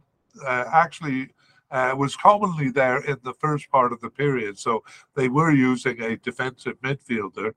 actually 0.47 1.29
was 1.71 2.17
commonly 2.17 2.71
there 2.71 2.99
in 3.05 3.17
the 3.25 3.35
first 3.35 3.69
part 3.71 3.93
of 3.93 4.01
the 4.01 4.09
period, 4.09 4.59
so 4.59 4.83
they 5.15 5.29
were 5.29 5.51
using 5.51 6.01
a 6.01 6.17
defensive 6.17 6.81
midfielder. 6.83 7.53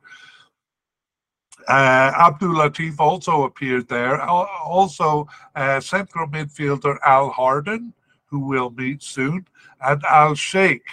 Uh, 1.68 2.12
Abdul 2.18 2.56
Latif 2.56 3.00
also 3.00 3.44
appeared 3.44 3.88
there. 3.88 4.22
Also, 4.22 5.28
uh, 5.56 5.80
central 5.80 6.28
midfielder 6.28 6.98
Al 7.06 7.32
Hardan, 7.32 7.94
who 8.26 8.40
will 8.40 8.70
meet 8.72 9.04
soon, 9.04 9.48
and 9.82 10.04
Al 10.06 10.36
Sheikh, 10.36 10.86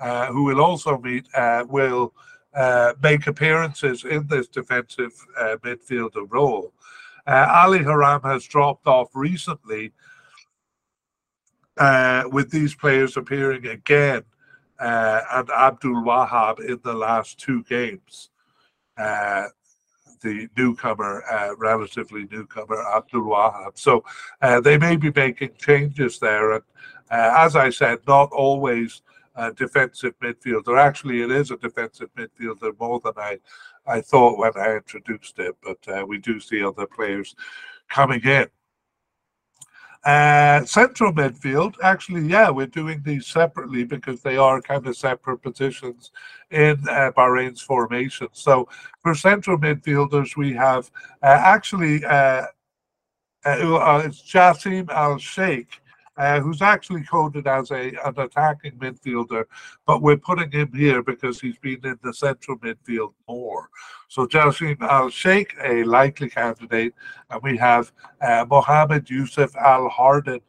uh, 0.00 0.26
who 0.26 0.44
will 0.44 0.60
also 0.60 0.98
meet, 0.98 1.26
will 1.68 2.12
uh, 2.54 2.94
make 3.02 3.26
appearances 3.26 4.04
in 4.04 4.26
this 4.26 4.48
defensive 4.48 5.12
uh, 5.38 5.56
midfielder 5.62 6.26
role. 6.28 6.72
Uh, 7.26 7.46
Ali 7.50 7.78
Haram 7.84 8.22
has 8.22 8.44
dropped 8.44 8.86
off 8.86 9.10
recently, 9.14 9.92
uh, 11.76 12.24
with 12.32 12.50
these 12.50 12.74
players 12.74 13.16
appearing 13.16 13.66
again, 13.66 14.22
uh, 14.80 15.20
and 15.32 15.50
Abdul 15.50 16.02
Wahab 16.02 16.58
in 16.60 16.80
the 16.82 16.94
last 16.94 17.38
two 17.38 17.62
games. 17.64 18.30
The 20.20 20.48
newcomer, 20.56 21.22
relatively 21.58 22.26
newcomer, 22.30 22.82
Abdul 22.94 23.22
Wahab. 23.22 23.78
So 23.78 24.04
they 24.62 24.78
may 24.78 24.96
be 24.96 25.10
making 25.14 25.50
changes 25.58 26.18
there. 26.18 26.52
And 26.52 26.62
as 27.10 27.56
I 27.56 27.70
said, 27.70 27.98
not 28.06 28.30
always 28.32 29.02
uh, 29.38 29.50
defensive 29.52 30.18
midfielder. 30.20 30.78
Actually, 30.78 31.22
it 31.22 31.30
is 31.30 31.50
a 31.52 31.56
defensive 31.56 32.08
midfielder 32.16 32.72
more 32.78 33.00
than 33.00 33.12
I, 33.16 33.38
I 33.86 34.00
thought 34.00 34.36
when 34.36 34.52
I 34.56 34.76
introduced 34.76 35.38
it, 35.38 35.56
but 35.62 35.78
uh, 35.88 36.04
we 36.04 36.18
do 36.18 36.40
see 36.40 36.62
other 36.62 36.86
players 36.86 37.36
coming 37.88 38.20
in. 38.24 38.48
Uh, 40.04 40.64
central 40.64 41.12
midfield, 41.12 41.74
actually, 41.82 42.26
yeah, 42.26 42.48
we're 42.48 42.66
doing 42.66 43.02
these 43.04 43.26
separately 43.26 43.84
because 43.84 44.22
they 44.22 44.36
are 44.36 44.62
kind 44.62 44.86
of 44.86 44.96
separate 44.96 45.42
positions 45.42 46.12
in 46.50 46.76
uh, 46.88 47.10
Bahrain's 47.16 47.60
formation. 47.60 48.28
So 48.32 48.68
for 49.02 49.14
central 49.14 49.58
midfielders, 49.58 50.36
we 50.36 50.52
have 50.54 50.90
uh, 51.22 51.26
actually 51.26 52.04
uh, 52.04 52.44
uh, 53.44 54.02
it's 54.04 54.22
Jassim 54.22 54.88
Al 54.90 55.18
Sheikh 55.18 55.80
uh, 56.18 56.40
who's 56.40 56.60
actually 56.60 57.04
coded 57.04 57.46
as 57.46 57.70
a 57.70 57.92
an 58.04 58.18
attacking 58.18 58.72
midfielder, 58.72 59.44
but 59.86 60.02
we're 60.02 60.16
putting 60.16 60.50
him 60.50 60.70
here 60.74 61.02
because 61.02 61.40
he's 61.40 61.58
been 61.58 61.80
in 61.84 61.98
the 62.02 62.12
central 62.12 62.58
midfield 62.58 63.14
more. 63.28 63.70
So 64.08 64.26
Jassim 64.26 64.80
Al 64.82 65.08
Sheikh, 65.08 65.54
a 65.62 65.84
likely 65.84 66.28
candidate, 66.28 66.94
and 67.30 67.42
we 67.42 67.56
have 67.56 67.92
uh, 68.20 68.44
Mohammed 68.50 69.08
Yusuf 69.08 69.54
Al 69.56 69.88
Hardan 69.88 70.40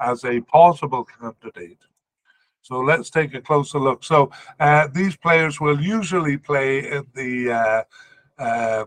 as 0.00 0.24
a 0.24 0.40
possible 0.42 1.04
candidate. 1.04 1.78
So 2.60 2.80
let's 2.80 3.10
take 3.10 3.34
a 3.34 3.40
closer 3.40 3.78
look. 3.78 4.04
So 4.04 4.30
uh, 4.60 4.88
these 4.88 5.16
players 5.16 5.60
will 5.60 5.80
usually 5.80 6.36
play 6.38 6.90
in 6.90 7.06
the 7.14 7.52
uh, 7.52 7.82
uh, 8.42 8.84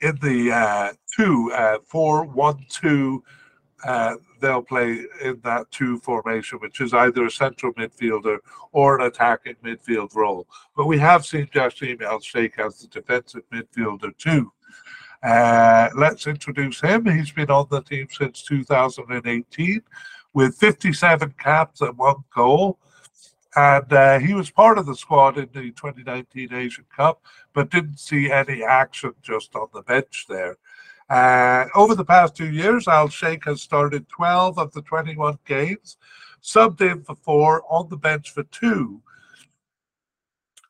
in 0.00 0.16
the 0.22 0.52
uh, 0.52 0.92
two 1.14 1.52
uh, 1.54 1.78
four 1.84 2.24
one 2.24 2.64
two 2.68 3.22
uh, 3.84 4.16
they'll 4.40 4.62
play 4.62 5.04
in 5.22 5.40
that 5.44 5.70
two 5.70 5.98
formation, 6.00 6.58
which 6.58 6.80
is 6.80 6.92
either 6.92 7.26
a 7.26 7.30
central 7.30 7.72
midfielder 7.74 8.38
or 8.72 8.98
an 8.98 9.06
attacking 9.06 9.56
midfield 9.64 10.14
role. 10.14 10.46
But 10.76 10.86
we 10.86 10.98
have 10.98 11.26
seen 11.26 11.46
Jassim 11.46 12.02
Al 12.02 12.20
Sheikh 12.20 12.58
as 12.58 12.80
the 12.80 12.88
defensive 12.88 13.42
midfielder 13.52 14.16
too. 14.16 14.52
Uh, 15.22 15.88
let's 15.96 16.26
introduce 16.26 16.80
him. 16.80 17.06
He's 17.06 17.32
been 17.32 17.50
on 17.50 17.66
the 17.70 17.82
team 17.82 18.06
since 18.10 18.42
2018 18.42 19.82
with 20.34 20.56
57 20.56 21.34
caps 21.38 21.80
and 21.80 21.96
one 21.96 22.24
goal. 22.34 22.78
And 23.56 23.90
uh, 23.90 24.18
he 24.18 24.34
was 24.34 24.50
part 24.50 24.76
of 24.76 24.84
the 24.84 24.94
squad 24.94 25.38
in 25.38 25.48
the 25.54 25.70
2019 25.70 26.52
Asian 26.52 26.84
Cup, 26.94 27.22
but 27.54 27.70
didn't 27.70 27.98
see 27.98 28.30
any 28.30 28.62
action 28.62 29.14
just 29.22 29.56
on 29.56 29.68
the 29.72 29.80
bench 29.80 30.26
there. 30.28 30.58
Uh, 31.08 31.66
over 31.74 31.94
the 31.94 32.04
past 32.04 32.34
two 32.34 32.50
years, 32.50 32.88
Al 32.88 33.08
Sheikh 33.08 33.44
has 33.44 33.62
started 33.62 34.08
12 34.08 34.58
of 34.58 34.72
the 34.72 34.82
21 34.82 35.38
games, 35.46 35.98
subbed 36.42 36.80
in 36.80 37.02
for 37.02 37.14
four, 37.16 37.62
on 37.68 37.88
the 37.88 37.96
bench 37.96 38.30
for 38.30 38.42
two, 38.44 39.00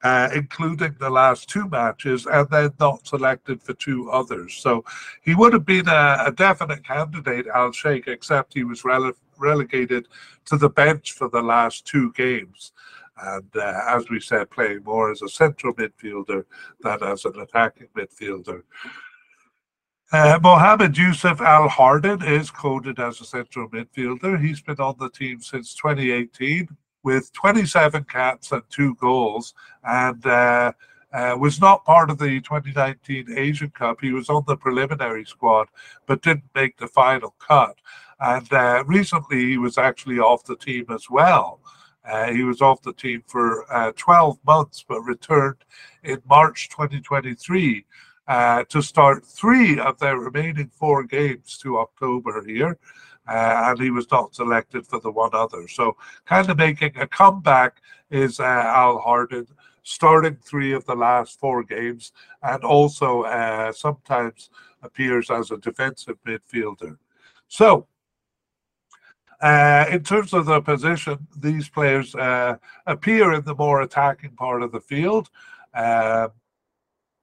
uh, 0.03 0.29
including 0.35 0.95
the 1.01 1.09
last 1.09 1.49
two 1.49 1.69
matches, 1.69 2.27
and 2.27 2.49
then 2.51 2.71
not 2.79 3.07
selected 3.07 3.63
for 3.63 3.73
two 3.75 4.11
others. 4.11 4.55
So 4.55 4.85
he 5.23 5.35
would 5.35 5.55
have 5.55 5.65
been 5.65 5.89
a, 5.89 6.25
a 6.27 6.33
definite 6.33 6.85
candidate, 6.85 7.47
Al 7.47 7.73
Sheikh, 7.73 8.07
except 8.07 8.55
he 8.55 8.65
was 8.65 8.83
rele- 8.83 9.15
relegated 9.39 10.07
to 10.47 10.59
the 10.59 10.69
bench 10.69 11.13
for 11.13 11.31
the 11.31 11.43
last 11.43 11.87
two 11.87 12.13
games. 12.13 12.73
And 13.19 13.49
uh, 13.57 13.81
as 13.89 14.11
we 14.11 14.21
said, 14.21 14.51
playing 14.51 14.85
more 14.85 15.11
as 15.11 15.23
a 15.23 15.29
central 15.29 15.73
midfielder 15.73 16.45
than 16.83 17.03
as 17.03 17.25
an 17.25 17.41
attacking 17.41 17.89
midfielder. 17.97 18.63
Uh, 20.13 20.39
Mohammed 20.41 20.97
Yusuf 20.97 21.41
Al 21.41 21.69
Hardan 21.69 22.25
is 22.25 22.49
coded 22.51 23.01
as 23.01 23.21
a 23.21 23.25
central 23.25 23.69
midfielder. 23.69 24.41
He's 24.41 24.61
been 24.61 24.79
on 24.79 24.95
the 24.99 25.11
team 25.11 25.41
since 25.41 25.75
2018 25.75 26.69
with 27.03 27.33
27 27.33 28.05
caps 28.05 28.53
and 28.53 28.63
two 28.71 28.95
goals. 28.97 29.55
And 29.83 30.25
uh, 30.25 30.73
uh, 31.13 31.37
was 31.39 31.61
not 31.61 31.85
part 31.85 32.11
of 32.11 32.19
the 32.19 32.41
2019 32.41 33.37
Asian 33.37 33.71
Cup. 33.71 34.01
He 34.01 34.13
was 34.13 34.29
on 34.29 34.45
the 34.47 34.57
preliminary 34.57 35.25
squad, 35.25 35.67
but 36.07 36.23
didn't 36.23 36.45
make 36.55 36.77
the 36.77 36.89
final 36.89 37.35
cut. 37.39 37.77
And 38.21 38.53
uh, 38.53 38.85
recently, 38.87 39.47
he 39.47 39.59
was 39.59 39.77
actually 39.77 40.19
off 40.19 40.45
the 40.45 40.57
team 40.57 40.87
as 40.91 41.11
well. 41.11 41.61
Uh, 42.05 42.31
he 42.33 42.45
was 42.45 42.63
off 42.63 42.83
the 42.83 42.93
team 42.93 43.25
for 43.27 43.65
uh, 43.73 43.93
12 43.97 44.39
months, 44.47 44.85
but 44.89 45.01
returned 45.01 45.65
in 46.05 46.23
March 46.29 46.69
2023 46.69 47.85
uh, 48.29 48.65
to 48.65 48.83
start 48.83 49.25
three 49.25 49.79
of 49.79 49.99
their 49.99 50.19
remaining 50.19 50.71
four 50.75 51.05
games 51.05 51.59
to 51.59 51.79
October 51.79 52.45
here. 52.47 52.79
Uh, 53.29 53.71
and 53.71 53.81
he 53.81 53.91
was 53.91 54.09
not 54.13 54.35
selected 54.35 54.87
for 54.87 55.01
the 55.01 55.11
one 55.11 55.31
other. 55.33 55.67
So, 55.67 55.97
kind 56.27 56.49
of 56.49 56.57
making 56.59 56.97
a 56.97 57.09
comeback 57.09 57.83
is 58.09 58.39
uh, 58.39 58.45
Al 58.45 59.01
Hardan, 59.01 59.49
starting 59.83 60.37
three 60.37 60.73
of 60.73 60.85
the 60.85 60.95
last 60.95 61.41
four 61.41 61.65
games, 61.65 62.13
and 62.45 62.63
also 62.63 63.23
uh, 63.23 63.73
sometimes 63.73 64.51
appears 64.83 65.29
as 65.29 65.51
a 65.51 65.57
defensive 65.57 66.19
midfielder. 66.25 66.99
So, 67.49 67.89
uh, 69.41 69.87
in 69.91 70.03
terms 70.03 70.33
of 70.33 70.47
the 70.47 70.61
position, 70.61 71.27
these 71.37 71.69
players 71.69 72.15
uh, 72.15 72.57
appear 72.87 73.33
in 73.33 73.45
the 73.45 73.55
more 73.55 73.83
attacking 73.83 74.31
part 74.31 74.63
of 74.63 74.73
the 74.73 74.81
field 74.81 75.31
uh, 75.75 76.29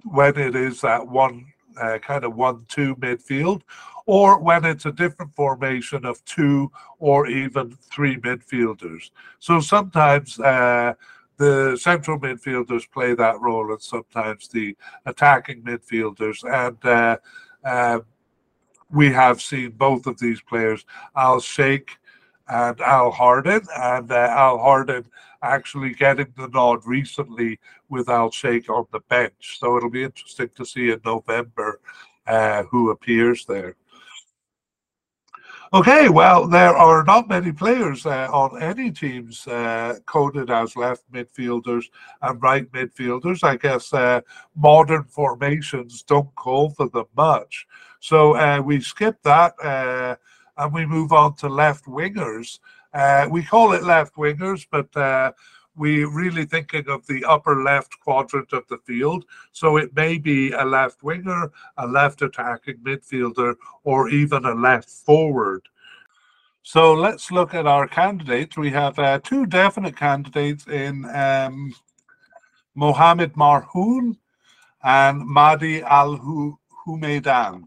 when 0.04 0.38
it 0.38 0.56
is 0.56 0.82
that 0.82 1.08
one 1.08 1.46
uh, 1.80 1.98
kind 1.98 2.24
of 2.24 2.36
one-two 2.36 2.96
midfield, 2.98 3.62
or 4.06 4.40
when 4.40 4.66
it's 4.66 4.86
a 4.86 4.92
different 4.92 5.34
formation 5.34 6.06
of 6.06 6.24
two 6.26 6.72
or 7.00 7.28
even 7.28 7.72
three 7.92 8.18
midfielders. 8.18 9.12
So 9.40 9.60
sometimes 9.60 10.40
uh, 10.40 10.94
the 11.38 11.78
central 11.78 12.20
midfielders 12.20 12.90
play 12.92 13.16
that 13.16 13.40
role, 13.40 13.72
and 13.72 13.82
sometimes 13.82 14.48
the 14.48 14.76
attacking 15.06 15.64
midfielders. 15.64 16.44
And 16.44 16.86
uh, 16.86 17.18
uh, 17.66 18.00
we 18.92 19.12
have 19.12 19.42
seen 19.42 19.72
both 19.72 20.06
of 20.06 20.20
these 20.20 20.42
players, 20.42 20.86
Al 21.16 21.40
Sheikh 21.40 21.98
and 22.48 22.80
Al 22.82 23.12
Hardan, 23.12 23.66
and 23.78 24.12
uh, 24.12 24.16
Al 24.16 24.58
Hardan 24.58 25.06
actually 25.42 25.94
getting 25.94 26.34
the 26.38 26.48
nod 26.48 26.82
recently 26.86 27.60
with 27.90 28.10
Al 28.10 28.32
Sheikh 28.32 28.70
on 28.70 28.86
the 28.92 29.02
bench. 29.02 29.58
So 29.60 29.78
it'll 29.78 29.90
be 29.90 30.04
interesting 30.04 30.50
to 30.56 30.66
see 30.66 30.92
in 30.92 31.02
November 31.06 31.80
uh, 32.28 32.64
who 32.64 32.92
appears 32.92 33.46
there. 33.46 33.76
Okay, 35.74 36.08
well, 36.08 36.48
there 36.48 36.78
are 36.78 37.04
not 37.04 37.28
many 37.28 37.52
players 37.52 38.06
uh, 38.06 38.28
on 38.32 38.62
any 38.62 38.92
teams 38.92 39.48
uh, 39.48 39.96
coded 40.06 40.52
as 40.52 40.76
left 40.76 41.12
midfielders 41.12 41.86
and 42.22 42.40
right 42.44 42.72
midfielders. 42.74 43.44
I 43.44 43.56
guess 43.56 43.92
uh, 43.92 44.22
modern 44.56 45.06
formations 45.06 46.04
don't 46.04 46.34
call 46.36 46.70
for 46.70 46.90
them 46.90 47.08
much. 47.18 47.66
So 48.02 48.36
uh, 48.36 48.62
we 48.64 48.82
skip 48.82 49.18
that 49.24 49.56
uh, 49.64 50.18
and 50.58 50.74
we 50.74 50.86
move 50.86 51.12
on 51.12 51.36
to 51.36 51.50
left 51.50 51.86
wingers. 51.86 52.60
Uh, 52.94 53.28
we 53.30 53.44
call 53.44 53.74
it 53.74 53.84
left 53.84 54.16
wingers, 54.16 54.68
but 54.70 55.34
we're 55.76 56.10
really 56.10 56.46
thinking 56.46 56.88
of 56.88 57.06
the 57.08 57.26
upper 57.26 57.64
left 57.64 58.00
quadrant 58.00 58.54
of 58.54 58.68
the 58.68 58.78
field. 58.86 59.26
So 59.52 59.78
it 59.78 59.96
may 59.96 60.18
be 60.18 60.52
a 60.52 60.64
left 60.64 61.04
winger, 61.04 61.52
a 61.78 61.88
left 61.88 62.22
attacking 62.22 62.78
midfielder, 62.78 63.56
or 63.84 64.10
even 64.10 64.46
a 64.46 64.54
left 64.54 64.90
forward. 64.90 65.68
So 66.62 66.94
let's 66.94 67.32
look 67.32 67.54
at 67.54 67.68
our 67.68 67.88
candidates. 67.88 68.56
We 68.56 68.70
have 68.70 68.98
uh, 68.98 69.20
two 69.24 69.46
definite 69.46 69.98
candidates 69.98 70.68
in 70.68 71.06
um, 71.14 71.74
Mohamed 72.76 73.34
Marhoun 73.34 74.18
and 74.84 75.26
Mahdi 75.26 75.82
Al 75.82 76.58
Humaidan. 76.88 77.66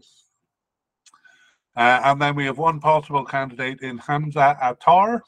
Uh, 1.77 2.01
and 2.05 2.19
then 2.19 2.35
we 2.35 2.45
have 2.45 2.57
one 2.57 2.79
possible 2.79 3.23
candidate 3.23 3.81
in 3.81 3.99
Hamza 3.99 4.57
Attar 4.59 5.21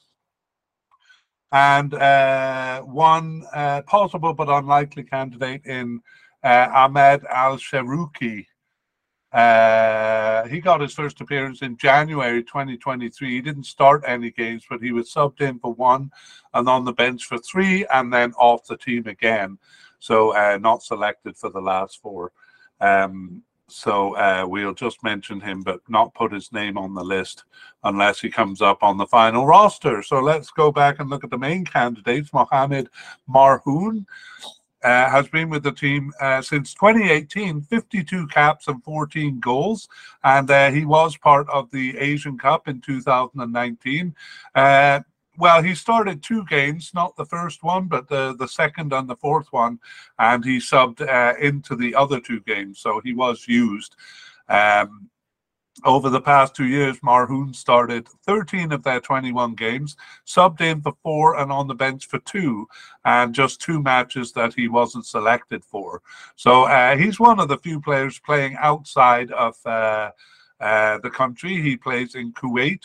and 1.51 1.93
uh, 1.93 2.81
one 2.81 3.43
uh, 3.53 3.83
possible 3.83 4.33
but 4.33 4.49
unlikely 4.49 5.03
candidate 5.03 5.63
in 5.65 6.01
uh, 6.43 6.67
Ahmed 6.73 7.23
Al 7.29 7.57
Sharuki. 7.57 8.47
Uh, 9.31 10.47
he 10.47 10.59
got 10.59 10.81
his 10.81 10.93
first 10.93 11.21
appearance 11.21 11.61
in 11.61 11.77
January 11.77 12.41
2023. 12.43 13.29
He 13.29 13.41
didn't 13.41 13.65
start 13.65 14.03
any 14.07 14.31
games, 14.31 14.63
but 14.67 14.81
he 14.81 14.91
was 14.91 15.13
subbed 15.13 15.41
in 15.41 15.59
for 15.59 15.73
one 15.73 16.09
and 16.55 16.67
on 16.67 16.83
the 16.83 16.93
bench 16.93 17.25
for 17.25 17.37
three, 17.37 17.85
and 17.93 18.11
then 18.11 18.33
off 18.33 18.65
the 18.65 18.77
team 18.77 19.05
again. 19.05 19.59
So, 19.99 20.35
uh, 20.35 20.57
not 20.59 20.81
selected 20.81 21.37
for 21.37 21.51
the 21.51 21.61
last 21.61 22.01
four. 22.01 22.31
Um, 22.81 23.43
so 23.69 24.15
uh, 24.15 24.45
we'll 24.47 24.73
just 24.73 25.03
mention 25.03 25.39
him, 25.39 25.61
but 25.61 25.79
not 25.87 26.13
put 26.13 26.31
his 26.31 26.51
name 26.51 26.77
on 26.77 26.93
the 26.93 27.03
list 27.03 27.43
unless 27.83 28.19
he 28.19 28.29
comes 28.29 28.61
up 28.61 28.83
on 28.83 28.97
the 28.97 29.05
final 29.05 29.45
roster. 29.45 30.03
So 30.03 30.19
let's 30.19 30.51
go 30.51 30.71
back 30.71 30.99
and 30.99 31.09
look 31.09 31.23
at 31.23 31.29
the 31.29 31.37
main 31.37 31.65
candidates. 31.65 32.33
Mohamed 32.33 32.89
Marhoun 33.29 34.05
uh, 34.83 35.09
has 35.09 35.27
been 35.27 35.49
with 35.49 35.63
the 35.63 35.71
team 35.71 36.11
uh, 36.21 36.41
since 36.41 36.73
2018, 36.73 37.61
52 37.61 38.27
caps 38.27 38.67
and 38.67 38.83
14 38.83 39.39
goals. 39.39 39.89
And 40.23 40.49
uh, 40.49 40.71
he 40.71 40.85
was 40.85 41.17
part 41.17 41.49
of 41.49 41.69
the 41.71 41.97
Asian 41.97 42.37
Cup 42.37 42.67
in 42.67 42.81
2019. 42.81 44.15
Well, 45.39 45.63
he 45.63 45.73
started 45.73 46.21
two 46.21 46.43
games, 46.47 46.91
not 46.93 47.15
the 47.15 47.25
first 47.25 47.63
one, 47.63 47.87
but 47.87 48.09
the, 48.09 48.35
the 48.37 48.47
second 48.47 48.91
and 48.91 49.09
the 49.09 49.15
fourth 49.15 49.47
one, 49.51 49.79
and 50.19 50.43
he 50.43 50.57
subbed 50.57 50.99
uh, 50.99 51.37
into 51.39 51.77
the 51.77 51.95
other 51.95 52.19
two 52.19 52.41
games, 52.41 52.79
so 52.79 52.99
he 53.05 53.13
was 53.13 53.47
used. 53.47 53.95
Um, 54.49 55.09
over 55.85 56.09
the 56.09 56.19
past 56.19 56.57
two 56.57 56.65
years, 56.65 56.99
Marhoun 56.99 57.55
started 57.55 58.09
13 58.25 58.73
of 58.73 58.83
their 58.83 58.99
21 58.99 59.55
games, 59.55 59.95
subbed 60.27 60.59
in 60.59 60.81
for 60.81 60.91
four 61.03 61.39
and 61.39 61.53
on 61.53 61.67
the 61.67 61.73
bench 61.73 62.07
for 62.07 62.19
two, 62.19 62.67
and 63.05 63.33
just 63.33 63.61
two 63.61 63.81
matches 63.81 64.33
that 64.33 64.53
he 64.53 64.67
wasn't 64.67 65.05
selected 65.05 65.63
for. 65.63 66.01
So 66.35 66.63
uh, 66.63 66.97
he's 66.97 67.17
one 67.17 67.39
of 67.39 67.47
the 67.47 67.59
few 67.59 67.79
players 67.79 68.19
playing 68.19 68.57
outside 68.59 69.31
of 69.31 69.55
uh, 69.65 70.11
uh, 70.59 70.97
the 70.97 71.09
country. 71.09 71.61
He 71.61 71.77
plays 71.77 72.15
in 72.15 72.33
Kuwait. 72.33 72.81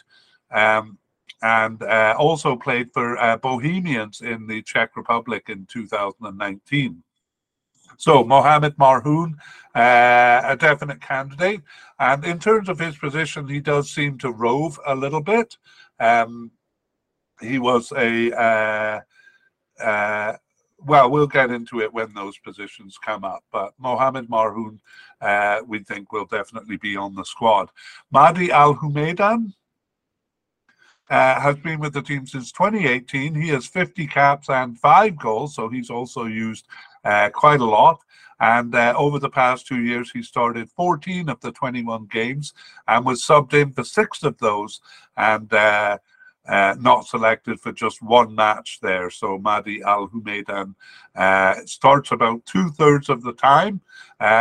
Um, 0.53 0.99
and 1.45 1.83
uh, 1.83 2.15
also 2.19 2.57
played 2.57 2.91
for 2.95 3.19
uh, 3.19 3.37
Bohemians 3.37 4.23
in 4.23 4.47
the 4.47 4.63
Czech 4.63 4.97
Republic 4.97 5.45
in 5.49 5.67
2019. 5.71 7.03
So 7.99 8.25
Mohamed 8.25 8.77
Marhoun, 8.79 9.35
uh, 9.75 10.41
a 10.45 10.57
definite 10.59 11.03
candidate, 11.03 11.61
and 11.99 12.25
in 12.25 12.39
terms 12.39 12.71
of 12.71 12.79
his 12.79 12.97
position, 12.97 13.47
he 13.47 13.61
does 13.61 13.91
seem 13.91 14.17
to 14.19 14.31
rove 14.31 14.81
a 14.87 14.95
little 14.95 15.21
bit. 15.21 15.59
Um, 16.01 16.51
he 17.43 17.59
was 17.59 17.93
a 17.93 18.33
uh, 18.33 19.01
uh, 19.85 20.37
well, 20.79 21.11
we'll 21.11 21.27
get 21.27 21.51
into 21.51 21.81
it 21.81 21.93
when 21.93 22.15
those 22.15 22.39
positions 22.39 22.97
come 22.99 23.23
up. 23.23 23.45
But 23.53 23.75
Mohamed 23.79 24.29
Marhoun, 24.29 24.79
uh, 25.21 25.61
we 25.67 25.81
think 25.81 26.11
will 26.11 26.27
definitely 26.27 26.79
be 26.79 26.97
on 26.97 27.15
the 27.15 27.25
squad. 27.25 27.71
Mahdi 28.11 28.51
Al 28.51 28.75
Humaidan, 28.75 29.53
uh, 31.11 31.41
has 31.41 31.57
been 31.59 31.81
with 31.81 31.93
the 31.93 32.03
team 32.03 32.27
since 32.27 32.53
2018. 32.53 33.35
He 33.35 33.49
has 33.49 33.67
50 33.67 34.07
caps 34.07 34.49
and 34.49 34.79
five 34.79 35.19
goals, 35.19 35.55
so 35.55 35.69
he's 35.69 35.91
also 35.91 36.25
used 36.25 36.67
uh, 37.05 37.31
quite 37.31 37.61
a 37.61 37.65
lot. 37.65 38.01
And 38.41 38.75
uh, 38.75 38.95
over 38.97 39.19
the 39.19 39.31
past 39.31 39.67
two 39.67 39.83
years, 39.83 40.11
he 40.11 40.23
started 40.23 40.71
14 40.71 41.29
of 41.29 41.41
the 41.41 41.53
21 41.53 42.07
games 42.07 42.53
and 42.89 43.05
was 43.05 43.23
subbed 43.23 43.55
in 43.55 43.73
for 43.73 43.85
six 43.85 44.23
of 44.23 44.37
those 44.39 44.81
and 45.17 45.53
uh, 45.53 45.99
uh, 46.49 46.75
not 46.79 47.07
selected 47.07 47.61
for 47.61 47.73
just 47.73 48.03
one 48.03 48.35
match 48.35 48.81
there. 48.83 49.09
So 49.09 49.39
Mahdi 49.39 49.83
Al 49.83 50.09
Humaidan 50.09 50.75
uh, 51.15 51.55
starts 51.65 52.13
about 52.13 52.45
two 52.45 52.71
thirds 52.71 53.09
of 53.09 53.23
the 53.23 53.33
time. 53.35 53.81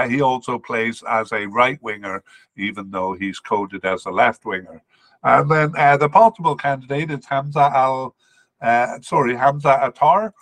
he 0.10 0.22
also 0.22 0.58
plays 0.58 1.04
as 1.08 1.32
a 1.32 1.46
right 1.46 1.82
winger, 1.84 2.24
even 2.58 2.90
though 2.90 3.14
he's 3.14 3.40
coded 3.40 3.86
as 3.86 4.06
a 4.06 4.12
left 4.12 4.44
winger. 4.44 4.82
And 5.24 5.50
then 5.50 5.74
uh, 5.78 5.98
the 5.98 6.10
possible 6.10 6.56
candidate 6.56 7.12
is 7.12 7.26
Hamza 7.26 7.72
Al, 7.74 8.16
uh, 8.62 9.00
sorry, 9.02 9.36
Hamza 9.36 9.80
Attar, 9.82 10.34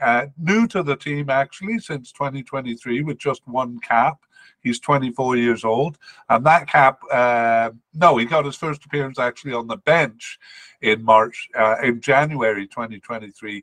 uh, 0.00 0.26
new 0.36 0.66
to 0.68 0.82
the 0.82 0.96
team 0.96 1.30
actually 1.30 1.78
since 1.78 2.12
2023 2.12 3.02
with 3.02 3.18
just 3.18 3.42
one 3.46 3.78
cap. 3.80 4.18
He's 4.60 4.80
24 4.80 5.36
years 5.36 5.64
old, 5.64 5.98
and 6.28 6.44
that 6.44 6.66
cap, 6.66 6.98
uh, 7.12 7.70
no, 7.94 8.16
he 8.16 8.24
got 8.24 8.44
his 8.44 8.56
first 8.56 8.84
appearance 8.84 9.18
actually 9.18 9.52
on 9.52 9.68
the 9.68 9.76
bench 9.76 10.36
in 10.80 11.04
March, 11.04 11.48
uh, 11.56 11.76
in 11.82 12.00
January 12.00 12.66
2023 12.66 13.62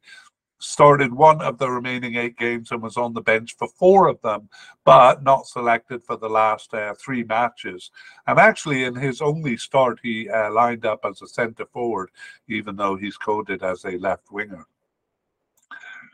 started 0.59 1.13
one 1.13 1.41
of 1.41 1.57
the 1.57 1.69
remaining 1.69 2.15
eight 2.15 2.37
games 2.37 2.71
and 2.71 2.81
was 2.81 2.97
on 2.97 3.13
the 3.13 3.21
bench 3.21 3.55
for 3.57 3.67
four 3.67 4.07
of 4.07 4.21
them, 4.21 4.49
but 4.83 5.23
not 5.23 5.47
selected 5.47 6.03
for 6.03 6.17
the 6.17 6.29
last 6.29 6.73
uh, 6.73 6.93
three 6.95 7.23
matches. 7.23 7.91
And 8.27 8.39
actually, 8.39 8.85
in 8.85 8.95
his 8.95 9.21
only 9.21 9.57
start, 9.57 9.99
he 10.01 10.29
uh, 10.29 10.51
lined 10.51 10.85
up 10.85 11.01
as 11.03 11.21
a 11.21 11.27
centre 11.27 11.65
forward, 11.65 12.09
even 12.47 12.75
though 12.75 12.95
he's 12.95 13.17
coded 13.17 13.63
as 13.63 13.85
a 13.85 13.97
left 13.97 14.31
winger. 14.31 14.65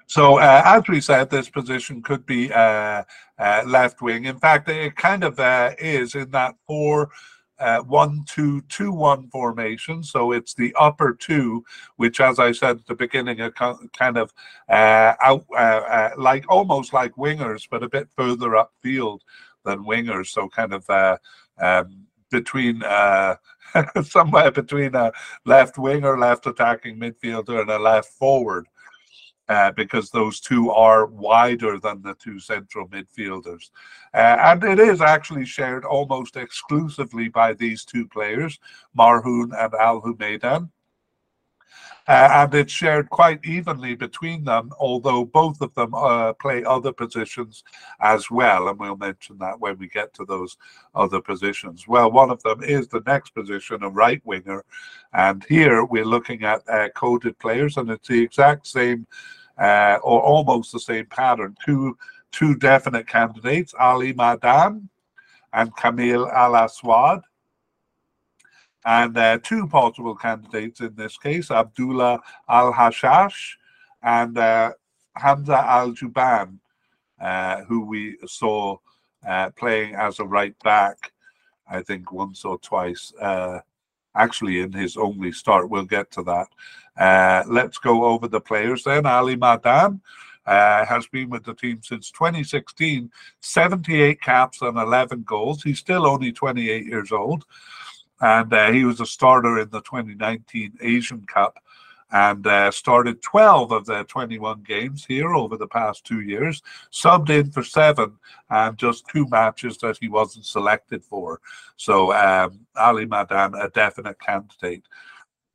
So, 0.08 0.40
uh, 0.40 0.62
as 0.66 0.84
we 0.90 1.00
said, 1.00 1.30
this 1.30 1.50
position 1.50 2.02
could 2.02 2.26
be 2.26 2.52
uh, 2.52 3.04
uh, 3.40 3.64
left 3.66 4.02
wing. 4.02 4.26
In 4.26 4.40
fact, 4.40 4.68
it 4.68 4.98
kind 4.98 5.24
of 5.24 5.40
uh, 5.40 5.72
is 5.80 6.16
in 6.16 6.32
that 6.32 6.56
four. 6.68 7.10
Uh, 7.62 7.82
one, 7.84 8.26
two, 8.28 8.62
two, 8.62 8.92
one 8.92 9.30
formation. 9.30 10.04
So 10.04 10.32
it's 10.32 10.56
the 10.56 10.76
upper 10.80 11.14
two, 11.14 11.64
which, 11.98 12.20
as 12.20 12.40
I 12.40 12.52
said 12.52 12.78
at 12.78 12.88
the 12.88 12.96
beginning, 12.96 13.40
are 13.40 13.52
kind 13.52 14.18
of 14.18 14.34
uh, 14.68 15.14
out, 15.22 15.46
like 16.18 16.44
almost 16.50 16.92
like 16.92 17.14
wingers, 17.16 17.68
but 17.70 17.84
a 17.84 17.90
bit 17.90 18.10
further 18.18 18.50
upfield 18.50 19.20
than 19.64 19.86
wingers. 19.86 20.28
So 20.28 20.50
kind 20.50 20.74
of 20.74 21.20
um, 21.60 22.08
between 22.32 22.82
somewhere 24.04 24.52
between 24.52 24.96
a 24.96 25.12
left 25.46 25.78
winger, 25.78 26.18
left 26.18 26.48
attacking 26.48 26.98
midfielder, 26.98 27.62
and 27.62 27.70
a 27.70 27.78
left 27.78 28.10
forward 28.10 28.66
uh, 29.52 29.70
because 29.72 30.10
those 30.10 30.40
two 30.40 30.72
are 30.72 31.08
wider 31.08 31.78
than 31.78 32.02
the 32.02 32.16
two 32.16 32.40
central 32.40 32.88
midfielders. 32.88 33.70
Uh, 34.14 34.38
and 34.40 34.64
it 34.64 34.80
is 34.80 35.02
actually 35.02 35.46
shared 35.46 35.84
almost 35.84 36.38
exclusively 36.38 37.28
by 37.28 37.52
these 37.54 37.84
two 37.84 38.08
players, 38.08 38.60
Marhoun 38.98 39.52
and 39.62 39.74
Al 39.74 40.02
Humaidan. 40.02 40.70
Uh, 42.08 42.30
and 42.32 42.56
it's 42.56 42.72
shared 42.72 43.10
quite 43.10 43.44
evenly 43.46 43.94
between 43.94 44.44
them, 44.46 44.72
although 44.80 45.26
both 45.26 45.60
of 45.62 45.74
them 45.76 45.94
uh, 45.94 46.32
play 46.34 46.64
other 46.64 46.94
positions 46.94 47.64
as 48.00 48.32
well. 48.32 48.70
And 48.70 48.80
we'll 48.80 48.96
mention 48.96 49.38
that 49.40 49.60
when 49.60 49.78
we 49.78 49.88
get 49.88 50.14
to 50.14 50.26
those 50.26 50.56
other 50.96 51.22
positions. 51.22 51.90
Well, 51.90 52.10
one 52.10 52.32
of 52.32 52.42
them 52.42 52.64
is 52.64 52.88
the 52.88 53.04
next 53.06 53.32
position, 53.32 53.84
a 53.84 53.90
right 53.90 54.22
winger. 54.26 54.64
And 55.14 55.44
here 55.50 55.84
we're 55.84 56.06
looking 56.06 56.44
at 56.44 56.62
uh, 56.70 56.88
coded 56.96 57.38
players, 57.38 57.76
and 57.76 57.90
it's 57.90 58.08
the 58.08 58.22
exact 58.22 58.66
same 58.66 59.06
uh, 59.58 59.98
or 60.04 60.22
almost 60.22 60.72
the 60.72 60.80
same 60.80 61.06
pattern. 61.06 61.56
Two, 61.66 61.98
two 62.32 62.56
definite 62.56 63.08
candidates, 63.08 63.74
Ali 63.80 64.14
Madan 64.14 64.90
and 65.54 65.76
Kamil 65.76 66.28
Al 66.30 66.56
Aswad. 66.56 67.22
And 68.84 69.16
uh, 69.16 69.38
two 69.44 69.68
possible 69.68 70.16
candidates 70.16 70.82
in 70.82 70.96
this 70.96 71.18
case, 71.18 71.52
Abdullah 71.52 72.20
Al 72.50 72.74
Hashash 72.74 73.58
and 74.02 74.38
uh, 74.38 74.72
Hamza 75.16 75.58
Al 75.58 75.92
Juban, 75.92 76.58
uh, 77.20 77.62
who 77.66 77.86
we 77.86 78.18
saw 78.26 78.78
uh, 79.28 79.52
playing 79.52 79.94
as 79.94 80.20
a 80.20 80.26
right 80.26 80.58
back, 80.64 81.12
I 81.70 81.82
think 81.84 82.12
once 82.12 82.44
or 82.44 82.58
twice, 82.58 83.14
uh, 83.22 83.60
actually 84.16 84.60
in 84.60 84.72
his 84.72 84.98
only 84.98 85.32
start. 85.32 85.70
We'll 85.70 85.86
get 85.86 86.12
to 86.12 86.24
that. 86.24 86.48
Uh, 86.98 87.44
let's 87.48 87.78
go 87.78 88.06
over 88.06 88.28
the 88.28 88.42
players 88.42 88.84
then. 88.84 89.06
Ali 89.06 89.36
Madan 89.36 90.02
uh, 90.46 90.86
has 90.86 91.08
been 91.08 91.30
with 91.30 91.44
the 91.44 91.54
team 91.54 91.80
since 91.84 92.12
2016, 92.12 93.10
78 93.40 94.22
caps 94.22 94.62
and 94.62 94.78
11 94.78 95.24
goals. 95.24 95.64
He's 95.64 95.80
still 95.80 96.06
only 96.06 96.32
28 96.32 96.86
years 96.86 97.12
old. 97.12 97.46
And 98.20 98.54
uh, 98.54 98.72
he 98.72 98.86
was 98.86 99.00
a 99.00 99.06
starter 99.06 99.60
in 99.60 99.70
the 99.70 99.82
2019 99.82 100.78
Asian 100.82 101.26
Cup 101.26 101.58
and 102.12 102.46
uh, 102.46 102.72
started 102.72 103.22
12 103.22 103.72
of 103.72 103.86
their 103.86 104.04
21 104.04 104.64
games 104.64 105.06
here 105.06 105.34
over 105.34 105.58
the 105.58 105.68
past 105.68 106.06
two 106.06 106.22
years, 106.22 106.62
subbed 106.92 107.30
in 107.30 107.52
for 107.52 107.64
seven, 107.64 108.18
and 108.50 108.78
just 108.78 109.08
two 109.08 109.28
matches 109.30 109.78
that 109.78 109.98
he 110.00 110.10
wasn't 110.10 110.46
selected 110.46 111.04
for. 111.04 111.40
So 111.78 112.14
um, 112.14 112.60
Ali 112.76 113.06
Madan, 113.06 113.56
a 113.56 113.70
definite 113.70 114.20
candidate. 114.20 114.84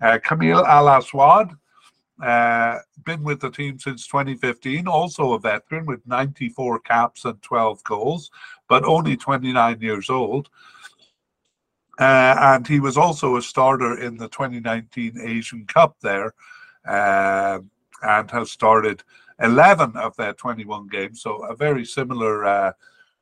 Uh, 0.01 0.19
Kamil 0.23 0.65
Al 0.67 0.89
Aswad, 0.89 1.57
uh, 2.23 2.79
been 3.05 3.23
with 3.23 3.41
the 3.41 3.51
team 3.51 3.79
since 3.79 4.07
2015, 4.07 4.89
also 4.89 5.35
a 5.35 5.39
veteran 5.39 5.85
with 5.85 6.07
94 6.07 6.81
caps 6.81 7.25
and 7.25 7.41
12 7.43 7.85
goals, 7.85 8.31
but 8.69 8.85
only 8.85 9.17
29 9.17 9.81
years 9.81 10.09
old. 10.09 10.49
Uh, 11.99 12.37
and 12.39 12.67
he 12.67 12.81
was 12.81 12.97
also 12.97 13.37
a 13.37 13.43
starter 13.43 13.99
in 14.01 14.17
the 14.17 14.29
2019 14.29 15.19
Asian 15.23 15.67
Cup 15.67 15.97
there 16.03 16.35
uh, 16.87 17.59
and 18.03 18.31
has 18.31 18.51
started 18.51 19.03
11 19.41 19.97
of 19.97 20.15
their 20.17 20.35
21 20.35 20.89
games. 20.89 21.23
So 21.23 21.45
a 21.45 21.57
very 21.57 21.85
similar 21.85 22.45
uh, 22.45 22.73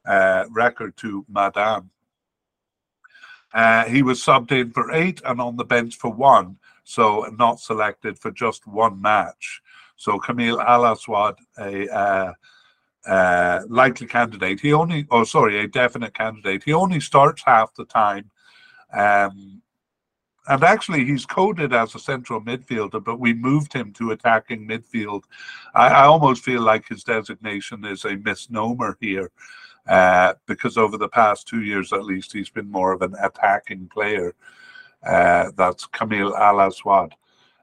uh 0.05 0.45
record 0.51 0.97
to 0.99 1.25
Madan. 1.31 1.89
Uh, 3.55 3.85
he 3.85 4.03
was 4.03 4.21
subbed 4.21 4.53
in 4.53 4.71
for 4.71 4.93
eight 4.93 5.23
and 5.25 5.41
on 5.41 5.57
the 5.57 5.65
bench 5.65 5.97
for 5.97 6.13
one 6.13 6.59
so 6.85 7.27
not 7.37 7.59
selected 7.59 8.19
for 8.19 8.31
just 8.31 8.67
one 8.67 9.01
match. 9.01 9.63
So 9.97 10.19
Kamil 10.19 10.61
Al 10.61 10.87
Aswad, 10.87 11.39
a 11.59 12.35
uh, 13.07 13.63
likely 13.69 14.07
candidate, 14.07 14.61
he 14.61 14.73
only, 14.73 15.07
oh 15.11 15.25
sorry, 15.25 15.59
a 15.59 15.67
definite 15.67 16.15
candidate. 16.15 16.63
He 16.65 16.73
only 16.73 17.01
starts 17.01 17.43
half 17.45 17.75
the 17.75 17.87
time. 17.87 18.31
Um, 18.97 19.63
and 20.47 20.63
actually, 20.63 21.05
he's 21.05 21.25
coded 21.25 21.73
as 21.73 21.95
a 21.95 21.99
central 21.99 22.41
midfielder, 22.41 23.03
but 23.03 23.19
we 23.19 23.33
moved 23.33 23.73
him 23.73 23.93
to 23.95 24.11
attacking 24.11 24.69
midfield. 24.69 25.23
I, 25.75 25.89
I 25.89 26.05
almost 26.05 26.45
feel 26.45 26.61
like 26.61 26.87
his 26.87 27.03
designation 27.03 27.85
is 27.87 28.05
a 28.05 28.17
misnomer 28.17 28.99
here, 29.01 29.31
uh, 29.89 30.35
because 30.47 30.77
over 30.77 30.99
the 30.99 31.09
past 31.09 31.49
two 31.49 31.63
years 31.63 31.93
at 31.93 32.05
least, 32.05 32.33
he's 32.33 32.51
been 32.51 32.71
more 32.71 32.93
of 32.93 33.01
an 33.01 33.15
attacking 33.23 33.89
player. 33.89 34.35
Uh, 35.03 35.51
that's 35.57 35.87
Kamil 35.87 36.37
Al 36.37 36.61
Aswad. 36.61 37.15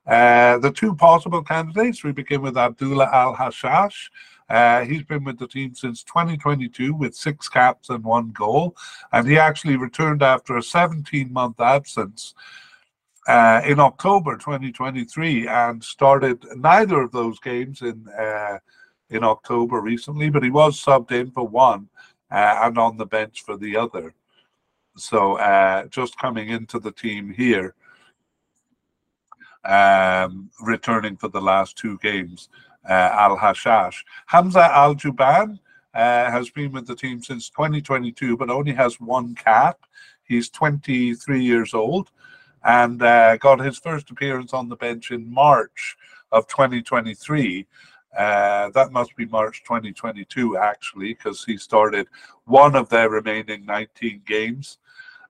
Uh, 0.08 0.58
the 0.58 0.72
two 0.72 0.96
possible 0.96 1.44
candidates, 1.44 2.04
we 2.04 2.12
begin 2.12 2.42
with 2.42 2.58
Abdullah 2.58 3.10
Al 3.14 3.36
Hashash. 3.36 4.10
Uh, 4.52 4.84
he's 4.84 5.04
been 5.04 5.24
with 5.24 5.40
the 5.40 5.48
team 5.48 5.74
since 5.74 6.04
2022 6.04 6.94
with 6.94 7.16
six 7.16 7.48
caps 7.48 7.90
and 7.90 8.04
one 8.04 8.32
goal, 8.32 8.76
and 9.14 9.26
he 9.26 9.38
actually 9.38 9.78
returned 9.78 10.22
after 10.22 10.58
a 10.58 10.64
17 10.64 11.32
month 11.32 11.62
absence 11.62 12.34
uh, 13.30 13.62
in 13.66 13.80
October 13.80 14.36
2023 14.36 15.48
and 15.48 15.82
started 15.82 16.44
neither 16.58 17.02
of 17.02 17.14
those 17.14 17.40
games 17.40 17.82
in 17.82 18.06
uh, 18.10 18.58
in 19.10 19.24
October 19.24 19.80
recently, 19.80 20.30
but 20.30 20.44
he 20.44 20.50
was 20.50 20.84
subbed 20.84 21.12
in 21.12 21.32
for 21.32 21.48
one 21.48 21.88
uh, 22.30 22.60
and 22.64 22.78
on 22.78 22.98
the 22.98 23.06
bench 23.06 23.44
for 23.44 23.56
the 23.56 23.78
other. 23.78 24.14
So 24.98 25.38
uh, 25.38 25.86
just 25.86 26.18
coming 26.18 26.50
into 26.50 26.78
the 26.78 26.92
team 26.92 27.34
here, 27.34 27.76
um, 29.64 30.50
returning 30.62 31.16
for 31.16 31.30
the 31.30 31.42
last 31.42 31.78
two 31.78 31.98
games, 32.02 32.50
Al 32.88 33.38
Hashash. 33.38 34.04
Hamza 34.28 34.70
Al 34.72 34.96
Juban 34.96 35.60
uh, 35.94 36.32
has 36.32 36.50
been 36.50 36.72
with 36.72 36.88
the 36.88 36.96
team 36.96 37.22
since 37.22 37.50
2022, 37.50 38.38
but 38.38 38.50
only 38.50 38.74
has 38.74 39.00
one 39.00 39.36
cap. 39.36 39.80
He's 40.24 40.50
23 40.50 41.44
years 41.44 41.74
old 41.74 42.12
and 42.64 43.02
uh, 43.02 43.38
got 43.38 43.60
his 43.60 43.80
first 43.80 44.10
appearance 44.12 44.54
on 44.54 44.70
the 44.70 44.76
bench 44.76 45.12
in 45.12 45.32
March 45.32 45.98
of 46.32 46.48
2023 46.48 47.68
uh, 48.18 48.70
that 48.72 48.92
must 48.92 49.16
be 49.16 49.26
March 49.26 49.64
2022, 49.64 50.58
actually, 50.58 51.14
because 51.14 51.46
he 51.46 51.58
started 51.58 52.08
one 52.46 52.76
of 52.76 52.90
their 52.90 53.10
remaining 53.10 53.66
19 53.66 54.22
games, 54.26 54.80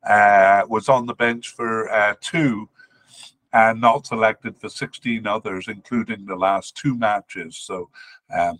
uh, 0.10 0.64
was 0.68 0.90
on 0.90 1.06
the 1.06 1.14
bench 1.14 1.50
for 1.50 1.92
uh, 1.92 2.16
two, 2.22 2.68
and 3.54 3.82
not 3.82 4.08
selected 4.08 4.60
for 4.60 4.70
16 4.70 5.28
others, 5.28 5.68
including 5.68 6.26
the 6.26 6.36
last 6.36 6.76
two 6.76 6.98
matches. 6.98 7.58
So 7.58 7.90
um, 8.34 8.58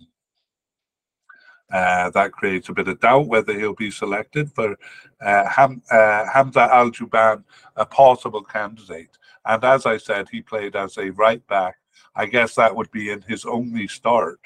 uh, 1.72 2.10
that 2.10 2.32
creates 2.32 2.68
a 2.68 2.74
bit 2.74 2.88
of 2.88 3.00
doubt 3.00 3.28
whether 3.28 3.58
he'll 3.58 3.74
be 3.74 3.90
selected 3.90 4.52
for 4.52 4.76
uh, 5.20 5.48
Ham, 5.48 5.82
uh, 5.90 6.26
Hamza 6.32 6.68
Al 6.72 6.90
Juban, 6.90 7.44
a 7.76 7.86
possible 7.86 8.42
candidate. 8.42 9.16
And 9.46 9.64
as 9.64 9.86
I 9.86 9.96
said, 9.96 10.28
he 10.30 10.42
played 10.42 10.76
as 10.76 10.98
a 10.98 11.10
right 11.10 11.44
back 11.46 11.76
I 12.14 12.26
guess 12.26 12.54
that 12.56 12.74
would 12.74 12.90
be 12.90 13.10
in 13.10 13.22
his 13.22 13.44
only 13.44 13.88
start 13.88 14.40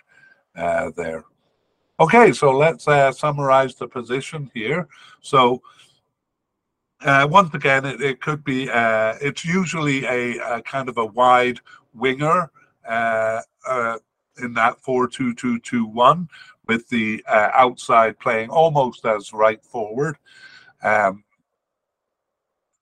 uh, 0.57 0.91
there. 0.97 1.25
Okay, 1.99 2.33
so 2.33 2.57
let's 2.57 2.87
uh, 2.87 3.11
summarize 3.13 3.75
the 3.75 3.89
position 3.89 4.51
here. 4.55 4.87
So 5.21 5.63
uh, 7.07 7.27
once 7.31 7.55
again, 7.55 7.85
it, 7.85 8.01
it 8.01 8.21
could 8.21 8.45
be, 8.45 8.69
uh, 8.69 9.15
it's 9.21 9.45
usually 9.45 10.05
a, 10.05 10.39
a, 10.57 10.63
kind 10.63 10.89
of 10.89 10.99
a 10.99 11.07
wide 11.07 11.61
winger 11.95 12.51
uh, 12.87 13.41
uh, 13.67 13.99
in 14.43 14.53
that 14.55 14.77
4-2-2-2-1 14.83 16.29
with 16.67 16.89
the 16.89 17.23
outside 17.29 18.19
playing 18.19 18.51
almost 18.51 19.07
as 19.07 19.33
right 19.33 19.65
forward. 19.65 20.17
Um, 20.83 21.23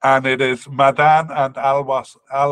and 0.03 0.27
it 0.27 0.41
is 0.41 0.69
Madan 0.69 1.31
and 1.31 1.57
Al 1.57 1.85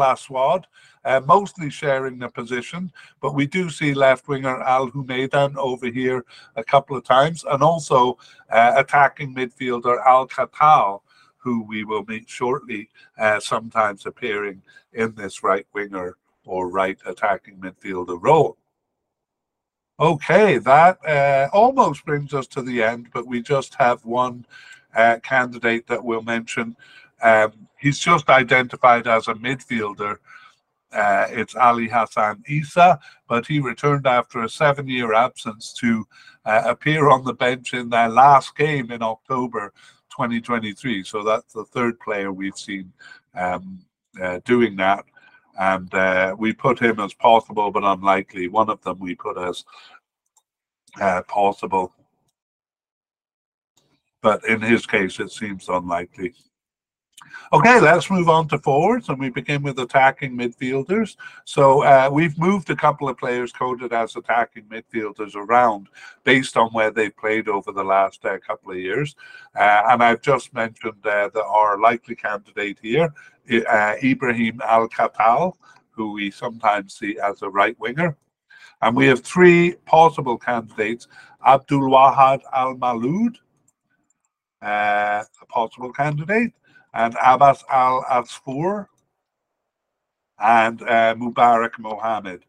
Aswad 0.02 0.66
uh, 1.04 1.20
mostly 1.26 1.70
sharing 1.70 2.18
the 2.18 2.28
position. 2.28 2.92
But 3.20 3.34
we 3.34 3.46
do 3.46 3.70
see 3.70 3.94
left 3.94 4.28
winger 4.28 4.62
Al 4.62 4.90
Humaidan 4.90 5.56
over 5.56 5.86
here 5.86 6.24
a 6.56 6.64
couple 6.64 6.96
of 6.96 7.04
times, 7.04 7.44
and 7.48 7.62
also 7.62 8.18
uh, 8.50 8.72
attacking 8.76 9.34
midfielder 9.34 10.04
Al 10.06 10.28
Khatal, 10.28 11.00
who 11.42 11.64
we 11.64 11.84
will 11.84 12.04
meet 12.04 12.28
shortly, 12.28 12.88
uh, 13.18 13.40
sometimes 13.40 14.06
appearing 14.06 14.62
in 14.92 15.14
this 15.14 15.42
right 15.42 15.66
winger 15.74 16.16
or 16.44 16.68
right 16.68 16.98
attacking 17.06 17.56
midfielder 17.56 18.18
role. 18.20 18.56
Okay, 20.00 20.58
that 20.58 20.98
uh, 21.06 21.48
almost 21.52 22.04
brings 22.04 22.32
us 22.32 22.46
to 22.48 22.62
the 22.62 22.82
end, 22.82 23.08
but 23.12 23.26
we 23.26 23.42
just 23.42 23.74
have 23.74 24.04
one 24.04 24.46
uh, 24.94 25.18
candidate 25.22 25.86
that 25.86 26.02
we'll 26.02 26.22
mention. 26.22 26.76
Um, 27.22 27.68
he's 27.78 27.98
just 27.98 28.28
identified 28.28 29.06
as 29.06 29.28
a 29.28 29.34
midfielder. 29.34 30.16
Uh, 30.92 31.26
it's 31.30 31.54
Ali 31.54 31.88
Hassan 31.88 32.42
Isa, 32.48 32.98
but 33.28 33.46
he 33.46 33.60
returned 33.60 34.06
after 34.06 34.42
a 34.42 34.48
seven 34.48 34.88
year 34.88 35.14
absence 35.14 35.72
to 35.74 36.06
uh, 36.44 36.62
appear 36.66 37.08
on 37.08 37.24
the 37.24 37.34
bench 37.34 37.72
in 37.72 37.88
their 37.88 38.08
last 38.08 38.56
game 38.56 38.90
in 38.90 39.02
October 39.02 39.72
2023. 40.16 41.02
So 41.04 41.22
that's 41.22 41.52
the 41.52 41.64
third 41.64 41.98
player 42.00 42.32
we've 42.32 42.56
seen 42.56 42.92
um, 43.34 43.80
uh, 44.20 44.40
doing 44.44 44.76
that. 44.76 45.04
And 45.58 45.92
uh, 45.94 46.34
we 46.38 46.52
put 46.52 46.78
him 46.78 47.00
as 47.00 47.12
possible, 47.14 47.70
but 47.70 47.84
unlikely. 47.84 48.48
One 48.48 48.70
of 48.70 48.80
them 48.82 48.98
we 48.98 49.14
put 49.14 49.36
as 49.38 49.64
uh, 51.00 51.22
possible. 51.22 51.92
But 54.22 54.44
in 54.46 54.60
his 54.60 54.86
case, 54.86 55.18
it 55.20 55.32
seems 55.32 55.68
unlikely. 55.68 56.34
Okay, 57.52 57.80
let's 57.80 58.10
move 58.10 58.28
on 58.28 58.48
to 58.48 58.58
forwards, 58.58 59.08
and 59.08 59.18
we 59.18 59.28
begin 59.28 59.62
with 59.62 59.78
attacking 59.78 60.36
midfielders. 60.36 61.16
So 61.44 61.82
uh, 61.82 62.08
we've 62.10 62.38
moved 62.38 62.70
a 62.70 62.76
couple 62.76 63.08
of 63.08 63.18
players 63.18 63.52
coded 63.52 63.92
as 63.92 64.16
attacking 64.16 64.64
midfielders 64.64 65.34
around 65.34 65.88
based 66.24 66.56
on 66.56 66.70
where 66.70 66.90
they've 66.90 67.16
played 67.16 67.48
over 67.48 67.70
the 67.72 67.84
last 67.84 68.24
uh, 68.24 68.38
couple 68.38 68.72
of 68.72 68.78
years. 68.78 69.14
Uh, 69.54 69.82
and 69.90 70.02
I've 70.02 70.22
just 70.22 70.54
mentioned 70.54 71.04
uh, 71.04 71.28
that 71.34 71.44
our 71.44 71.78
likely 71.78 72.14
candidate 72.14 72.78
here, 72.80 73.12
uh, 73.68 73.94
Ibrahim 74.02 74.60
Al 74.64 74.88
Khatal, 74.88 75.52
who 75.90 76.12
we 76.12 76.30
sometimes 76.30 76.94
see 76.94 77.18
as 77.18 77.42
a 77.42 77.50
right 77.50 77.78
winger. 77.78 78.16
And 78.80 78.96
we 78.96 79.06
have 79.06 79.20
three 79.20 79.74
possible 79.84 80.38
candidates 80.38 81.06
Abdul 81.46 81.90
Wahab 81.90 82.40
Al 82.54 82.76
Maloud, 82.76 83.36
uh, 84.62 85.22
a 85.40 85.46
possible 85.48 85.92
candidate 85.92 86.52
and 86.94 87.16
Abbas 87.22 87.64
Al 87.70 88.04
Asfour 88.10 88.86
and 90.38 90.82
uh, 90.82 91.14
Mubarak 91.14 91.78
Mohammed, 91.78 92.44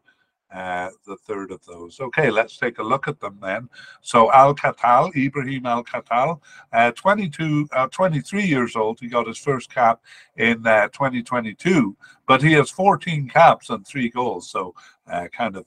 uh, 0.52 0.90
the 1.06 1.16
third 1.16 1.50
of 1.50 1.64
those. 1.64 2.00
Okay, 2.00 2.30
let's 2.30 2.56
take 2.56 2.78
a 2.78 2.82
look 2.82 3.08
at 3.08 3.20
them 3.20 3.38
then. 3.40 3.68
So 4.02 4.32
Al 4.32 4.54
Khatal, 4.54 5.14
Ibrahim 5.16 5.66
Al 5.66 5.84
Khatal, 5.84 6.40
uh, 6.72 6.90
22, 6.92 7.68
uh, 7.72 7.88
23 7.88 8.44
years 8.44 8.76
old. 8.76 9.00
He 9.00 9.08
got 9.08 9.26
his 9.26 9.38
first 9.38 9.72
cap 9.72 10.00
in 10.36 10.66
uh, 10.66 10.88
2022, 10.88 11.96
but 12.26 12.42
he 12.42 12.52
has 12.52 12.70
14 12.70 13.28
caps 13.28 13.70
and 13.70 13.86
three 13.86 14.08
goals, 14.08 14.50
so 14.50 14.74
uh, 15.10 15.28
kind 15.36 15.56
of 15.56 15.66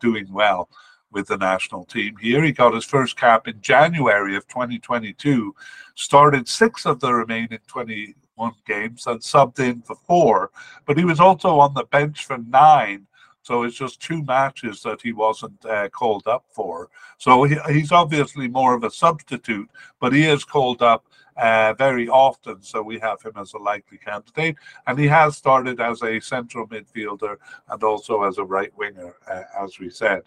doing 0.00 0.26
well 0.32 0.68
with 1.14 1.28
the 1.28 1.38
national 1.38 1.84
team 1.84 2.16
here. 2.20 2.42
He 2.42 2.52
got 2.52 2.74
his 2.74 2.84
first 2.84 3.16
cap 3.16 3.48
in 3.48 3.60
January 3.62 4.36
of 4.36 4.46
2022, 4.48 5.54
started 5.94 6.48
six 6.48 6.84
of 6.84 7.00
the 7.00 7.14
remaining 7.14 7.60
21 7.66 8.52
games 8.66 9.06
and 9.06 9.20
subbed 9.20 9.60
in 9.60 9.80
for 9.80 9.96
four, 10.06 10.50
but 10.84 10.98
he 10.98 11.04
was 11.04 11.20
also 11.20 11.60
on 11.60 11.72
the 11.72 11.84
bench 11.84 12.26
for 12.26 12.38
nine. 12.38 13.06
So 13.42 13.62
it's 13.62 13.76
just 13.76 14.00
two 14.00 14.24
matches 14.24 14.82
that 14.82 15.02
he 15.02 15.12
wasn't 15.12 15.64
uh, 15.66 15.90
called 15.90 16.26
up 16.26 16.46
for. 16.50 16.88
So 17.18 17.44
he, 17.44 17.56
he's 17.68 17.92
obviously 17.92 18.48
more 18.48 18.74
of 18.74 18.84
a 18.84 18.90
substitute, 18.90 19.68
but 20.00 20.14
he 20.14 20.24
is 20.24 20.44
called 20.44 20.82
up 20.82 21.04
uh, 21.36 21.74
very 21.74 22.08
often. 22.08 22.62
So 22.62 22.82
we 22.82 22.98
have 23.00 23.20
him 23.22 23.32
as 23.36 23.52
a 23.52 23.58
likely 23.58 23.98
candidate. 23.98 24.56
And 24.86 24.98
he 24.98 25.06
has 25.08 25.36
started 25.36 25.78
as 25.78 26.02
a 26.02 26.20
central 26.20 26.66
midfielder 26.66 27.36
and 27.68 27.82
also 27.82 28.22
as 28.22 28.38
a 28.38 28.44
right 28.44 28.74
winger, 28.78 29.16
uh, 29.30 29.42
as 29.62 29.78
we 29.78 29.90
said. 29.90 30.22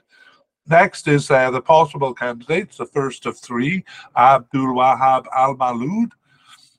Next 0.70 1.08
is 1.08 1.32
uh, 1.32 1.50
the 1.50 1.62
possible 1.62 2.14
candidates, 2.14 2.78
the 2.78 2.86
first 2.86 3.26
of 3.26 3.40
three, 3.40 3.86
Abdul 4.18 4.76
Wahab 4.76 5.26
Al 5.34 5.56
Maloud. 5.56 6.12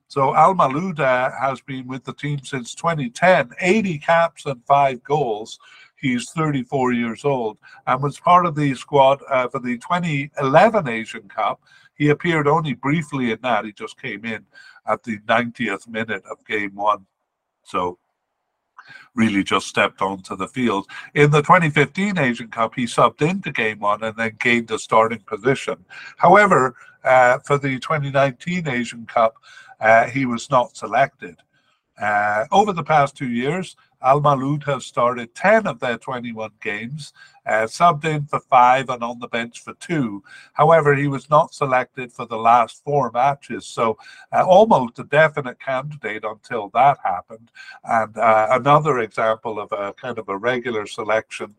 So 0.08 0.34
Al 0.34 0.54
Maloud 0.54 1.00
uh, 1.00 1.30
has 1.40 1.62
been 1.62 1.86
with 1.86 2.04
the 2.04 2.12
team 2.12 2.40
since 2.44 2.74
2010, 2.74 3.50
80 3.60 3.98
caps 3.98 4.44
and 4.44 4.62
five 4.66 5.02
goals. 5.02 5.58
He's 5.96 6.30
34 6.30 6.92
years 6.92 7.24
old 7.24 7.58
and 7.86 8.02
was 8.02 8.20
part 8.20 8.46
of 8.46 8.54
the 8.54 8.74
squad 8.74 9.20
uh, 9.30 9.48
for 9.48 9.58
the 9.58 9.78
2011 9.78 10.86
Asian 10.86 11.26
Cup. 11.28 11.60
He 11.94 12.10
appeared 12.10 12.46
only 12.46 12.74
briefly 12.74 13.32
in 13.32 13.38
that. 13.42 13.64
He 13.64 13.72
just 13.72 14.00
came 14.00 14.24
in 14.24 14.44
at 14.86 15.02
the 15.02 15.18
90th 15.20 15.88
minute 15.88 16.22
of 16.30 16.44
game 16.46 16.74
one. 16.74 17.06
So 17.64 17.98
really 19.14 19.42
just 19.42 19.66
stepped 19.66 20.00
onto 20.00 20.36
the 20.36 20.48
field. 20.48 20.86
In 21.14 21.30
the 21.30 21.42
2015 21.42 22.18
Asian 22.18 22.48
Cup, 22.48 22.74
he 22.74 22.84
subbed 22.84 23.22
into 23.22 23.52
game 23.52 23.80
one 23.80 24.02
and 24.02 24.16
then 24.16 24.36
gained 24.38 24.70
a 24.70 24.78
starting 24.78 25.20
position. 25.20 25.84
However, 26.16 26.76
uh, 27.04 27.38
for 27.40 27.58
the 27.58 27.78
2019 27.78 28.68
Asian 28.68 29.06
Cup, 29.06 29.36
uh, 29.80 30.06
he 30.06 30.26
was 30.26 30.50
not 30.50 30.76
selected. 30.76 31.36
Uh, 32.00 32.44
over 32.52 32.72
the 32.72 32.82
past 32.82 33.16
two 33.16 33.28
years, 33.28 33.76
Al 34.02 34.20
Maloud 34.20 34.62
has 34.64 34.86
started 34.86 35.34
10 35.34 35.66
of 35.66 35.80
their 35.80 35.98
21 35.98 36.50
games, 36.62 37.12
uh, 37.48 37.66
subbed 37.66 38.04
in 38.04 38.26
for 38.26 38.40
five 38.40 38.88
and 38.90 39.02
on 39.02 39.18
the 39.18 39.28
bench 39.28 39.60
for 39.60 39.74
two. 39.74 40.22
However, 40.52 40.94
he 40.94 41.08
was 41.08 41.30
not 41.30 41.54
selected 41.54 42.12
for 42.12 42.26
the 42.26 42.36
last 42.36 42.84
four 42.84 43.10
matches, 43.10 43.66
so 43.66 43.98
uh, 44.32 44.44
almost 44.46 44.98
a 44.98 45.04
definite 45.04 45.58
candidate 45.58 46.24
until 46.24 46.70
that 46.74 46.98
happened. 47.02 47.50
And 47.84 48.16
uh, 48.16 48.48
another 48.50 48.98
example 49.00 49.58
of 49.58 49.72
a 49.72 49.94
kind 49.94 50.18
of 50.18 50.28
a 50.28 50.36
regular 50.36 50.86
selection 50.86 51.54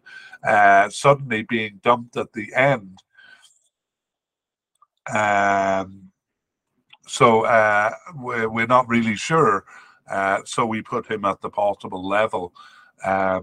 uh, 0.48 0.90
suddenly 0.90 1.44
being 1.44 1.80
dumped 1.84 2.18
at 2.18 2.34
the 2.34 2.54
end. 2.56 3.00
Um, 5.12 6.12
so 7.08 7.46
uh, 7.46 7.92
we're, 8.16 8.48
we're 8.48 8.68
not 8.68 8.88
really 8.88 9.16
sure 9.16 9.66
uh, 10.10 10.42
so 10.44 10.66
we 10.66 10.82
put 10.82 11.10
him 11.10 11.26
at 11.26 11.40
the 11.42 11.50
possible 11.50 12.06
level. 12.08 12.54
Uh, 13.04 13.42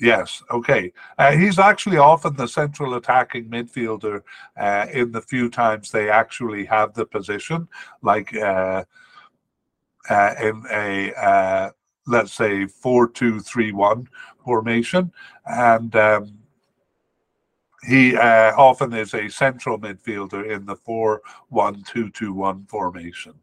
yes, 0.00 0.42
okay. 0.50 0.92
Uh, 1.18 1.32
he's 1.32 1.58
actually 1.58 1.98
often 1.98 2.34
the 2.36 2.48
central 2.48 2.94
attacking 2.94 3.48
midfielder 3.48 4.22
uh, 4.56 4.86
in 4.92 5.12
the 5.12 5.20
few 5.20 5.48
times 5.48 5.90
they 5.90 6.10
actually 6.10 6.64
have 6.64 6.94
the 6.94 7.06
position, 7.06 7.68
like 8.02 8.34
uh, 8.36 8.84
in 10.10 10.62
a 10.70 11.72
let's 12.06 12.32
say 12.32 12.66
four 12.66 13.08
two 13.08 13.40
three 13.40 13.72
one 13.72 14.08
formation, 14.44 15.12
and. 15.46 15.94
Um, 15.96 16.38
he 17.86 18.16
uh, 18.16 18.52
often 18.56 18.92
is 18.92 19.14
a 19.14 19.28
central 19.28 19.78
midfielder 19.78 20.50
in 20.50 20.66
the 20.66 20.76
4 20.76 21.22
1 21.48 21.84
2 21.84 22.10
2 22.10 22.32
1 22.32 22.66
formation. 22.66 23.34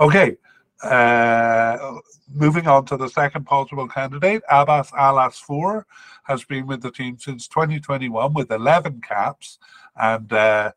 Okay, 0.00 0.36
uh, 0.82 1.98
moving 2.34 2.66
on 2.66 2.84
to 2.86 2.96
the 2.96 3.08
second 3.08 3.44
possible 3.44 3.88
candidate, 3.88 4.42
Abbas 4.50 4.92
Al 4.96 5.16
Asfour 5.16 5.84
has 6.24 6.44
been 6.44 6.66
with 6.66 6.82
the 6.82 6.90
team 6.90 7.18
since 7.18 7.48
2021 7.48 8.34
with 8.34 8.50
11 8.50 9.00
caps 9.00 9.58
and 9.96 10.32
uh, 10.32 10.72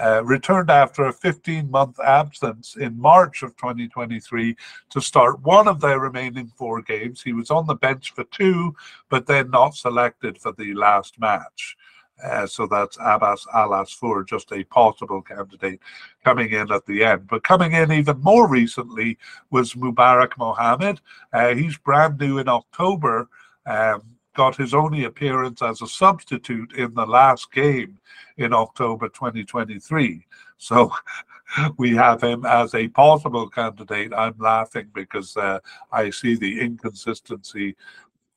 uh, 0.00 0.24
returned 0.24 0.70
after 0.70 1.04
a 1.04 1.12
15 1.12 1.70
month 1.70 2.00
absence 2.00 2.76
in 2.76 2.98
March 3.00 3.42
of 3.42 3.56
2023 3.56 4.56
to 4.90 5.00
start 5.00 5.40
one 5.42 5.68
of 5.68 5.80
their 5.80 6.00
remaining 6.00 6.50
four 6.56 6.82
games. 6.82 7.22
He 7.22 7.32
was 7.32 7.50
on 7.50 7.66
the 7.66 7.76
bench 7.76 8.12
for 8.12 8.24
two, 8.24 8.74
but 9.08 9.26
then 9.26 9.50
not 9.50 9.76
selected 9.76 10.38
for 10.38 10.52
the 10.52 10.74
last 10.74 11.20
match. 11.20 11.76
Uh, 12.22 12.46
so 12.46 12.66
that's 12.66 12.96
Abbas 13.00 13.46
Al 13.52 13.70
Asfour, 13.70 14.26
just 14.26 14.52
a 14.52 14.64
possible 14.64 15.20
candidate 15.20 15.80
coming 16.24 16.52
in 16.52 16.70
at 16.70 16.86
the 16.86 17.04
end. 17.04 17.26
But 17.26 17.42
coming 17.42 17.72
in 17.72 17.92
even 17.92 18.20
more 18.20 18.48
recently 18.48 19.18
was 19.50 19.74
Mubarak 19.74 20.38
Mohammed. 20.38 21.00
Uh, 21.32 21.54
he's 21.54 21.76
brand 21.76 22.18
new 22.18 22.38
in 22.38 22.48
October, 22.48 23.28
um, 23.66 24.02
got 24.34 24.56
his 24.56 24.74
only 24.74 25.04
appearance 25.04 25.60
as 25.60 25.82
a 25.82 25.86
substitute 25.86 26.72
in 26.74 26.94
the 26.94 27.06
last 27.06 27.52
game 27.52 27.98
in 28.36 28.52
October 28.52 29.08
2023. 29.08 30.24
So 30.56 30.92
we 31.78 31.94
have 31.96 32.22
him 32.22 32.46
as 32.46 32.74
a 32.74 32.88
possible 32.88 33.48
candidate. 33.48 34.12
I'm 34.16 34.36
laughing 34.38 34.88
because 34.94 35.36
uh, 35.36 35.58
I 35.92 36.10
see 36.10 36.36
the 36.36 36.60
inconsistency 36.60 37.76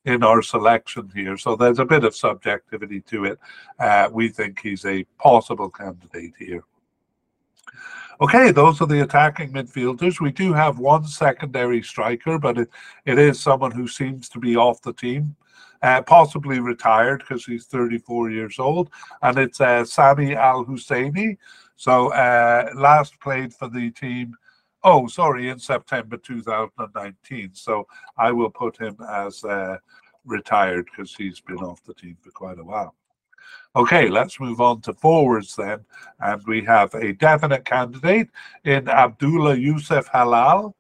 in 0.08 0.24
our 0.24 0.42
selection 0.42 1.12
here. 1.14 1.38
So 1.38 1.56
there's 1.56 1.80
a 1.80 1.86
bit 1.86 2.06
of 2.06 2.16
subjectivity 2.16 3.02
to 3.02 3.26
it. 3.26 3.40
Uh, 3.78 4.10
we 4.12 4.30
think 4.30 4.60
he's 4.60 4.86
a 4.86 5.04
possible 5.20 5.70
candidate 5.70 6.34
here. 6.40 6.64
Okay, 8.22 8.52
those 8.52 8.82
are 8.82 8.88
the 8.88 9.04
attacking 9.04 9.52
midfielders. 9.52 10.22
We 10.22 10.32
do 10.32 10.54
have 10.54 10.80
one 10.80 11.06
secondary 11.06 11.84
striker, 11.84 12.40
but 12.40 12.58
it, 12.58 12.70
it 13.06 13.20
is 13.20 13.40
someone 13.40 13.72
who 13.72 13.88
seems 13.88 14.30
to 14.30 14.40
be 14.40 14.56
off 14.56 14.82
the 14.82 14.94
team, 14.94 15.36
uh, 15.84 16.02
possibly 16.02 16.60
retired 16.60 17.20
because 17.20 17.46
he's 17.46 17.66
34 17.66 18.32
years 18.32 18.58
old, 18.60 18.90
and 19.22 19.38
it's 19.38 19.60
uh, 19.60 19.84
Sami 19.84 20.36
Al 20.36 20.66
Husseini. 20.66 21.38
So 21.76 22.12
uh, 22.14 22.70
last 22.76 23.20
played 23.20 23.54
for 23.54 23.68
the 23.68 23.92
team 23.92 24.36
Oh, 24.90 25.06
sorry, 25.06 25.50
in 25.50 25.60
September 25.60 26.16
2019. 26.16 27.50
So 27.56 27.86
I 28.18 28.32
will 28.32 28.50
put 28.50 28.78
him 28.78 28.96
as 29.10 29.44
uh, 29.44 29.76
retired 30.24 30.86
because 30.86 31.14
he's 31.14 31.42
been 31.42 31.58
off 31.58 31.84
the 31.84 31.94
team 31.94 32.16
for 32.22 32.32
quite 32.32 32.58
a 32.58 32.64
while. 32.64 32.96
Okay, 33.76 34.08
let's 34.08 34.40
move 34.40 34.62
on 34.62 34.80
to 34.84 34.94
forwards 34.94 35.58
then. 35.58 35.84
And 36.22 36.42
we 36.48 36.64
have 36.64 36.94
a 36.94 37.12
definite 37.12 37.66
candidate 37.66 38.30
in 38.64 38.88
Abdullah 38.88 39.58
Yusuf 39.58 40.10
Halal. 40.10 40.74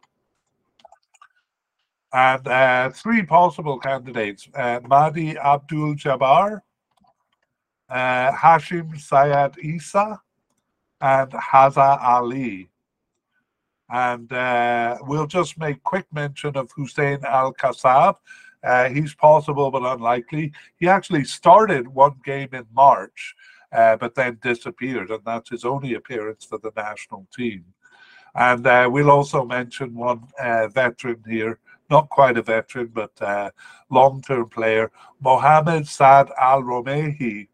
And 2.14 2.48
uh, 2.48 2.92
three 2.92 3.24
possible 3.26 3.78
candidates 3.78 4.48
uh, 4.56 4.80
Mahdi 4.88 5.38
Abdul 5.38 5.96
Jabbar, 5.96 6.62
uh, 7.90 8.32
Hashim 8.32 8.98
Syed 8.98 9.58
Isa, 9.62 10.22
and 11.02 11.32
Haza 11.32 12.02
Ali. 12.02 12.70
And 13.90 14.32
uh, 14.34 14.98
we'll 15.02 15.28
just 15.28 15.58
make 15.58 15.84
quick 15.84 16.06
mention 16.12 16.58
of 16.58 16.72
Hussein 16.76 17.20
Al 17.26 17.54
Kassab. 17.54 18.16
Uh, 18.64 18.90
he's 18.90 19.14
possible 19.14 19.72
but 19.72 19.84
unlikely. 19.84 20.52
He 20.78 20.88
actually 20.88 21.24
started 21.24 21.88
one 21.88 22.16
game 22.26 22.50
in 22.54 22.66
March, 22.74 23.36
uh, 23.72 23.96
but 23.98 24.16
then 24.16 24.40
disappeared, 24.42 25.10
and 25.10 25.22
that's 25.26 25.50
his 25.50 25.64
only 25.64 25.94
appearance 25.94 26.44
for 26.44 26.58
the 26.58 26.72
national 26.76 27.28
team. 27.36 27.64
And 28.36 28.68
uh, 28.68 28.90
we'll 28.92 29.12
also 29.12 29.46
mention 29.46 29.96
one 29.96 30.28
uh, 30.40 30.68
veteran 30.68 31.24
here, 31.28 31.60
not 31.90 32.10
quite 32.10 32.38
a 32.38 32.42
veteran, 32.42 32.92
but 32.94 33.12
uh, 33.22 33.52
long 33.90 34.22
term 34.22 34.50
player, 34.50 34.92
Mohamed 35.22 35.88
Saad 35.88 36.30
Al 36.40 36.62
Romehi, 36.62 37.48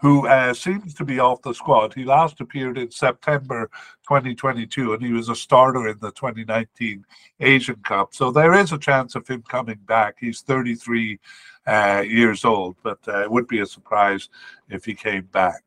who 0.00 0.26
uh, 0.26 0.52
seems 0.52 0.94
to 0.94 1.04
be 1.04 1.18
off 1.18 1.42
the 1.42 1.54
squad. 1.54 1.94
He 1.94 2.04
last 2.04 2.40
appeared 2.40 2.76
in 2.76 2.90
September 2.90 3.70
2022, 4.06 4.92
and 4.92 5.02
he 5.02 5.12
was 5.12 5.28
a 5.28 5.34
starter 5.34 5.88
in 5.88 5.98
the 6.00 6.12
2019 6.12 7.04
Asian 7.40 7.76
Cup. 7.76 8.14
So 8.14 8.30
there 8.30 8.54
is 8.54 8.72
a 8.72 8.78
chance 8.78 9.14
of 9.14 9.26
him 9.26 9.42
coming 9.48 9.78
back. 9.86 10.16
He's 10.20 10.42
33 10.42 11.18
uh, 11.66 12.04
years 12.06 12.44
old, 12.44 12.76
but 12.82 12.98
uh, 13.08 13.22
it 13.22 13.30
would 13.30 13.48
be 13.48 13.60
a 13.60 13.66
surprise 13.66 14.28
if 14.68 14.84
he 14.84 14.94
came 14.94 15.24
back. 15.24 15.62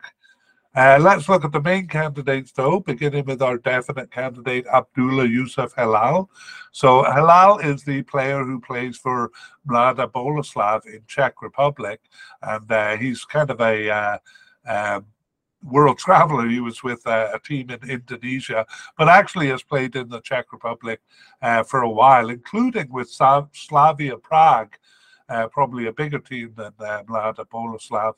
Uh, 0.79 0.97
let's 0.97 1.27
look 1.27 1.43
at 1.43 1.51
the 1.51 1.61
main 1.61 1.85
candidates, 1.87 2.53
though, 2.53 2.79
beginning 2.79 3.25
with 3.25 3.41
our 3.41 3.57
definite 3.57 4.09
candidate, 4.09 4.65
Abdullah 4.67 5.25
Yusuf 5.25 5.75
Helal. 5.75 6.29
So 6.71 7.03
Helal 7.03 7.61
is 7.61 7.83
the 7.83 8.01
player 8.03 8.45
who 8.45 8.61
plays 8.61 8.95
for 8.95 9.29
Mlada 9.67 10.09
Boleslav 10.09 10.85
in 10.85 11.01
Czech 11.05 11.41
Republic, 11.41 11.99
and 12.41 12.71
uh, 12.71 12.95
he's 12.95 13.25
kind 13.25 13.51
of 13.51 13.59
a 13.59 13.89
uh, 13.89 14.17
um, 14.65 15.05
world 15.61 15.97
traveler. 16.05 16.47
He 16.47 16.61
was 16.61 16.81
with 16.81 17.05
uh, 17.05 17.31
a 17.33 17.39
team 17.39 17.71
in 17.71 17.89
Indonesia, 17.89 18.65
but 18.97 19.09
actually 19.09 19.49
has 19.49 19.61
played 19.61 19.97
in 19.97 20.07
the 20.07 20.21
Czech 20.21 20.53
Republic 20.53 21.01
uh, 21.41 21.63
for 21.63 21.81
a 21.81 21.89
while, 21.89 22.29
including 22.29 22.89
with 22.89 23.09
Slavia 23.09 24.15
Prague, 24.15 24.77
uh, 25.27 25.49
probably 25.49 25.87
a 25.87 25.91
bigger 25.91 26.19
team 26.19 26.53
than 26.55 26.71
uh, 26.79 27.03
Mlada 27.03 27.45
Boleslav 27.49 28.13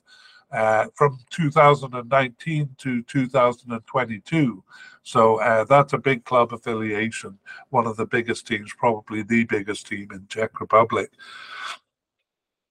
uh, 0.51 0.87
from 0.95 1.17
2019 1.29 2.75
to 2.77 3.03
2022. 3.03 4.63
So 5.03 5.41
uh, 5.41 5.63
that's 5.63 5.93
a 5.93 5.97
big 5.97 6.25
club 6.25 6.53
affiliation, 6.53 7.39
one 7.69 7.87
of 7.87 7.97
the 7.97 8.05
biggest 8.05 8.47
teams, 8.47 8.71
probably 8.77 9.23
the 9.23 9.45
biggest 9.45 9.87
team 9.87 10.09
in 10.11 10.27
Czech 10.27 10.59
Republic. 10.59 11.11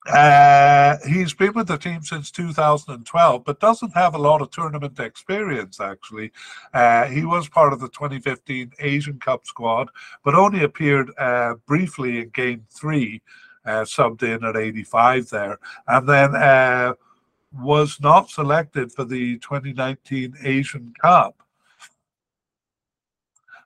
Uh, 0.06 0.96
he's 1.06 1.34
been 1.34 1.52
with 1.52 1.66
the 1.66 1.76
team 1.76 2.02
since 2.02 2.30
2012, 2.30 3.44
but 3.44 3.60
doesn't 3.60 3.94
have 3.94 4.14
a 4.14 4.18
lot 4.18 4.40
of 4.40 4.50
tournament 4.50 4.98
experience, 4.98 5.78
actually. 5.78 6.32
Uh, 6.72 7.04
he 7.06 7.24
was 7.24 7.48
part 7.48 7.72
of 7.72 7.80
the 7.80 7.88
2015 7.88 8.72
Asian 8.78 9.18
Cup 9.18 9.44
squad, 9.44 9.90
but 10.24 10.34
only 10.34 10.64
appeared 10.64 11.10
uh, 11.18 11.54
briefly 11.66 12.20
in 12.20 12.30
game 12.30 12.64
three, 12.70 13.20
uh, 13.66 13.82
subbed 13.82 14.22
in 14.22 14.42
at 14.42 14.56
85 14.56 15.28
there. 15.28 15.58
And 15.86 16.08
then 16.08 16.34
uh, 16.34 16.94
was 17.52 17.98
not 18.00 18.30
selected 18.30 18.92
for 18.92 19.04
the 19.04 19.38
2019 19.38 20.34
Asian 20.42 20.92
Cup. 21.00 21.42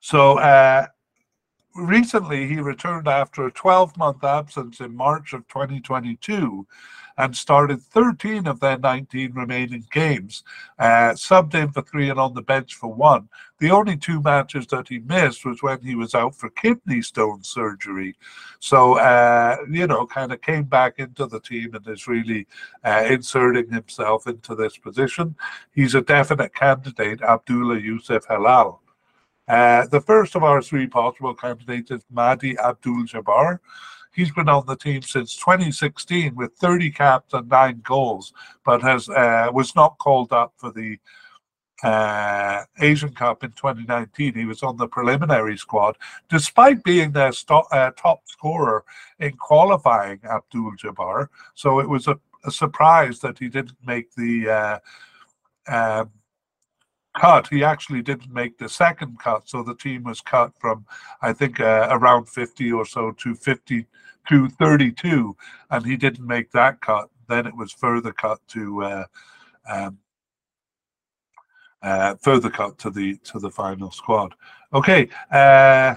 So 0.01 0.39
uh, 0.39 0.87
recently 1.75 2.47
he 2.47 2.61
returned 2.61 3.09
after 3.09 3.47
a 3.47 3.53
12 3.53 3.97
month 3.97 4.25
absence 4.25 4.81
in 4.81 4.95
March 4.97 5.33
of 5.33 5.47
2022 5.49 6.67
and 7.17 7.37
started 7.37 7.81
13 7.81 8.47
of 8.47 8.59
their 8.61 8.79
19 8.79 9.33
remaining 9.35 9.87
games, 9.93 10.43
uh, 10.79 11.13
subbed 11.13 11.55
in 11.55 11.71
for 11.71 11.83
three 11.83 12.11
and 12.11 12.19
on 12.19 12.35
the 12.35 12.43
bench 12.43 12.75
for 12.75 12.93
one. 12.93 13.29
The 13.61 13.71
only 13.71 13.97
two 13.97 14.21
matches 14.21 14.67
that 14.69 14.89
he 14.89 14.99
missed 14.99 15.45
was 15.45 15.63
when 15.63 15.81
he 15.81 15.95
was 15.95 16.15
out 16.15 16.35
for 16.35 16.51
kidney 16.51 17.03
stone 17.03 17.45
surgery. 17.45 18.17
So, 18.59 18.99
uh, 18.99 19.59
you 19.71 19.87
know, 19.87 20.07
kind 20.07 20.33
of 20.33 20.41
came 20.43 20.65
back 20.65 20.99
into 20.99 21.27
the 21.27 21.41
team 21.41 21.75
and 21.75 21.87
is 21.87 22.09
really 22.09 22.49
uh, 22.85 23.05
inserting 23.09 23.71
himself 23.71 24.27
into 24.27 24.57
this 24.57 24.77
position. 24.77 25.37
He's 25.73 25.95
a 25.95 26.03
definite 26.03 26.55
candidate, 26.55 27.23
Abdullah 27.23 27.79
Yusuf 27.79 28.27
Helal. 28.27 28.81
Uh, 29.47 29.87
the 29.87 30.01
first 30.01 30.35
of 30.35 30.43
our 30.43 30.63
three 30.63 30.87
possible 30.87 31.35
candidates 31.35 31.91
is 31.91 32.03
Mahdi 32.11 32.59
Abdul 32.59 33.05
Jabbar. 33.05 33.61
He's 34.15 34.31
been 34.31 34.49
on 34.49 34.65
the 34.67 34.77
team 34.77 35.03
since 35.03 35.37
2016 35.37 36.35
with 36.35 36.55
30 36.55 36.91
caps 36.91 37.35
and 37.35 37.49
nine 37.49 37.81
goals, 37.85 38.33
but 38.65 38.81
has 38.83 39.09
uh, 39.09 39.49
was 39.53 39.75
not 39.75 39.99
called 39.99 40.33
up 40.33 40.55
for 40.57 40.71
the 40.71 40.99
uh, 41.83 42.63
Asian 42.81 43.13
Cup 43.13 43.43
in 43.43 43.51
2019. 43.51 44.35
He 44.35 44.45
was 44.45 44.63
on 44.63 44.77
the 44.77 44.87
preliminary 44.87 45.59
squad, 45.59 45.97
despite 46.31 46.85
being 46.85 47.13
their 47.13 47.33
uh, 47.51 47.91
top 47.97 48.23
scorer 48.27 48.85
in 49.19 49.33
qualifying 49.37 50.21
Abdul 50.25 50.73
Jabbar. 50.83 51.29
So 51.55 51.81
it 51.81 51.89
was 51.89 52.07
a, 52.07 52.19
a, 52.45 52.51
surprise 52.51 53.19
that 53.21 53.39
he 53.39 53.49
didn't 53.49 53.77
make 53.85 54.15
the 54.15 54.49
uh, 54.49 54.79
um, 55.67 56.11
cut. 57.15 57.49
He 57.49 57.65
actually 57.65 58.03
didn't 58.03 58.33
make 58.33 58.59
the 58.59 58.69
second 58.69 59.19
cut, 59.19 59.49
so 59.49 59.63
the 59.63 59.77
team 59.77 60.05
was 60.05 60.21
cut 60.21 60.53
from 60.59 60.85
I 61.23 61.33
think 61.33 61.61
uh, 61.61 61.89
around 61.91 62.29
50 62.29 62.73
or 62.73 62.85
so 62.85 63.13
to 63.13 63.35
50 63.35 63.87
to 64.29 64.49
32, 64.49 65.37
and 65.71 65.87
he 65.87 65.97
didn't 65.97 66.27
make 66.27 66.51
that 66.53 66.81
cut. 66.81 67.09
Then 67.29 67.47
it 67.47 67.57
was 67.57 67.73
further 67.73 68.13
cut 68.13 68.39
to 68.49 68.83
uh, 68.83 69.05
um, 69.69 69.99
uh, 71.83 72.15
further 72.21 72.51
cut 72.51 72.79
to 72.79 72.91
the 72.91 73.17
to 73.25 73.39
the 73.39 73.51
final 73.51 73.91
squad. 73.91 74.35
Okay. 74.73 75.09
Uh, 75.31 75.97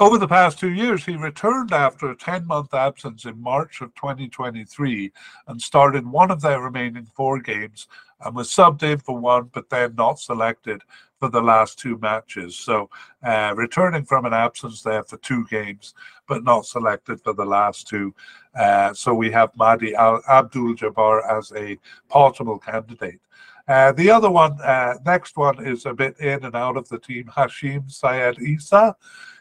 over 0.00 0.18
the 0.18 0.26
past 0.26 0.58
two 0.58 0.72
years, 0.72 1.04
he 1.04 1.14
returned 1.14 1.72
after 1.72 2.10
a 2.10 2.16
10 2.16 2.44
month 2.44 2.74
absence 2.74 3.24
in 3.24 3.40
March 3.40 3.80
of 3.82 3.94
2023 3.94 5.12
and 5.46 5.62
started 5.62 6.04
one 6.04 6.32
of 6.32 6.40
their 6.40 6.60
remaining 6.60 7.06
four 7.14 7.38
games 7.38 7.86
and 8.24 8.34
was 8.34 8.48
subbed 8.48 8.82
in 8.82 8.98
for 8.98 9.18
one, 9.18 9.50
but 9.52 9.68
then 9.70 9.94
not 9.94 10.18
selected 10.18 10.82
for 11.18 11.28
the 11.28 11.40
last 11.40 11.78
two 11.78 11.98
matches. 11.98 12.56
So, 12.56 12.90
uh, 13.22 13.54
returning 13.56 14.04
from 14.04 14.24
an 14.24 14.32
absence 14.32 14.82
there 14.82 15.04
for 15.04 15.18
two 15.18 15.46
games, 15.46 15.94
but 16.26 16.42
not 16.42 16.66
selected 16.66 17.20
for 17.20 17.32
the 17.32 17.44
last 17.44 17.86
two. 17.86 18.14
Uh, 18.54 18.92
so, 18.92 19.14
we 19.14 19.30
have 19.30 19.56
Mahdi 19.56 19.94
Abdul 19.94 20.74
Jabbar 20.74 21.38
as 21.38 21.52
a 21.56 21.78
possible 22.08 22.58
candidate. 22.58 23.20
Uh, 23.68 23.92
the 23.92 24.10
other 24.10 24.30
one, 24.30 24.60
uh, 24.62 24.94
next 25.06 25.36
one, 25.36 25.64
is 25.64 25.86
a 25.86 25.94
bit 25.94 26.18
in 26.18 26.44
and 26.44 26.56
out 26.56 26.76
of 26.76 26.88
the 26.88 26.98
team, 26.98 27.24
Hashim 27.24 27.90
Syed 27.90 28.40
Isa. 28.40 28.96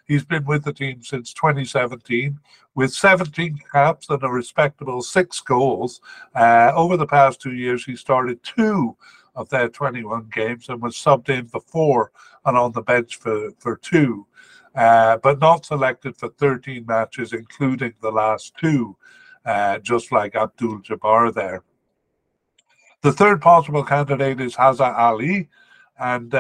He's 0.08 0.26
been 0.26 0.46
with 0.46 0.64
the 0.64 0.74
team 0.74 1.02
since 1.04 1.34
2017 1.34 2.40
with 2.76 2.94
17 2.94 3.60
caps 3.72 4.10
and 4.10 4.24
a 4.24 4.28
respectable 4.28 5.02
six 5.02 5.40
goals. 5.42 6.02
Uh, 6.36 6.72
over 6.76 6.98
the 6.98 7.08
past 7.08 7.42
two 7.42 7.54
years, 7.54 7.86
he 7.86 7.96
started 7.96 8.42
two 8.44 8.96
of 9.36 9.50
their 9.50 9.70
21 9.70 10.30
games 10.34 10.70
and 10.70 10.82
was 10.82 10.96
subbed 10.96 11.30
in 11.30 11.48
for 11.48 11.62
four 11.62 12.12
and 12.46 12.58
on 12.58 12.72
the 12.72 12.82
bench 12.82 13.18
for, 13.18 13.52
for 13.60 13.78
two, 13.78 14.26
uh, 14.76 15.18
but 15.18 15.40
not 15.40 15.66
selected 15.66 16.16
for 16.18 16.30
13 16.30 16.86
matches, 16.86 17.34
including 17.34 17.94
the 18.02 18.12
last 18.12 18.54
two, 18.58 18.96
uh, 19.46 19.78
just 19.80 20.12
like 20.12 20.36
Abdul 20.36 20.80
Jabbar 20.80 21.34
there. 21.34 21.64
The 23.02 23.12
third 23.12 23.42
possible 23.42 23.84
candidate 23.84 24.40
is 24.40 24.56
Haza 24.56 24.96
Ali, 24.98 25.50
and 26.00 26.34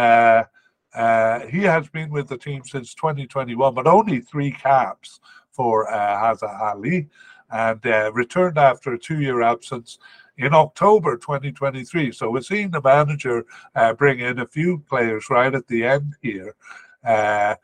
uh, 0.93 1.39
he 1.47 1.61
has 1.61 1.87
been 1.89 2.09
with 2.09 2.27
the 2.27 2.37
team 2.37 2.63
since 2.65 2.93
2021, 2.93 3.73
but 3.73 3.87
only 3.87 4.19
three 4.19 4.51
caps 4.51 5.19
for 5.51 5.91
uh, 5.91 6.17
Haza 6.19 6.61
Ali 6.61 7.09
and 7.51 7.85
uh, 7.85 8.11
returned 8.13 8.57
after 8.57 8.93
a 8.93 8.99
two 8.99 9.19
year 9.19 9.41
absence 9.41 9.99
in 10.37 10.53
October 10.53 11.17
2023. 11.17 12.11
So 12.11 12.31
we're 12.31 12.41
seeing 12.41 12.71
the 12.71 12.81
manager 12.81 13.45
uh, 13.75 13.93
bring 13.93 14.19
in 14.19 14.39
a 14.39 14.47
few 14.47 14.79
players 14.89 15.29
right 15.29 15.53
at 15.53 15.67
the 15.67 15.83
end 15.83 16.15
here. 16.21 16.55
Uh, 17.03 17.55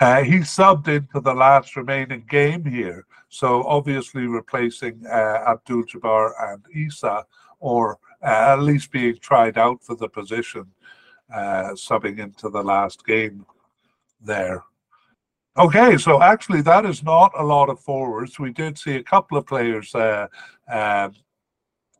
uh, 0.00 0.22
he 0.22 0.38
subbed 0.38 0.88
into 0.88 1.20
the 1.20 1.34
last 1.34 1.76
remaining 1.76 2.24
game 2.28 2.64
here, 2.64 3.06
so 3.28 3.62
obviously 3.62 4.26
replacing 4.26 5.00
uh, 5.06 5.44
Abdul 5.46 5.84
Jabbar 5.84 6.32
and 6.40 6.64
Isa, 6.74 7.24
or 7.60 7.98
at 8.20 8.56
least 8.56 8.90
being 8.90 9.16
tried 9.18 9.56
out 9.56 9.84
for 9.84 9.94
the 9.94 10.08
position 10.08 10.66
uh, 11.34 11.72
subbing 11.72 12.18
into 12.18 12.48
the 12.48 12.62
last 12.62 13.04
game 13.04 13.44
there. 14.20 14.62
Okay, 15.56 15.96
so 15.98 16.20
actually, 16.20 16.62
that 16.62 16.84
is 16.84 17.02
not 17.02 17.32
a 17.38 17.44
lot 17.44 17.68
of 17.68 17.78
forwards. 17.78 18.38
We 18.38 18.52
did 18.52 18.76
see 18.76 18.96
a 18.96 19.02
couple 19.02 19.38
of 19.38 19.46
players 19.46 19.94
uh, 19.94 20.26
um, 20.68 21.14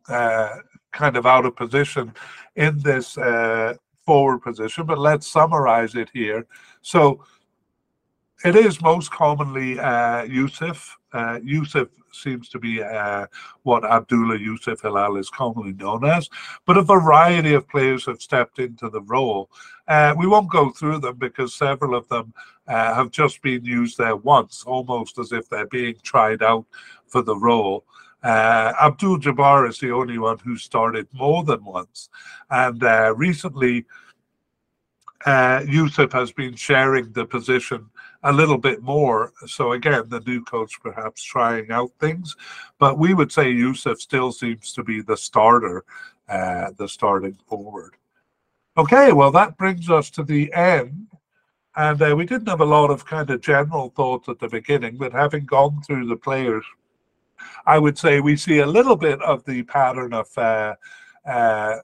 uh, 0.09 0.57
kind 0.93 1.17
of 1.17 1.27
out 1.27 1.47
of 1.47 1.55
position 1.55 2.13
in 2.57 2.79
this 2.81 3.17
uh, 3.17 3.75
forward 4.05 4.41
position, 4.41 4.87
but 4.87 4.99
let's 4.99 5.27
summarize 5.27 5.95
it 5.95 6.11
here. 6.13 6.47
So 6.83 7.25
it 8.45 8.57
is 8.57 8.83
most 8.83 9.11
commonly 9.11 9.79
uh, 9.79 10.25
Yusuf. 10.25 10.99
Uh, 11.15 11.39
Yusuf 11.45 11.89
seems 12.13 12.49
to 12.49 12.59
be 12.59 12.83
uh, 12.83 13.27
what 13.63 13.85
Abdullah 13.85 14.39
Yusuf 14.39 14.83
Helal 14.83 15.19
is 15.19 15.31
commonly 15.31 15.73
known 15.73 16.05
as, 16.05 16.29
but 16.67 16.77
a 16.77 16.83
variety 16.83 17.55
of 17.55 17.69
players 17.69 18.05
have 18.07 18.21
stepped 18.21 18.59
into 18.59 18.91
the 18.91 19.03
role. 19.03 19.49
Uh, 19.87 20.15
we 20.19 20.27
won't 20.27 20.51
go 20.51 20.71
through 20.71 20.99
them 20.99 21.17
because 21.17 21.55
several 21.55 21.95
of 21.95 22.09
them 22.09 22.35
uh, 22.67 22.95
have 22.95 23.11
just 23.11 23.41
been 23.43 23.65
used 23.65 23.97
there 23.97 24.17
once, 24.17 24.65
almost 24.67 25.19
as 25.19 25.31
if 25.33 25.49
they're 25.49 25.67
being 25.69 25.95
tried 26.03 26.43
out 26.43 26.67
for 27.07 27.23
the 27.23 27.37
role. 27.37 27.85
Uh, 28.25 28.73
Abdul 28.81 29.19
Jabbar 29.19 29.69
is 29.69 29.79
the 29.79 29.93
only 29.93 30.19
one 30.19 30.39
who 30.39 30.57
started 30.57 31.07
more 31.13 31.45
than 31.45 31.65
once. 31.65 32.09
And 32.51 32.83
uh, 32.83 33.15
recently, 33.15 33.85
uh, 35.27 35.63
Yusuf 35.67 36.13
has 36.13 36.33
been 36.33 36.55
sharing 36.55 37.13
the 37.13 37.27
position 37.27 37.91
a 38.25 38.33
little 38.33 38.59
bit 38.59 38.83
more. 38.83 39.33
So 39.47 39.73
again, 39.73 40.05
the 40.09 40.21
new 40.21 40.43
coach 40.43 40.81
perhaps 40.83 41.23
trying 41.23 41.71
out 41.71 41.93
things, 42.01 42.35
but 42.79 42.99
we 42.99 43.15
would 43.15 43.31
say 43.31 43.51
Yusuf 43.51 44.01
still 44.01 44.33
seems 44.33 44.73
to 44.73 44.83
be 44.83 45.03
the 45.03 45.17
starter, 45.17 45.85
uh, 46.29 46.71
the 46.77 46.89
starting 46.89 47.39
forward. 47.47 47.95
Okay, 48.77 49.13
well 49.13 49.31
that 49.31 49.57
brings 49.57 49.89
us 49.91 50.11
to 50.11 50.25
the 50.25 50.53
end. 50.53 51.07
And 51.77 52.01
uh, 52.01 52.15
we 52.17 52.25
didn't 52.25 52.49
have 52.49 52.61
a 52.61 52.65
lot 52.65 52.91
of 52.91 53.05
kind 53.05 53.29
of 53.31 53.41
general 53.41 53.91
thoughts 53.91 54.29
at 54.29 54.39
the 54.39 54.49
beginning, 54.49 54.97
but 54.97 55.13
having 55.13 55.45
gone 55.45 55.83
through 55.83 56.07
the 56.07 56.17
players, 56.17 56.65
I 57.67 57.79
would 57.79 57.99
say 57.99 58.21
we 58.21 58.37
see 58.37 58.61
a 58.61 58.67
little 58.67 58.97
bit 58.97 59.21
of 59.23 59.45
the 59.45 59.65
pattern 59.65 60.15
of 60.15 60.27
uh, 60.39 60.75
uh, 61.27 61.79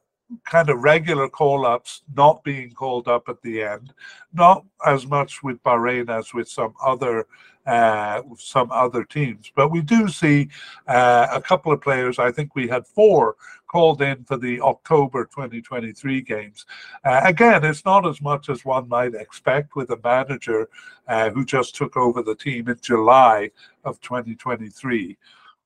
kind 0.44 0.70
of 0.70 0.82
regular 0.82 1.28
call 1.28 1.66
ups 1.66 2.02
not 2.14 2.42
being 2.44 2.70
called 2.72 3.08
up 3.08 3.28
at 3.28 3.40
the 3.42 3.62
end, 3.62 3.92
not 4.32 4.64
as 4.86 5.06
much 5.06 5.42
with 5.42 5.62
Bahrain 5.62 6.08
as 6.08 6.32
with 6.32 6.48
some 6.48 6.74
other 6.82 7.26
uh, 7.66 8.22
some 8.38 8.70
other 8.72 9.04
teams. 9.04 9.52
But 9.54 9.70
we 9.70 9.82
do 9.82 10.08
see 10.08 10.48
uh, 10.88 11.28
a 11.32 11.40
couple 11.40 11.72
of 11.72 11.80
players. 11.80 12.18
I 12.18 12.32
think 12.32 12.54
we 12.54 12.66
had 12.66 12.86
four 12.86 13.36
called 13.68 14.02
in 14.02 14.24
for 14.24 14.36
the 14.36 14.60
October 14.60 15.26
2023 15.26 16.22
games. 16.22 16.66
Uh, 17.04 17.20
again, 17.24 17.64
it's 17.64 17.84
not 17.84 18.06
as 18.06 18.20
much 18.20 18.48
as 18.48 18.64
one 18.64 18.88
might 18.88 19.14
expect 19.14 19.76
with 19.76 19.90
a 19.90 20.00
manager 20.02 20.68
uh, 21.06 21.30
who 21.30 21.44
just 21.44 21.76
took 21.76 21.96
over 21.96 22.22
the 22.22 22.34
team 22.34 22.68
in 22.68 22.76
July 22.80 23.50
of 23.84 24.00
2023 24.00 25.16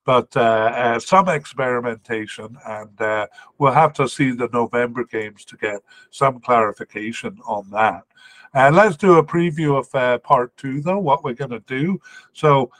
but 0.05 0.37
uh, 0.37 0.41
uh, 0.41 1.01
some 1.01 1.29
experimentation, 1.29 2.57
and 2.67 3.01
uh, 3.01 3.27
we'll 3.59 3.73
have 3.73 3.93
to 3.95 4.09
see 4.09 4.33
the 4.33 4.49
November 4.53 5.05
games 5.05 5.45
to 5.47 5.57
get 5.57 5.81
some 6.11 6.41
clarification 6.41 7.39
on 7.47 7.69
that. 7.71 8.05
And 8.53 8.77
let's 8.77 8.97
do 8.97 9.19
a 9.19 9.25
preview 9.25 9.79
of 9.79 9.93
uh, 9.95 10.19
part 10.19 10.57
two, 10.57 10.81
though, 10.81 10.99
what 10.99 11.25
we're 11.25 11.35
going 11.35 11.51
to 11.51 11.61
do. 11.61 11.99
So 12.33 12.71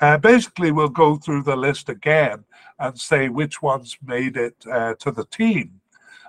uh, 0.00 0.16
basically, 0.18 0.70
we'll 0.70 0.88
go 0.88 1.16
through 1.16 1.42
the 1.42 1.56
list 1.56 1.88
again 1.88 2.44
and 2.78 2.98
say 2.98 3.28
which 3.28 3.60
ones 3.60 3.98
made 4.02 4.36
it 4.36 4.54
uh, 4.70 4.94
to 5.00 5.10
the 5.10 5.26
team. 5.26 5.80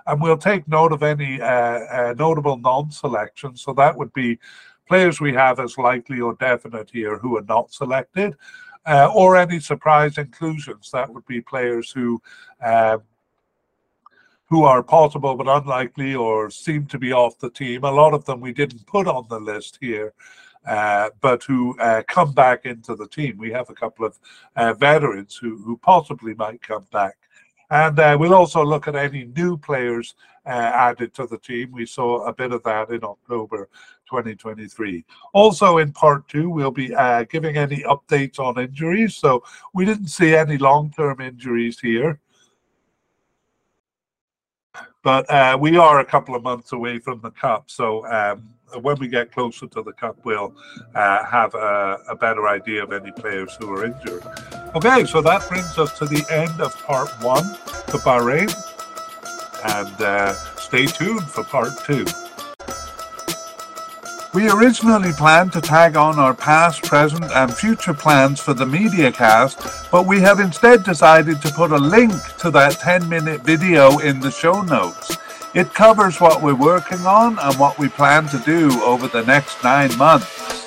And 0.06 0.20
we'll 0.20 0.36
take 0.36 0.66
note 0.66 0.92
of 0.92 1.04
any 1.04 1.38
notable 1.38 2.58
non 2.58 2.90
selections. 2.90 3.62
So 3.62 3.72
that 3.74 3.96
would 3.96 4.12
be 4.12 4.40
players 4.88 5.20
we 5.20 5.32
have 5.32 5.60
as 5.60 5.78
likely 5.78 6.20
or 6.20 6.34
definite 6.34 6.90
here 6.90 7.16
who 7.18 7.36
are 7.36 7.44
not 7.48 7.72
selected 7.72 8.36
uh, 8.86 9.10
or 9.14 9.36
any 9.36 9.60
surprise 9.60 10.18
inclusions. 10.18 10.90
That 10.90 11.12
would 11.12 11.26
be 11.26 11.40
players 11.40 11.90
who 11.90 12.20
uh, 12.64 12.98
who 14.46 14.64
are 14.64 14.82
possible 14.82 15.34
but 15.34 15.48
unlikely 15.48 16.14
or 16.14 16.50
seem 16.50 16.86
to 16.86 16.98
be 16.98 17.12
off 17.12 17.38
the 17.38 17.50
team. 17.50 17.84
A 17.84 17.90
lot 17.90 18.12
of 18.12 18.24
them 18.26 18.40
we 18.40 18.52
didn't 18.52 18.86
put 18.86 19.06
on 19.08 19.26
the 19.28 19.40
list 19.40 19.78
here. 19.80 20.12
Uh, 20.64 21.10
but 21.20 21.42
who 21.42 21.76
uh, 21.80 22.04
come 22.06 22.30
back 22.30 22.66
into 22.66 22.94
the 22.94 23.08
team. 23.08 23.36
We 23.36 23.50
have 23.50 23.68
a 23.68 23.74
couple 23.74 24.06
of 24.06 24.16
uh, 24.54 24.74
veterans 24.74 25.34
who, 25.34 25.60
who 25.60 25.76
possibly 25.76 26.34
might 26.34 26.62
come 26.62 26.86
back. 26.92 27.16
And 27.68 27.98
uh, 27.98 28.16
we'll 28.20 28.34
also 28.34 28.64
look 28.64 28.86
at 28.86 28.94
any 28.94 29.24
new 29.24 29.56
players 29.56 30.14
uh, 30.46 30.50
added 30.50 31.14
to 31.14 31.26
the 31.26 31.38
team. 31.38 31.72
We 31.72 31.86
saw 31.86 32.26
a 32.26 32.32
bit 32.32 32.52
of 32.52 32.62
that 32.62 32.90
in 32.90 33.02
October 33.02 33.68
2023. 34.12 35.04
Also, 35.32 35.78
in 35.78 35.92
part 35.92 36.28
two, 36.28 36.50
we'll 36.50 36.70
be 36.70 36.94
uh, 36.94 37.24
giving 37.24 37.56
any 37.56 37.82
updates 37.84 38.38
on 38.38 38.58
injuries. 38.58 39.16
So, 39.16 39.42
we 39.72 39.84
didn't 39.84 40.08
see 40.08 40.34
any 40.34 40.58
long 40.58 40.92
term 40.94 41.20
injuries 41.20 41.80
here. 41.80 42.20
But 45.02 45.28
uh, 45.30 45.58
we 45.60 45.76
are 45.76 46.00
a 46.00 46.04
couple 46.04 46.34
of 46.34 46.42
months 46.42 46.72
away 46.72 46.98
from 46.98 47.20
the 47.20 47.30
Cup. 47.30 47.70
So, 47.70 48.06
um, 48.06 48.54
when 48.80 48.98
we 48.98 49.08
get 49.08 49.32
closer 49.32 49.66
to 49.66 49.82
the 49.82 49.92
Cup, 49.92 50.16
we'll 50.24 50.54
uh, 50.94 51.24
have 51.24 51.54
a, 51.54 51.98
a, 52.08 52.16
better 52.16 52.48
idea 52.48 52.82
of 52.82 52.92
any 52.92 53.10
players 53.12 53.54
who 53.60 53.70
are 53.72 53.84
injured. 53.84 54.22
Okay, 54.74 55.04
so 55.04 55.20
that 55.20 55.46
brings 55.48 55.76
us 55.78 55.98
to 55.98 56.06
the 56.06 56.24
end 56.30 56.60
of 56.60 56.74
part 56.84 57.10
one 57.22 57.44
to 57.88 57.98
Bahrain. 57.98 58.50
And 59.64 60.02
uh, 60.02 60.34
stay 60.56 60.86
tuned 60.86 61.24
for 61.24 61.44
part 61.44 61.72
two. 61.84 62.04
We 64.34 64.48
originally 64.48 65.12
planned 65.12 65.52
to 65.52 65.60
tag 65.60 65.94
on 65.94 66.18
our 66.18 66.32
past, 66.32 66.84
present, 66.84 67.24
and 67.24 67.54
future 67.54 67.92
plans 67.92 68.40
for 68.40 68.54
the 68.54 68.64
media 68.64 69.12
cast, 69.12 69.90
but 69.90 70.06
we 70.06 70.22
have 70.22 70.40
instead 70.40 70.84
decided 70.84 71.42
to 71.42 71.52
put 71.52 71.70
a 71.70 71.76
link 71.76 72.14
to 72.38 72.50
that 72.52 72.80
10 72.80 73.10
minute 73.10 73.42
video 73.42 73.98
in 73.98 74.20
the 74.20 74.30
show 74.30 74.62
notes. 74.62 75.18
It 75.52 75.74
covers 75.74 76.18
what 76.18 76.42
we're 76.42 76.54
working 76.54 77.04
on 77.04 77.38
and 77.38 77.58
what 77.58 77.78
we 77.78 77.90
plan 77.90 78.26
to 78.28 78.38
do 78.38 78.82
over 78.82 79.06
the 79.06 79.22
next 79.22 79.62
nine 79.62 79.94
months. 79.98 80.61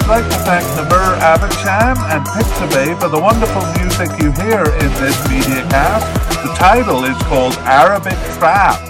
We'd 0.00 0.08
like 0.08 0.24
to 0.24 0.38
thank 0.38 0.64
Namur 0.76 1.14
Abacham 1.20 1.96
and 2.10 2.24
Pixabay 2.26 2.98
for 2.98 3.08
the 3.08 3.20
wonderful 3.20 3.62
music 3.78 4.08
you 4.20 4.32
hear 4.32 4.64
in 4.64 4.90
this 4.98 5.28
media 5.28 5.62
cast. 5.68 6.42
The 6.42 6.52
title 6.54 7.04
is 7.04 7.16
called 7.24 7.54
Arabic 7.58 8.16
Trap. 8.38 8.89